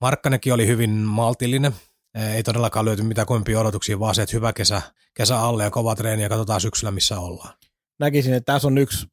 Markkanenkin 0.00 0.52
oli 0.52 0.66
hyvin 0.66 0.90
maltillinen, 0.90 1.74
ei 2.14 2.42
todellakaan 2.42 2.84
löyty 2.84 3.02
mitään 3.02 3.26
kovempia 3.26 3.60
odotuksia, 3.60 4.00
vaan 4.00 4.14
se, 4.14 4.22
että 4.22 4.36
hyvä 4.36 4.52
kesä, 4.52 4.82
kesä 5.14 5.40
alle 5.40 5.64
ja 5.64 5.70
kova 5.70 5.94
treeni 5.94 6.22
ja 6.22 6.28
katsotaan 6.28 6.60
syksyllä, 6.60 6.90
missä 6.90 7.20
ollaan. 7.20 7.54
Näkisin, 7.98 8.34
että 8.34 8.52
tässä 8.52 8.68
on 8.68 8.78
yksi 8.78 9.06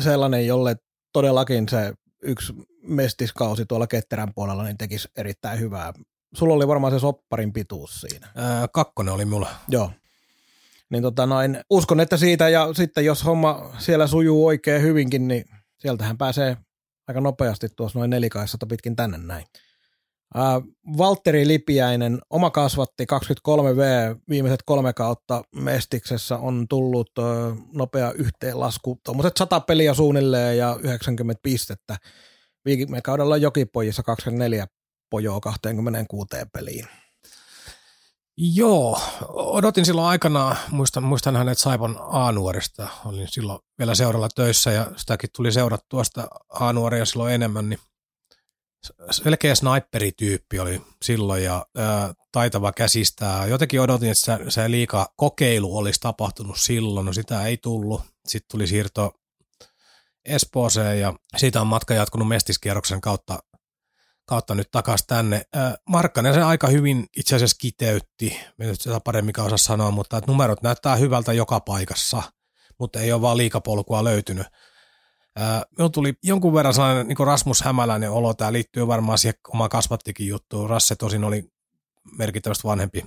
sellainen, 0.00 0.46
jolle 0.46 0.76
todellakin 1.12 1.68
se 1.68 1.92
yksi 2.22 2.52
mestiskausi 2.82 3.66
tuolla 3.66 3.86
Ketterän 3.86 4.34
puolella 4.34 4.64
niin 4.64 4.78
tekisi 4.78 5.08
erittäin 5.16 5.60
hyvää. 5.60 5.92
Sulla 6.34 6.54
oli 6.54 6.68
varmaan 6.68 6.92
se 6.92 6.98
sopparin 6.98 7.52
pituus 7.52 8.00
siinä. 8.00 8.28
Ää, 8.34 8.68
kakkonen 8.68 9.14
oli 9.14 9.24
mulla. 9.24 9.50
Joo. 9.68 9.90
Niin 10.90 11.02
tota 11.02 11.26
noin, 11.26 11.60
uskon, 11.70 12.00
että 12.00 12.16
siitä 12.16 12.48
ja 12.48 12.74
sitten 12.74 13.04
jos 13.04 13.24
homma 13.24 13.72
siellä 13.78 14.06
sujuu 14.06 14.46
oikein 14.46 14.82
hyvinkin, 14.82 15.28
niin 15.28 15.44
sieltähän 15.78 16.18
pääsee 16.18 16.56
aika 17.08 17.20
nopeasti 17.20 17.68
tuossa 17.76 17.98
noin 17.98 18.10
nelikaissa 18.10 18.58
pitkin 18.68 18.96
tänne 18.96 19.18
näin. 19.18 19.46
Valtteri 20.98 21.48
Lipiäinen, 21.48 22.18
oma 22.30 22.50
kasvatti 22.50 23.04
23V, 23.04 24.16
viimeiset 24.28 24.60
kolme 24.66 24.92
kautta 24.92 25.42
Mestiksessä 25.54 26.38
on 26.38 26.66
tullut 26.68 27.10
nopea 27.72 28.12
yhteenlasku, 28.12 29.00
tuommoiset 29.04 29.36
100 29.36 29.60
peliä 29.60 29.94
suunnilleen 29.94 30.58
ja 30.58 30.76
90 30.82 31.40
pistettä. 31.42 31.96
Viime 32.64 33.00
kaudella 33.02 33.36
Jokipojissa 33.36 34.02
24 34.02 34.66
pojoa 35.10 35.40
26 35.40 36.28
peliin. 36.52 36.86
Joo, 38.54 39.00
odotin 39.28 39.86
silloin 39.86 40.08
aikanaan, 40.08 40.56
muistan, 40.70 41.02
muistan 41.02 41.36
hänet 41.36 41.58
Saipon 41.58 41.96
A-nuorista, 42.00 42.88
olin 43.04 43.28
silloin 43.30 43.58
vielä 43.78 43.94
seuralla 43.94 44.28
töissä 44.34 44.70
ja 44.72 44.86
sitäkin 44.96 45.30
tuli 45.36 45.52
seurattua 45.52 46.04
sitä 46.04 46.28
A-nuoria 46.48 47.04
silloin 47.04 47.34
enemmän, 47.34 47.68
niin 47.68 47.80
selkeä 49.10 49.54
sniperityyppi 49.54 50.58
oli 50.58 50.82
silloin 51.04 51.44
ja 51.44 51.66
ää, 51.76 52.14
taitava 52.32 52.72
käsistää. 52.72 53.46
Jotenkin 53.46 53.80
odotin, 53.80 54.10
että 54.10 54.24
se, 54.24 54.50
se 54.50 54.70
liika 54.70 55.12
kokeilu 55.16 55.76
olisi 55.76 56.00
tapahtunut 56.00 56.58
silloin, 56.58 57.06
no 57.06 57.12
sitä 57.12 57.44
ei 57.44 57.56
tullut. 57.56 58.02
Sitten 58.26 58.48
tuli 58.50 58.66
siirto 58.66 59.12
Espooseen 60.24 61.00
ja 61.00 61.14
siitä 61.36 61.60
on 61.60 61.66
matka 61.66 61.94
jatkunut 61.94 62.28
mestiskierroksen 62.28 63.00
kautta, 63.00 63.38
kautta 64.26 64.54
nyt 64.54 64.70
takaisin 64.70 65.06
tänne. 65.06 65.42
Markkanen 65.88 66.34
se 66.34 66.42
aika 66.42 66.66
hyvin 66.66 67.06
itse 67.16 67.36
asiassa 67.36 67.56
kiteytti, 67.60 68.40
nyt 68.58 68.80
sitä 68.80 69.00
paremmin 69.00 69.40
osaa 69.40 69.58
sanoa, 69.58 69.90
mutta 69.90 70.16
että 70.16 70.32
numerot 70.32 70.62
näyttää 70.62 70.96
hyvältä 70.96 71.32
joka 71.32 71.60
paikassa, 71.60 72.22
mutta 72.78 73.00
ei 73.00 73.12
ole 73.12 73.22
vaan 73.22 73.36
liikapolkua 73.36 74.04
löytynyt. 74.04 74.46
Minulla 75.78 75.90
tuli 75.90 76.14
jonkun 76.22 76.54
verran 76.54 76.74
sellainen 76.74 77.08
niin 77.08 77.26
Rasmus 77.26 77.62
Hämäläinen 77.62 78.10
olo, 78.10 78.34
tämä 78.34 78.52
liittyy 78.52 78.86
varmaan 78.86 79.18
siihen 79.18 79.40
oma 79.48 79.68
kasvattikin 79.68 80.28
juttuun. 80.28 80.70
Rasse 80.70 80.96
tosin 80.96 81.24
oli 81.24 81.44
merkittävästi 82.18 82.64
vanhempi 82.64 83.04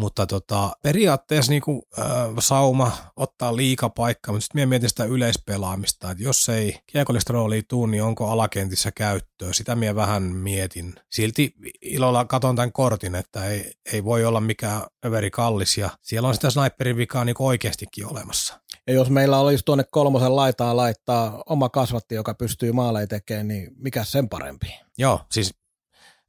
mutta 0.00 0.26
tota, 0.26 0.72
periaatteessa 0.82 1.52
niin 1.52 1.62
kuin, 1.62 1.82
äh, 1.98 2.06
sauma 2.38 2.92
ottaa 3.16 3.56
liikapaikkaa, 3.56 4.32
mutta 4.32 4.44
sitten 4.44 4.68
mietin 4.68 4.88
sitä 4.88 5.04
yleispelaamista, 5.04 6.10
että 6.10 6.22
jos 6.22 6.48
ei 6.48 6.78
kiekollista 6.86 7.32
roolia 7.32 7.62
tuu, 7.68 7.86
niin 7.86 8.02
onko 8.02 8.30
alakentissä 8.30 8.92
käyttöä. 8.92 9.52
Sitä 9.52 9.74
minä 9.74 9.94
vähän 9.94 10.22
mietin. 10.22 10.94
Silti 11.10 11.54
ilolla 11.82 12.24
katon 12.24 12.56
tämän 12.56 12.72
kortin, 12.72 13.14
että 13.14 13.46
ei, 13.46 13.72
ei 13.92 14.04
voi 14.04 14.24
olla 14.24 14.40
mikään 14.40 14.82
överi 15.06 15.30
kallis 15.30 15.78
ja 15.78 15.90
siellä 16.02 16.28
on 16.28 16.34
sitä 16.34 16.50
sniperin 16.50 16.96
vikaa 16.96 17.24
niin 17.24 17.36
oikeastikin 17.38 18.06
olemassa. 18.06 18.60
Ja 18.90 18.94
jos 18.94 19.10
meillä 19.10 19.38
olisi 19.38 19.64
tuonne 19.64 19.84
kolmosen 19.90 20.36
laitaa 20.36 20.76
laittaa 20.76 21.42
oma 21.46 21.68
kasvatti, 21.68 22.14
joka 22.14 22.34
pystyy 22.34 22.72
maaleja 22.72 23.06
tekemään, 23.06 23.48
niin 23.48 23.72
mikä 23.76 24.04
sen 24.04 24.28
parempi? 24.28 24.80
Joo, 24.98 25.20
siis 25.30 25.54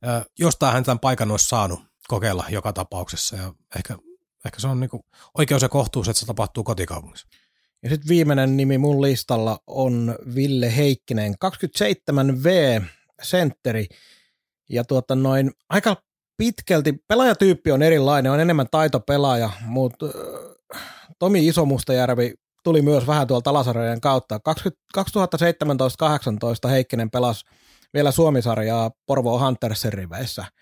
äh, 0.07 0.25
jostain 0.39 0.73
hän 0.73 0.83
tämän 0.83 0.99
paikan 0.99 1.31
olisi 1.31 1.47
saanut 1.47 1.79
kokeilla 2.07 2.45
joka 2.49 2.73
tapauksessa 2.73 3.35
ja 3.35 3.53
ehkä, 3.77 3.97
ehkä 4.45 4.59
se 4.59 4.67
on 4.67 4.79
niinku 4.79 5.05
oikeus 5.37 5.61
ja 5.61 5.69
kohtuus, 5.69 6.09
että 6.09 6.19
se 6.19 6.25
tapahtuu 6.25 6.63
kotikaupungissa. 6.63 7.27
Ja 7.83 7.89
sitten 7.89 8.09
viimeinen 8.09 8.57
nimi 8.57 8.77
mun 8.77 9.01
listalla 9.01 9.59
on 9.67 10.15
Ville 10.35 10.75
Heikkinen, 10.75 11.33
27V 11.45 12.81
sentteri. 13.21 13.87
Ja 14.69 14.83
tuota 14.83 15.15
noin 15.15 15.51
aika 15.69 15.97
pitkälti, 16.37 16.93
pelaajatyyppi 17.07 17.71
on 17.71 17.81
erilainen, 17.81 18.31
on 18.31 18.39
enemmän 18.39 18.67
taitopelaaja, 18.71 19.49
mutta 19.65 20.05
Tomi 21.19 21.47
Isomustajärvi 21.47 22.33
tuli 22.63 22.81
myös 22.81 23.07
vähän 23.07 23.27
tuolta 23.27 23.43
Talasarjojen 23.43 24.01
kautta. 24.01 24.39
2017-2018 26.67 26.69
Heikkinen 26.69 27.11
pelasi 27.11 27.45
vielä 27.93 28.11
Suomisarjaa 28.11 28.91
Porvo 29.05 29.39
Huntersin 29.39 29.93
riveissä– 29.93 30.45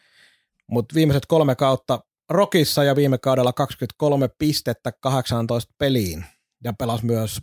mutta 0.70 0.95
viimeiset 0.95 1.26
kolme 1.26 1.56
kautta 1.56 2.00
Rokissa 2.30 2.84
ja 2.84 2.95
viime 2.95 3.18
kaudella 3.18 3.54
23 3.54 4.30
pistettä 4.38 4.91
18 5.02 5.74
peliin. 5.78 6.26
Ja 6.64 6.74
pelasi 6.74 7.06
myös 7.06 7.41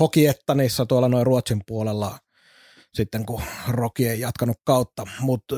Hokiettanissa 0.00 0.86
tuolla 0.86 1.08
noin 1.08 1.26
Ruotsin 1.26 1.60
puolella 1.66 2.18
sitten 2.94 3.26
kun 3.26 3.42
Roki 3.68 4.08
ei 4.08 4.20
jatkanut 4.20 4.56
kautta, 4.64 5.06
mutta 5.20 5.56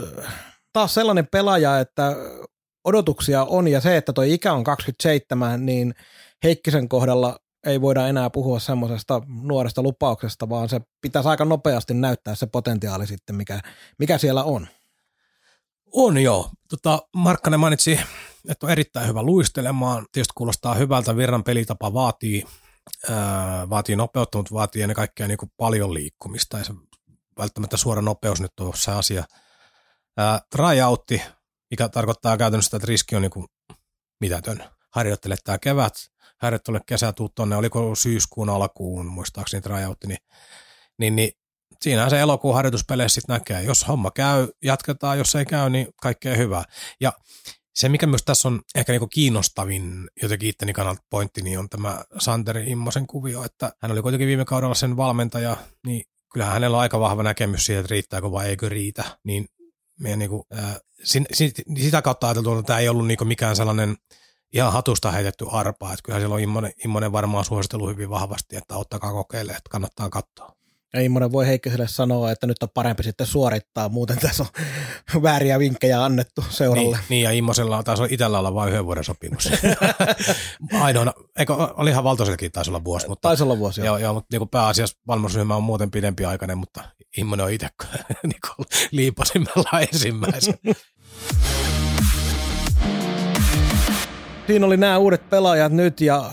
taas 0.73 0.95
sellainen 0.95 1.27
pelaaja, 1.27 1.81
että 1.81 2.17
odotuksia 2.85 3.45
on 3.45 3.69
ja 3.69 3.81
se, 3.81 3.97
että 3.97 4.13
tuo 4.13 4.25
ikä 4.25 4.53
on 4.53 4.65
27, 4.65 5.67
niin 5.67 5.95
Heikkisen 6.45 6.89
kohdalla 6.89 7.39
ei 7.67 7.81
voida 7.81 8.09
enää 8.09 8.31
puhua 8.31 8.59
semmoisesta 8.59 9.23
nuoresta 9.43 9.83
lupauksesta, 9.83 10.49
vaan 10.49 10.69
se 10.69 10.81
pitäisi 11.01 11.29
aika 11.29 11.45
nopeasti 11.45 11.95
näyttää 11.95 12.35
se 12.35 12.47
potentiaali 12.47 13.07
sitten, 13.07 13.37
mikä, 13.37 13.61
mikä 13.99 14.19
siellä 14.19 14.45
on. 14.45 14.69
On 15.93 16.19
joo. 16.19 16.51
Tota, 16.69 17.03
Markkanen 17.17 17.61
mainitsi, 17.61 18.01
että 18.49 18.67
on 18.67 18.73
erittäin 18.73 19.09
hyvä 19.09 19.23
luistelemaan. 19.23 20.07
Tietysti 20.13 20.33
kuulostaa 20.37 20.75
hyvältä, 20.75 21.17
Virran 21.17 21.45
pelitapa 21.45 21.93
vaatii, 21.93 22.45
ää, 23.11 23.71
vaatii 23.71 23.97
nopeutta, 23.97 24.39
mutta 24.39 24.55
vaatii 24.55 24.83
ennen 24.83 24.97
kaikkea 24.97 25.29
niin 25.29 25.39
paljon 25.57 25.95
liikkumista. 25.95 26.59
Ei 26.59 26.65
se 26.65 26.75
välttämättä 27.39 27.77
suora 27.77 28.03
nopeus 28.03 28.41
nyt 28.41 28.61
on 28.61 28.73
se 28.77 28.93
asia. 28.93 29.25
Ää, 30.17 30.41
tryoutti, 30.51 31.23
mikä 31.71 31.89
tarkoittaa 31.89 32.37
käytännössä, 32.37 32.77
että 32.77 32.87
riski 32.87 33.17
on 33.17 33.23
niin 33.23 33.31
kuin 33.31 33.47
mitätön. 34.21 34.65
Harjoittele 34.91 35.37
tämä 35.45 35.59
kevät, 35.59 35.95
harjoittele 36.45 36.81
kesä, 36.87 37.13
tuu 37.13 37.29
tonne, 37.29 37.57
oliko 37.57 37.95
syyskuun 37.95 38.51
alkuun, 38.51 39.07
muistaakseni 39.07 39.61
tryoutti, 39.61 40.07
niin, 40.07 40.19
niin, 40.99 41.17
niin 41.17 41.31
siinähän 41.83 42.11
se 42.11 42.21
elokuun 42.21 42.55
harjoituspeleissä 42.55 43.15
sitten 43.15 43.35
näkee. 43.35 43.63
Jos 43.63 43.89
homma 43.89 44.11
käy, 44.11 44.49
jatketaan. 44.63 45.19
Jos 45.19 45.35
ei 45.35 45.45
käy, 45.45 45.71
niin 45.71 45.89
kaikkea 46.03 46.37
hyvää. 46.37 46.65
Ja 47.01 47.13
se, 47.75 47.89
mikä 47.89 48.07
myös 48.07 48.23
tässä 48.23 48.49
on 48.49 48.61
ehkä 48.75 48.93
niinku 48.93 49.09
kiinnostavin 49.09 50.11
jotenkin 50.23 50.49
itteni 50.49 50.73
kannalta 50.73 51.03
pointti, 51.11 51.43
niin 51.43 51.59
on 51.59 51.69
tämä 51.69 52.05
Santeri 52.19 52.71
Immosen 52.71 53.07
kuvio, 53.07 53.45
että 53.45 53.73
hän 53.83 53.93
oli 53.93 54.03
kuitenkin 54.03 54.29
viime 54.29 54.45
kaudella 54.45 54.75
sen 54.75 54.97
valmentaja, 54.97 55.57
niin 55.87 56.05
kyllähän 56.33 56.55
hänellä 56.55 56.77
on 56.77 56.81
aika 56.81 57.01
vahva 57.01 57.23
näkemys 57.23 57.67
siitä, 57.67 57.81
että 57.81 57.91
riittääkö 57.91 58.31
vai 58.31 58.49
eikö 58.49 58.69
riitä. 58.69 59.05
Niin 59.25 59.47
meidän 60.01 60.19
niinku, 60.19 60.47
äh, 60.59 60.77
sin, 61.05 61.27
sin, 61.33 61.53
sitä 61.79 62.03
kautta 62.03 62.27
ajateltu, 62.27 62.59
että 62.59 62.67
tämä 62.67 62.79
ei 62.79 62.89
ollut 62.89 63.07
niinku 63.07 63.25
mikään 63.25 63.57
sellainen 63.57 63.97
ihan 64.53 64.73
hatusta 64.73 65.11
heitetty 65.11 65.47
arpa, 65.51 65.93
että 65.93 66.03
kyllähän 66.05 66.23
siellä 66.23 66.35
on 66.35 66.41
Immonen, 66.41 66.73
Immonen 66.85 67.13
varmaan 67.13 67.45
suositellut 67.45 67.91
hyvin 67.91 68.11
vahvasti, 68.11 68.57
että 68.57 68.77
ottakaa 68.77 69.13
kokeille, 69.13 69.53
että 69.53 69.71
kannattaa 69.71 70.11
katsoa. 70.11 70.55
Ja 70.95 71.01
Immonen 71.01 71.33
voi 71.33 71.47
Heikkiselle 71.47 71.89
sanoa, 71.89 72.31
että 72.31 72.47
nyt 72.47 72.63
on 72.63 72.69
parempi 72.75 73.03
sitten 73.03 73.27
suorittaa, 73.27 73.89
muuten 73.89 74.19
tässä 74.19 74.47
on 75.15 75.23
vääriä 75.23 75.59
vinkkejä 75.59 76.05
annettu 76.05 76.45
seuralle. 76.51 76.97
Niin, 76.97 77.07
niin 77.09 77.23
ja 77.23 77.31
Immosella 77.31 77.83
taas 77.83 78.01
on 78.01 78.09
itsellä 78.11 78.39
olla 78.39 78.55
vain 78.55 78.71
yhden 78.71 78.87
vuoden 78.87 79.05
sopimus. 79.05 79.51
Ainoana, 80.81 81.13
eikö, 81.39 81.55
oli 81.55 81.91
ihan 81.91 82.05
valtoisellekin 82.05 82.53
taisi 82.53 82.71
olla 82.71 82.85
vuosi. 82.85 83.09
Mutta, 83.09 83.29
taisi 83.29 83.43
olla 83.43 83.59
vuosi, 83.59 83.81
joo. 83.81 83.87
joo, 83.87 83.99
joo 83.99 84.15
mutta 84.15 84.39
niin 84.39 84.49
pääasiassa 84.49 84.99
valmennusryhmä 85.07 85.57
on 85.57 85.63
muuten 85.63 85.91
pidempi 85.91 86.25
aikainen, 86.25 86.59
mutta 86.59 86.85
Immonen 87.17 87.47
on 87.47 87.53
itse 87.53 87.69
niin 88.23 88.67
liipasimmella 88.91 89.81
ensimmäisen. 89.81 90.59
Siinä 94.47 94.67
oli 94.67 94.77
nämä 94.77 94.99
uudet 94.99 95.31
pelaajat 95.31 95.73
nyt 95.73 96.01
ja 96.01 96.33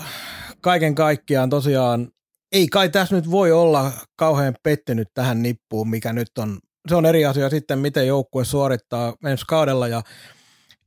kaiken 0.60 0.94
kaikkiaan 0.94 1.50
tosiaan 1.50 2.08
ei 2.52 2.68
kai 2.68 2.88
tässä 2.88 3.16
nyt 3.16 3.30
voi 3.30 3.52
olla 3.52 3.92
kauhean 4.16 4.54
pettynyt 4.62 5.08
tähän 5.14 5.42
nippuun, 5.42 5.90
mikä 5.90 6.12
nyt 6.12 6.38
on. 6.38 6.58
Se 6.88 6.94
on 6.94 7.06
eri 7.06 7.24
asia 7.24 7.50
sitten, 7.50 7.78
miten 7.78 8.06
joukkue 8.06 8.44
suorittaa 8.44 9.14
ensi 9.24 9.44
kaudella 9.48 9.88
ja 9.88 10.02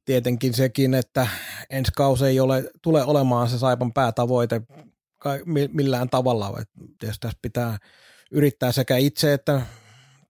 tietenkin 0.05 0.53
sekin, 0.53 0.93
että 0.93 1.27
ensi 1.69 1.91
kausi 1.95 2.25
ei 2.25 2.39
ole, 2.39 2.63
tule 2.81 3.03
olemaan 3.03 3.49
se 3.49 3.59
Saipan 3.59 3.93
päätavoite 3.93 4.61
millään 5.73 6.09
tavalla. 6.09 6.63
Tietysti 6.99 7.21
tässä 7.21 7.39
pitää 7.41 7.77
yrittää 8.31 8.71
sekä 8.71 8.97
itse, 8.97 9.33
että 9.33 9.61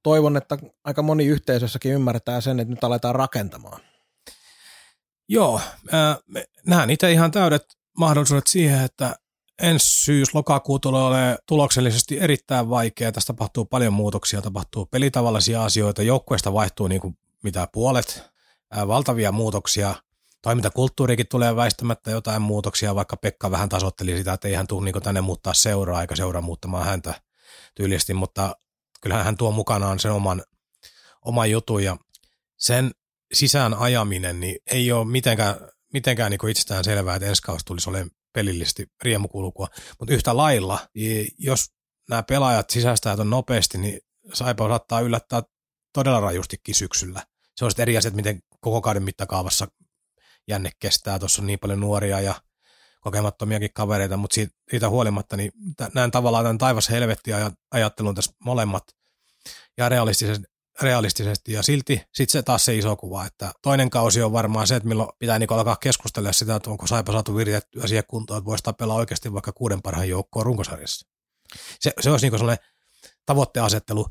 toivon, 0.03 0.37
että 0.37 0.57
aika 0.83 1.01
moni 1.01 1.25
yhteisössäkin 1.25 1.91
ymmärtää 1.91 2.41
sen, 2.41 2.59
että 2.59 2.73
nyt 2.73 2.83
aletaan 2.83 3.15
rakentamaan. 3.15 3.81
Joo, 5.27 5.61
äh, 5.93 6.17
näen 6.65 6.89
itse 6.89 7.11
ihan 7.11 7.31
täydet 7.31 7.65
mahdollisuudet 7.97 8.47
siihen, 8.47 8.81
että 8.81 9.15
ensi 9.61 10.03
syys-lokakuu 10.03 10.79
tulee 10.79 11.03
olemaan 11.03 11.37
tuloksellisesti 11.47 12.19
erittäin 12.19 12.69
vaikea. 12.69 13.11
Tästä 13.11 13.33
tapahtuu 13.33 13.65
paljon 13.65 13.93
muutoksia, 13.93 14.41
tapahtuu 14.41 14.85
pelitavallisia 14.85 15.63
asioita, 15.63 16.03
joukkueesta 16.03 16.53
vaihtuu 16.53 16.87
niin 16.87 17.01
kuin 17.01 17.17
mitä 17.43 17.67
puolet, 17.73 18.23
ää, 18.71 18.87
valtavia 18.87 19.31
muutoksia. 19.31 19.95
Toimintakulttuurikin 20.41 21.27
tulee 21.27 21.55
väistämättä 21.55 22.11
jotain 22.11 22.41
muutoksia, 22.41 22.95
vaikka 22.95 23.17
Pekka 23.17 23.51
vähän 23.51 23.69
tasotteli 23.69 24.17
sitä, 24.17 24.33
että 24.33 24.47
ei 24.47 24.53
hän 24.53 24.67
tule 24.67 24.85
niin 24.85 25.03
tänne 25.03 25.21
muuttaa 25.21 25.53
seuraa 25.53 26.01
eikä 26.01 26.15
seuraa 26.15 26.41
muuttamaan 26.41 26.85
häntä 26.85 27.13
tyylisesti, 27.75 28.13
mutta 28.13 28.55
kyllähän 29.01 29.25
hän 29.25 29.37
tuo 29.37 29.51
mukanaan 29.51 29.99
sen 29.99 30.11
oman, 30.11 30.43
oman 31.25 31.51
jutun 31.51 31.83
ja 31.83 31.97
sen 32.57 32.91
sisään 33.35 33.73
ajaminen 33.73 34.39
niin 34.39 34.55
ei 34.71 34.91
ole 34.91 35.05
mitenkään, 35.05 35.55
mitenkään 35.93 36.31
niin 36.31 36.49
itsestään 36.49 36.83
selvää, 36.83 37.15
että 37.15 37.27
ensi 37.27 37.41
kausi 37.41 37.65
tulisi 37.65 37.89
olemaan 37.89 38.11
pelillisesti 38.33 38.87
riemukulkua. 39.03 39.67
Mutta 39.99 40.13
yhtä 40.13 40.37
lailla, 40.37 40.79
jos 41.37 41.65
nämä 42.09 42.23
pelaajat 42.23 42.69
sisäistää 42.69 43.15
on 43.19 43.29
nopeasti, 43.29 43.77
niin 43.77 43.99
Saipa 44.33 44.67
saattaa 44.67 44.99
yllättää 44.99 45.43
todella 45.93 46.19
rajustikin 46.19 46.75
syksyllä. 46.75 47.23
Se 47.55 47.65
on 47.65 47.71
sitten 47.71 47.83
eri 47.83 47.97
asia, 47.97 48.07
että 48.07 48.15
miten 48.15 48.43
koko 48.61 48.81
kauden 48.81 49.03
mittakaavassa 49.03 49.67
jänne 50.47 50.71
kestää. 50.79 51.19
Tuossa 51.19 51.41
on 51.41 51.47
niin 51.47 51.59
paljon 51.59 51.79
nuoria 51.79 52.21
ja 52.21 52.35
kokemattomiakin 53.01 53.73
kavereita, 53.73 54.17
mutta 54.17 54.35
siitä, 54.35 54.55
siitä 54.69 54.89
huolimatta 54.89 55.37
niin 55.37 55.51
näen 55.93 56.11
tavallaan 56.11 56.45
tämän 56.45 56.57
taivas 56.57 56.89
helvetti 56.89 57.31
ajattelun 57.71 58.15
tässä 58.15 58.31
molemmat 58.39 58.83
ja 59.77 59.89
realistisesti, 59.89 60.47
realistisesti 60.81 61.53
ja 61.53 61.63
silti 61.63 62.01
sitten 62.13 62.39
se 62.39 62.43
taas 62.43 62.65
se 62.65 62.75
iso 62.75 62.95
kuva, 62.95 63.25
että 63.25 63.51
toinen 63.61 63.89
kausi 63.89 64.21
on 64.21 64.31
varmaan 64.31 64.67
se, 64.67 64.75
että 64.75 64.89
milloin 64.89 65.09
pitää 65.19 65.39
niin 65.39 65.53
alkaa 65.53 65.75
keskustella 65.75 66.31
sitä, 66.31 66.55
että 66.55 66.69
onko 66.69 66.87
Saipa 66.87 67.11
saatu 67.11 67.35
viritettyä 67.35 67.87
siihen 67.87 68.03
kuntoon, 68.07 68.37
että 68.37 68.45
voisi 68.45 68.63
tapella 68.63 68.93
oikeasti 68.93 69.33
vaikka 69.33 69.51
kuuden 69.51 69.81
parhaan 69.81 70.09
joukkoon 70.09 70.45
runkosarjassa. 70.45 71.07
Se, 71.79 71.93
se 71.99 72.11
olisi 72.11 72.29
niin 72.29 72.39
sellainen 72.39 72.65
tavoitteasettelu, 73.25 74.07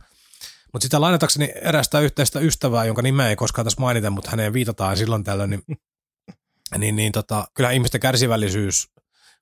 Mutta 0.73 0.85
sitä 0.85 1.01
lainatakseni 1.01 1.53
erästä 1.63 2.01
yhteistä 2.01 2.41
ystävää, 2.41 2.85
jonka 2.85 3.03
nimeä 3.03 3.29
ei 3.29 3.37
koskaan 3.37 3.67
tässä 3.67 3.81
mainita, 3.81 4.11
mutta 4.11 4.31
häneen 4.31 4.53
viitataan 4.53 4.97
silloin 4.97 5.25
tällöin, 5.25 5.51
niin, 5.51 5.63
niin, 6.79 6.97
niin 6.97 7.13
tota, 7.13 7.49
kyllä 7.55 7.71
ihmisten 7.71 8.01
kärsivällisyys 8.01 8.94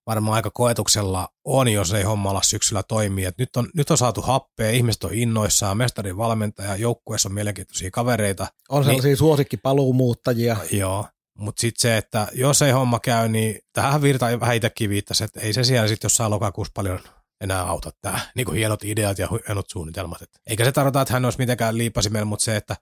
varmaan 0.07 0.37
aika 0.37 0.51
koetuksella 0.51 1.29
on, 1.45 1.69
jos 1.69 1.93
ei 1.93 2.03
homma 2.03 2.31
ala 2.31 2.43
syksyllä 2.43 2.83
toimii. 2.83 3.25
Et 3.25 3.39
nyt, 3.39 3.57
on, 3.57 3.69
nyt 3.75 3.91
on 3.91 3.99
saatu 3.99 4.23
happea, 4.23 4.71
ihmiset 4.71 5.05
on 5.05 5.15
innoissaan, 5.15 5.77
mestarin 5.77 6.17
valmentaja, 6.17 6.77
joukkueessa 6.77 7.29
on 7.29 7.35
mielenkiintoisia 7.35 7.91
kavereita. 7.91 8.47
On 8.69 8.85
sellaisia 8.85 9.09
niin, 9.09 9.17
suosikkipaluumuuttajia. 9.17 10.57
Joo, 10.73 11.07
mutta 11.39 11.61
sitten 11.61 11.81
se, 11.81 11.97
että 11.97 12.29
jos 12.33 12.63
ei 12.63 12.73
homma 12.73 13.01
käy, 13.01 13.29
niin 13.29 13.59
tähän 13.73 14.03
Virta 14.03 14.41
vähän 14.41 14.57
itsekin 14.57 14.91
viittasi, 14.91 15.25
että 15.25 15.41
ei 15.41 15.53
se 15.53 15.65
siellä 15.65 15.89
sitten 15.89 16.05
jossain 16.05 16.31
lokakuussa 16.31 16.73
paljon 16.75 17.01
enää 17.41 17.63
auta 17.63 17.91
tämä 18.03 18.21
niin 18.37 18.45
kuin 18.45 18.57
hienot 18.57 18.85
ideat 18.85 19.19
ja 19.19 19.29
hienot 19.49 19.71
suunnitelmat. 19.71 20.23
Et 20.23 20.31
eikä 20.47 20.65
se 20.65 20.73
tarkoita, 20.73 21.01
että 21.01 21.15
hän 21.15 21.25
olisi 21.25 21.39
mitenkään 21.39 21.79
liipasimella, 21.79 22.25
mutta 22.25 22.45
se, 22.45 22.57
että 22.57 22.77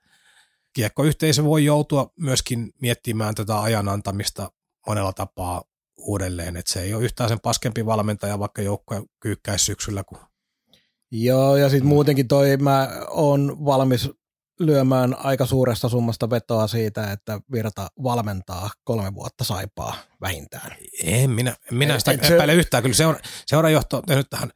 kiekkoyhteisö 0.72 1.44
voi 1.44 1.64
joutua 1.64 2.12
myöskin 2.16 2.72
miettimään 2.80 3.34
tätä 3.34 3.60
ajan 3.60 3.88
antamista 3.88 4.52
monella 4.86 5.12
tapaa 5.12 5.62
uudelleen, 6.00 6.56
että 6.56 6.72
se 6.72 6.82
ei 6.82 6.94
ole 6.94 7.04
yhtään 7.04 7.28
sen 7.28 7.40
paskempi 7.40 7.86
valmentaja, 7.86 8.38
vaikka 8.38 8.62
joukko 8.62 9.06
kyykkäisi 9.20 9.64
syksyllä. 9.64 10.04
Kun... 10.04 10.18
Joo, 11.10 11.56
ja 11.56 11.68
sitten 11.68 11.88
muutenkin 11.88 12.28
toi, 12.28 12.56
mä 12.56 12.88
oon 13.08 13.64
valmis 13.64 14.10
lyömään 14.60 15.16
aika 15.18 15.46
suuresta 15.46 15.88
summasta 15.88 16.30
vetoa 16.30 16.66
siitä, 16.66 17.12
että 17.12 17.40
Virta 17.52 17.88
valmentaa 18.02 18.70
kolme 18.84 19.14
vuotta 19.14 19.44
saipaa 19.44 19.94
vähintään. 20.20 20.76
En 21.04 21.30
minä, 21.30 21.56
minä 21.70 21.98
sitä 21.98 22.12
et, 22.12 22.24
epäile 22.24 22.52
se... 22.52 22.58
yhtään. 22.58 22.82
Kyllä 22.82 22.94
seura, 22.94 23.18
seurajohto 23.46 23.96
on 23.96 24.02
tehnyt 24.06 24.30
tähän 24.30 24.50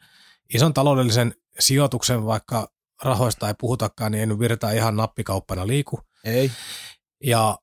ison 0.55 0.75
taloudellisen 0.75 1.35
sijoituksen, 1.59 2.25
vaikka 2.25 2.69
rahoista 3.03 3.49
ei 3.49 3.55
puhutakaan, 3.61 4.13
niin 4.13 4.23
en 4.23 4.39
Virta 4.39 4.71
ihan 4.71 4.97
nappikauppana 4.97 5.67
liiku. 5.67 6.01
Ei. 6.25 6.51
Ja 7.25 7.59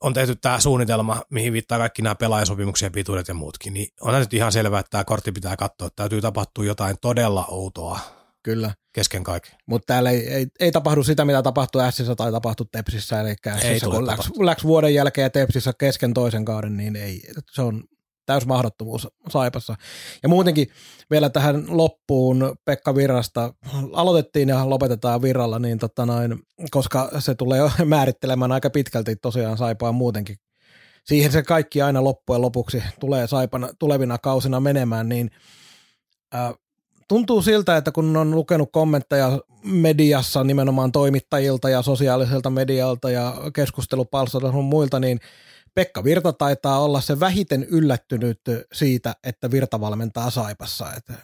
on 0.00 0.14
tehty 0.14 0.36
tämä 0.36 0.60
suunnitelma, 0.60 1.22
mihin 1.30 1.52
viittaa 1.52 1.78
kaikki 1.78 2.02
nämä 2.02 2.14
pelaajasopimuksien 2.14 2.92
pituudet 2.92 3.28
ja 3.28 3.34
muutkin, 3.34 3.74
niin 3.74 3.88
on 4.00 4.20
nyt 4.20 4.34
ihan 4.34 4.52
selvää, 4.52 4.80
että 4.80 4.90
tämä 4.90 5.04
kortti 5.04 5.32
pitää 5.32 5.56
katsoa, 5.56 5.86
että 5.86 5.96
täytyy 5.96 6.20
tapahtua 6.20 6.64
jotain 6.64 6.96
todella 7.00 7.44
outoa 7.48 8.00
Kyllä. 8.42 8.74
kesken 8.92 9.24
kaiken. 9.24 9.52
Mutta 9.66 9.86
täällä 9.86 10.10
ei, 10.10 10.28
ei, 10.28 10.46
ei, 10.60 10.72
tapahdu 10.72 11.02
sitä, 11.02 11.24
mitä 11.24 11.42
tapahtui 11.42 11.82
Ässissä 11.82 12.14
tai 12.14 12.32
tapahtui 12.32 12.66
Tepsissä, 12.72 13.20
eli 13.20 13.34
Ässissä, 13.46 13.86
kun 13.86 14.06
läks, 14.06 14.30
läks, 14.38 14.64
vuoden 14.64 14.94
jälkeen 14.94 15.32
Tepsissä 15.32 15.72
kesken 15.78 16.14
toisen 16.14 16.44
kauden, 16.44 16.76
niin 16.76 16.96
ei, 16.96 17.22
se 17.52 17.62
on 17.62 17.84
täys 18.30 18.46
mahdottomuus 18.46 19.08
Saipassa. 19.28 19.74
Ja 20.22 20.28
muutenkin 20.28 20.66
vielä 21.10 21.30
tähän 21.30 21.64
loppuun 21.68 22.56
Pekka 22.64 22.94
Virrasta 22.94 23.54
aloitettiin 23.92 24.48
ja 24.48 24.70
lopetetaan 24.70 25.22
Virralla, 25.22 25.58
niin 25.58 25.78
tota 25.78 26.06
noin, 26.06 26.38
koska 26.70 27.10
se 27.18 27.34
tulee 27.34 27.60
määrittelemään 27.84 28.52
aika 28.52 28.70
pitkälti 28.70 29.16
tosiaan 29.16 29.58
Saipaa 29.58 29.92
muutenkin. 29.92 30.36
Siihen 31.04 31.32
se 31.32 31.42
kaikki 31.42 31.82
aina 31.82 32.04
loppujen 32.04 32.42
lopuksi 32.42 32.82
tulee 33.00 33.26
Saipana 33.26 33.68
tulevina 33.78 34.18
kausina 34.18 34.60
menemään, 34.60 35.08
niin 35.08 35.30
äh, 36.34 36.54
tuntuu 37.08 37.42
siltä, 37.42 37.76
että 37.76 37.92
kun 37.92 38.16
on 38.16 38.30
lukenut 38.30 38.68
kommentteja 38.72 39.38
mediassa 39.64 40.44
nimenomaan 40.44 40.92
toimittajilta 40.92 41.70
ja 41.70 41.82
sosiaaliselta 41.82 42.50
medialta 42.50 43.10
ja 43.10 43.34
keskustelupalstoilta 43.54 44.48
ja 44.48 44.52
muilta, 44.52 45.00
niin 45.00 45.20
Pekka 45.74 46.04
Virta 46.04 46.32
taitaa 46.32 46.78
olla 46.78 47.00
se 47.00 47.20
vähiten 47.20 47.64
yllättynyt 47.64 48.40
siitä, 48.72 49.14
että 49.24 49.50
Virta 49.50 49.80
valmentaa 49.80 50.30
Saipassa. 50.30 50.94
Että 50.96 51.14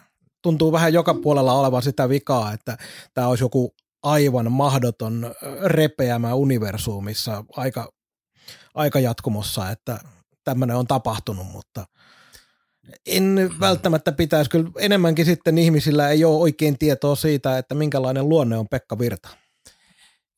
tuntuu 0.41 0.71
vähän 0.71 0.93
joka 0.93 1.13
puolella 1.13 1.53
olevan 1.53 1.81
sitä 1.81 2.09
vikaa, 2.09 2.53
että 2.53 2.77
tämä 3.13 3.27
olisi 3.27 3.43
joku 3.43 3.75
aivan 4.03 4.51
mahdoton 4.51 5.35
repeämä 5.63 6.33
universumissa 6.33 7.43
aika, 7.55 7.91
aika 8.73 8.99
jatkumossa, 8.99 9.71
että 9.71 9.99
tämmöinen 10.43 10.77
on 10.77 10.87
tapahtunut, 10.87 11.47
mutta– 11.47 11.85
en 13.05 13.49
välttämättä 13.59 14.11
pitäisi. 14.11 14.49
Kyllä 14.49 14.69
enemmänkin 14.79 15.25
sitten 15.25 15.57
ihmisillä 15.57 16.09
ei 16.09 16.25
ole 16.25 16.37
oikein 16.37 16.77
tietoa 16.77 17.15
siitä, 17.15 17.57
että 17.57 17.75
minkälainen 17.75 18.29
luonne 18.29 18.57
on 18.57 18.67
Pekka 18.67 18.99
Virta. 18.99 19.29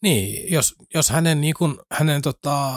Niin, 0.02 0.54
jos, 0.54 0.76
jos 0.94 1.10
hänen, 1.10 1.42
niin 1.42 1.54
kun, 1.54 1.82
hänen 1.92 2.22
tota, 2.22 2.76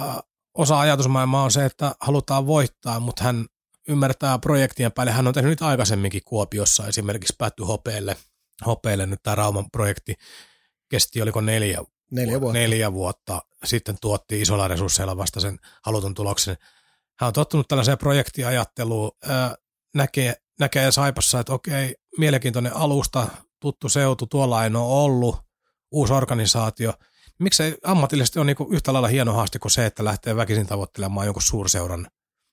osa 0.54 0.80
ajatusmaailmaa 0.80 1.44
on 1.44 1.50
se, 1.50 1.64
että 1.64 1.94
halutaan 2.00 2.46
voittaa, 2.46 3.00
mutta 3.00 3.24
hän 3.24 3.46
ymmärtää 3.88 4.38
projektien 4.38 4.92
päälle. 4.92 5.12
Hän 5.12 5.26
on 5.26 5.34
tehnyt 5.34 5.50
nyt 5.50 5.62
aikaisemminkin 5.62 6.22
Kuopiossa 6.24 6.86
esimerkiksi 6.86 7.34
päätty 7.38 7.62
hopeelle, 7.62 8.16
hopeelle 8.66 9.06
nyt 9.06 9.22
tämä 9.22 9.34
Rauman 9.34 9.70
projekti 9.70 10.14
kesti, 10.88 11.22
oliko 11.22 11.40
neljä, 11.40 11.78
neljä, 12.10 12.40
vuotta. 12.40 12.58
neljä 12.58 12.92
vuotta. 12.92 13.42
Sitten 13.64 13.96
tuotti 14.00 14.40
isolla 14.40 14.68
resursseilla 14.68 15.16
vasta 15.16 15.40
sen 15.40 15.58
halutun 15.82 16.14
tuloksen. 16.14 16.56
Hän 17.18 17.28
on 17.28 17.32
tottunut 17.32 17.68
tällaiseen 17.68 17.98
projektiajatteluun 17.98 19.10
näkee, 19.94 20.34
näkee 20.60 20.92
Saipassa, 20.92 21.40
että 21.40 21.52
okei, 21.52 21.96
mielenkiintoinen 22.18 22.76
alusta, 22.76 23.26
tuttu 23.60 23.88
seutu, 23.88 24.26
tuolla 24.26 24.64
ei 24.64 24.70
ole 24.74 24.78
ollut, 24.78 25.36
uusi 25.92 26.12
organisaatio. 26.12 26.92
Miksei 27.42 27.76
ammatillisesti 27.84 28.38
on 28.38 28.46
niinku 28.46 28.68
yhtä 28.70 28.92
lailla 28.92 29.08
hieno 29.08 29.32
haaste 29.32 29.58
kuin 29.58 29.72
se, 29.72 29.86
että 29.86 30.04
lähtee 30.04 30.36
väkisin 30.36 30.66
tavoittelemaan 30.66 31.26
jonkun 31.26 31.42
suurseuran 31.42 32.06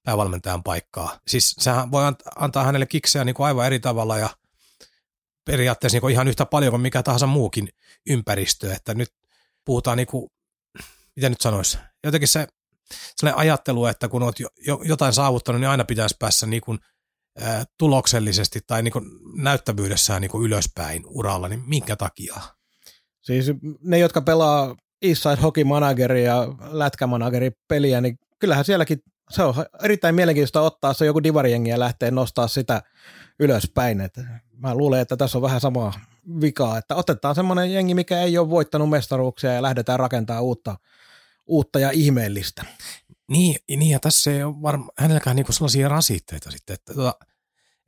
päävalmentajan 0.04 0.64
paikkaa. 0.64 1.20
Siis 1.28 1.56
sehän 1.60 1.92
voi 1.92 2.04
antaa 2.36 2.64
hänelle 2.64 2.86
kikseä 2.86 3.24
niinku 3.24 3.44
aivan 3.44 3.66
eri 3.66 3.80
tavalla 3.80 4.18
ja 4.18 4.30
periaatteessa 5.46 5.96
niinku 5.96 6.08
ihan 6.08 6.28
yhtä 6.28 6.46
paljon 6.46 6.72
kuin 6.72 6.82
mikä 6.82 7.04
tahansa 7.04 7.28
muukin 7.28 7.70
ympäristö, 8.10 8.74
että 8.74 8.94
nyt 8.94 9.14
puhutaan 9.66 9.98
niinku, 9.98 10.32
mitä 11.16 11.30
nyt 11.30 11.42
sanoisi, 11.42 11.78
jotenkin 12.04 12.28
se 12.28 12.48
sellainen 13.16 13.40
ajattelu, 13.40 13.86
että 13.86 14.08
kun 14.08 14.24
olet 14.24 14.40
jo, 14.40 14.48
jo, 14.68 14.82
jotain 14.84 15.14
saavuttanut, 15.14 15.62
niin 15.62 15.70
aina 15.70 15.84
pitäisi 15.84 16.16
päässä 16.20 16.48
niin 16.48 16.62
kuin 16.62 16.80
tuloksellisesti 17.78 18.60
tai 18.68 18.84
niin 18.84 18.94
näyttävyydessään 19.36 20.22
niin 20.22 20.44
ylöspäin 20.44 21.04
uralla, 21.06 21.48
niin 21.48 21.64
minkä 21.68 21.96
takia? 21.96 22.42
Siis 23.30 23.52
ne, 23.84 24.00
jotka 24.00 24.22
pelaa 24.22 24.76
Eastside 25.02 25.36
Hockey 25.36 25.64
Manageri 25.64 26.24
ja 26.24 26.48
Lätkämanageri 26.72 27.52
peliä, 27.68 28.02
niin 28.02 28.20
kyllähän 28.40 28.66
sielläkin 28.66 29.00
se 29.30 29.44
on 29.44 29.54
erittäin 29.84 30.16
mielenkiintoista 30.16 30.62
ottaa 30.62 30.94
se 30.94 31.06
joku 31.06 31.24
divarijengi 31.24 31.70
ja 31.70 31.80
lähteä 31.80 32.12
nostaa 32.12 32.48
sitä 32.48 32.82
ylöspäin. 33.40 34.02
Et 34.02 34.20
mä 34.58 34.76
luulen, 34.76 35.02
että 35.02 35.18
tässä 35.18 35.38
on 35.38 35.42
vähän 35.42 35.62
samaa 35.62 35.94
vikaa, 36.42 36.78
että 36.78 36.96
otetaan 36.96 37.36
semmoinen 37.36 37.74
jengi, 37.74 37.94
mikä 37.94 38.22
ei 38.22 38.38
ole 38.38 38.50
voittanut 38.50 38.90
mestaruuksia 38.90 39.54
ja 39.54 39.62
lähdetään 39.62 40.00
rakentamaan 40.00 40.44
uutta, 40.44 40.76
uutta 41.48 41.80
ja 41.80 41.92
ihmeellistä. 41.92 42.66
Niin, 43.28 43.56
niin 43.70 43.92
ja 43.92 44.00
tässä 44.00 44.32
ei 44.32 44.44
ole 44.44 44.62
varma, 44.62 44.92
hänelläkään 44.98 45.36
niinku 45.36 45.52
sellaisia 45.52 45.90
rasitteita 45.90 46.52
sitten, 46.52 46.74
että 46.74 46.94
tota, 46.94 47.14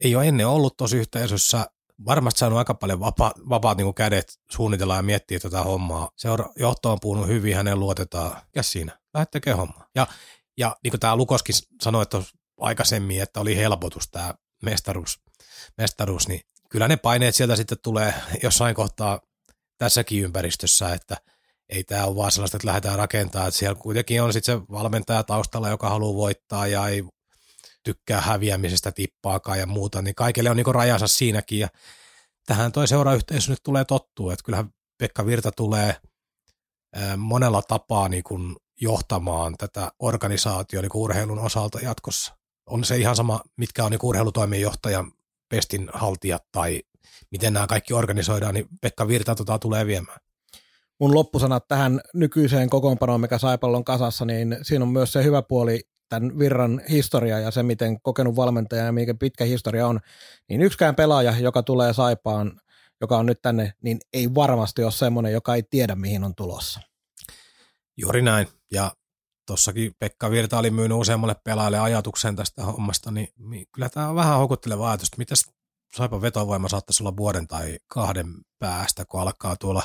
ei 0.04 0.16
ole 0.16 0.28
ennen 0.28 0.48
ollut 0.48 0.78
tuossa 0.78 0.98
yhteisössä 0.98 1.66
varmasti 2.06 2.40
saanut 2.40 2.60
aika 2.60 2.74
paljon 2.74 3.00
vapa, 3.00 3.32
vapaat 3.50 3.78
niin 3.78 3.94
kädet 3.94 4.40
suunnitella 4.52 4.96
ja 4.96 5.02
miettiä 5.02 5.40
tätä 5.40 5.64
hommaa. 5.64 6.10
Seura 6.18 6.50
johto 6.56 6.92
on 6.92 6.98
puhunut 7.02 7.28
hyvin, 7.28 7.56
hänen 7.56 7.80
luotetaan. 7.80 8.42
Ja 8.56 8.64
siinä, 8.64 9.00
lähdet 9.14 9.32
tekemään 9.32 9.60
hommaa. 9.60 9.88
Ja, 9.96 10.08
ja 10.58 10.76
niin 10.84 10.92
kuin 10.92 11.00
tämä 11.00 11.16
Lukoskin 11.16 11.56
sanoi 11.82 12.02
että 12.02 12.22
aikaisemmin, 12.60 13.22
että 13.22 13.40
oli 13.40 13.58
helpotus 13.58 14.08
tämä 14.12 14.34
mestaruus, 14.64 15.20
mestaruus, 15.78 16.28
niin 16.28 16.42
kyllä 16.70 16.88
ne 16.88 16.98
paineet 16.98 17.36
sieltä 17.36 17.56
sitten 17.56 17.78
tulee 17.84 18.14
jossain 18.44 18.76
kohtaa 18.76 19.20
tässäkin 19.78 20.24
ympäristössä, 20.24 20.94
että 20.94 21.18
ei 21.70 21.84
tämä 21.84 22.06
ole 22.06 22.16
vaan 22.16 22.32
sellaista, 22.32 22.58
että 22.58 22.68
lähdetään 22.68 22.98
rakentamaan, 22.98 23.48
että 23.48 23.60
siellä 23.60 23.76
kuitenkin 23.76 24.22
on 24.22 24.34
sitten 24.34 24.56
se 24.56 24.62
valmentaja 24.72 25.24
taustalla, 25.24 25.70
joka 25.70 25.90
haluaa 25.90 26.16
voittaa 26.16 26.68
ja 26.68 26.88
ei 26.88 27.04
tykkää 27.84 28.22
häviämisestä 28.22 28.92
tippaakaan 28.92 29.60
ja 29.60 29.66
muuta, 29.66 30.02
niin 30.02 30.16
kaikille 30.16 30.50
on 30.50 30.58
niin 30.58 30.76
rajansa 30.76 31.08
siinäkin 31.08 31.60
ja 31.60 31.68
tähän 32.46 32.72
toi 32.72 32.88
seurayhteisö 32.88 33.52
nyt 33.52 33.64
tulee 33.64 33.86
tottua, 33.86 34.34
että 34.34 34.44
kyllähän 34.44 34.74
Pekka 34.98 35.26
Virta 35.26 35.52
tulee 35.52 35.96
monella 37.18 37.62
tapaa 37.62 38.10
niin 38.10 38.24
kuin 38.24 38.56
johtamaan 38.82 39.56
tätä 39.58 39.92
organisaatiota 40.00 40.82
niin 40.82 40.92
urheilun 40.94 41.40
osalta 41.40 41.80
jatkossa. 41.80 42.38
On 42.66 42.84
se 42.84 42.98
ihan 42.98 43.16
sama, 43.16 43.42
mitkä 43.58 43.86
on 43.86 43.92
niin 43.92 44.00
urheilutoimenjohtajan 44.04 45.12
pestin 45.50 45.90
haltijat 45.94 46.44
tai 46.52 46.84
miten 47.32 47.54
nämä 47.54 47.68
kaikki 47.68 47.94
organisoidaan, 47.94 48.54
niin 48.54 48.68
Pekka 48.82 49.08
Virta 49.08 49.36
tota 49.36 49.60
tulee 49.60 49.86
viemään. 49.86 50.20
Mun 51.00 51.16
loppusanat 51.16 51.68
tähän 51.68 52.02
nykyiseen 52.14 52.70
kokoonpanoon, 52.70 53.22
mikä 53.22 53.38
Saipallon 53.38 53.84
kasassa, 53.84 54.26
niin 54.26 54.58
siinä 54.62 54.86
on 54.86 54.92
myös 54.92 55.14
se 55.14 55.24
hyvä 55.24 55.42
puoli, 55.42 55.82
tämän 56.12 56.40
virran 56.40 56.82
historia 56.90 57.40
ja 57.40 57.52
se, 57.52 57.64
miten 57.64 58.02
kokenut 58.02 58.36
valmentaja 58.36 58.86
ja 58.86 58.92
mikä 58.92 59.14
pitkä 59.14 59.46
historia 59.46 59.88
on, 59.88 60.00
niin 60.50 60.62
yksikään 60.62 60.96
pelaaja, 60.96 61.40
joka 61.40 61.64
tulee 61.64 61.94
Saipaan, 61.94 62.62
joka 63.02 63.18
on 63.18 63.26
nyt 63.26 63.42
tänne, 63.42 63.74
niin 63.82 64.00
ei 64.14 64.36
varmasti 64.36 64.84
ole 64.84 64.92
semmoinen, 64.92 65.34
joka 65.34 65.56
ei 65.56 65.64
tiedä, 65.64 65.96
mihin 65.96 66.24
on 66.24 66.36
tulossa. 66.36 66.80
Juuri 67.98 68.22
näin. 68.22 68.48
Ja 68.72 68.92
tuossakin 69.48 69.96
Pekka 70.00 70.32
Virta 70.32 70.60
oli 70.60 70.72
myynyt 70.72 70.98
useammalle 70.98 71.36
pelaajalle 71.44 71.80
ajatuksen 71.80 72.36
tästä 72.36 72.64
hommasta, 72.64 73.12
niin, 73.12 73.28
niin 73.38 73.66
kyllä 73.72 73.90
tämä 73.90 74.10
on 74.10 74.16
vähän 74.16 74.38
houkutteleva 74.38 74.90
ajatus, 74.90 75.10
että 75.20 75.36
Saipan 75.96 76.22
vetovoima 76.22 76.70
saattaisi 76.70 77.04
olla 77.04 77.18
vuoden 77.18 77.48
tai 77.48 77.78
kahden 77.88 78.28
päästä, 78.60 79.06
kun 79.06 79.22
alkaa 79.22 79.56
tuolla 79.56 79.84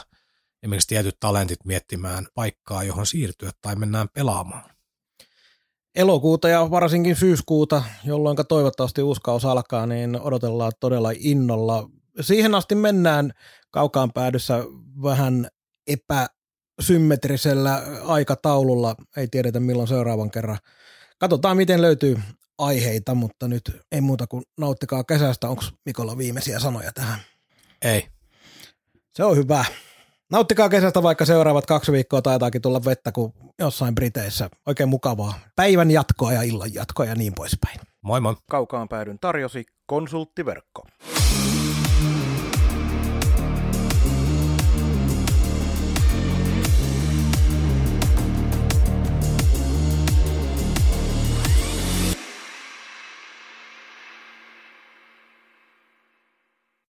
esimerkiksi 0.62 0.88
tietyt 0.88 1.16
talentit 1.20 1.64
miettimään 1.64 2.26
paikkaa, 2.34 2.84
johon 2.84 3.06
siirtyä 3.06 3.50
tai 3.62 3.76
mennään 3.76 4.08
pelaamaan. 4.08 4.75
Elokuuta 5.96 6.48
ja 6.48 6.70
varsinkin 6.70 7.16
syyskuuta, 7.16 7.82
jolloin 8.04 8.36
toivottavasti 8.48 9.02
uskaus 9.02 9.44
alkaa, 9.44 9.86
niin 9.86 10.20
odotellaan 10.20 10.72
todella 10.80 11.10
innolla. 11.18 11.88
Siihen 12.20 12.54
asti 12.54 12.74
mennään 12.74 13.32
kaukaan 13.70 14.12
päädyssä 14.12 14.64
vähän 15.02 15.48
epäsymmetrisellä 15.86 17.82
aikataululla. 18.04 18.94
Ei 19.16 19.28
tiedetä 19.28 19.60
milloin 19.60 19.88
seuraavan 19.88 20.30
kerran. 20.30 20.58
Katsotaan 21.18 21.56
miten 21.56 21.82
löytyy 21.82 22.18
aiheita, 22.58 23.14
mutta 23.14 23.48
nyt 23.48 23.62
ei 23.92 24.00
muuta 24.00 24.26
kuin 24.26 24.42
nauttikaa 24.58 25.04
kesästä. 25.04 25.48
Onko 25.48 25.62
Mikolla 25.86 26.18
viimeisiä 26.18 26.58
sanoja 26.58 26.92
tähän? 26.92 27.18
Ei. 27.82 28.06
Se 29.12 29.24
on 29.24 29.36
hyvä. 29.36 29.64
Nauttikaa 30.32 30.68
kesästä, 30.68 31.02
vaikka 31.02 31.24
seuraavat 31.24 31.66
kaksi 31.66 31.92
viikkoa 31.92 32.22
taitaakin 32.22 32.62
tulla 32.62 32.84
vettä 32.84 33.12
kuin 33.12 33.32
jossain 33.58 33.94
Briteissä. 33.94 34.50
Oikein 34.66 34.88
mukavaa. 34.88 35.34
Päivän 35.56 35.90
jatkoa 35.90 36.32
ja 36.32 36.42
illan 36.42 36.74
jatkoa 36.74 37.06
ja 37.06 37.14
niin 37.14 37.32
poispäin. 37.34 37.80
Moi 38.02 38.20
moi. 38.20 38.34
Kaukaan 38.50 38.88
päädyn 38.88 39.18
tarjosi 39.20 39.64
konsulttiverkko. 39.86 40.82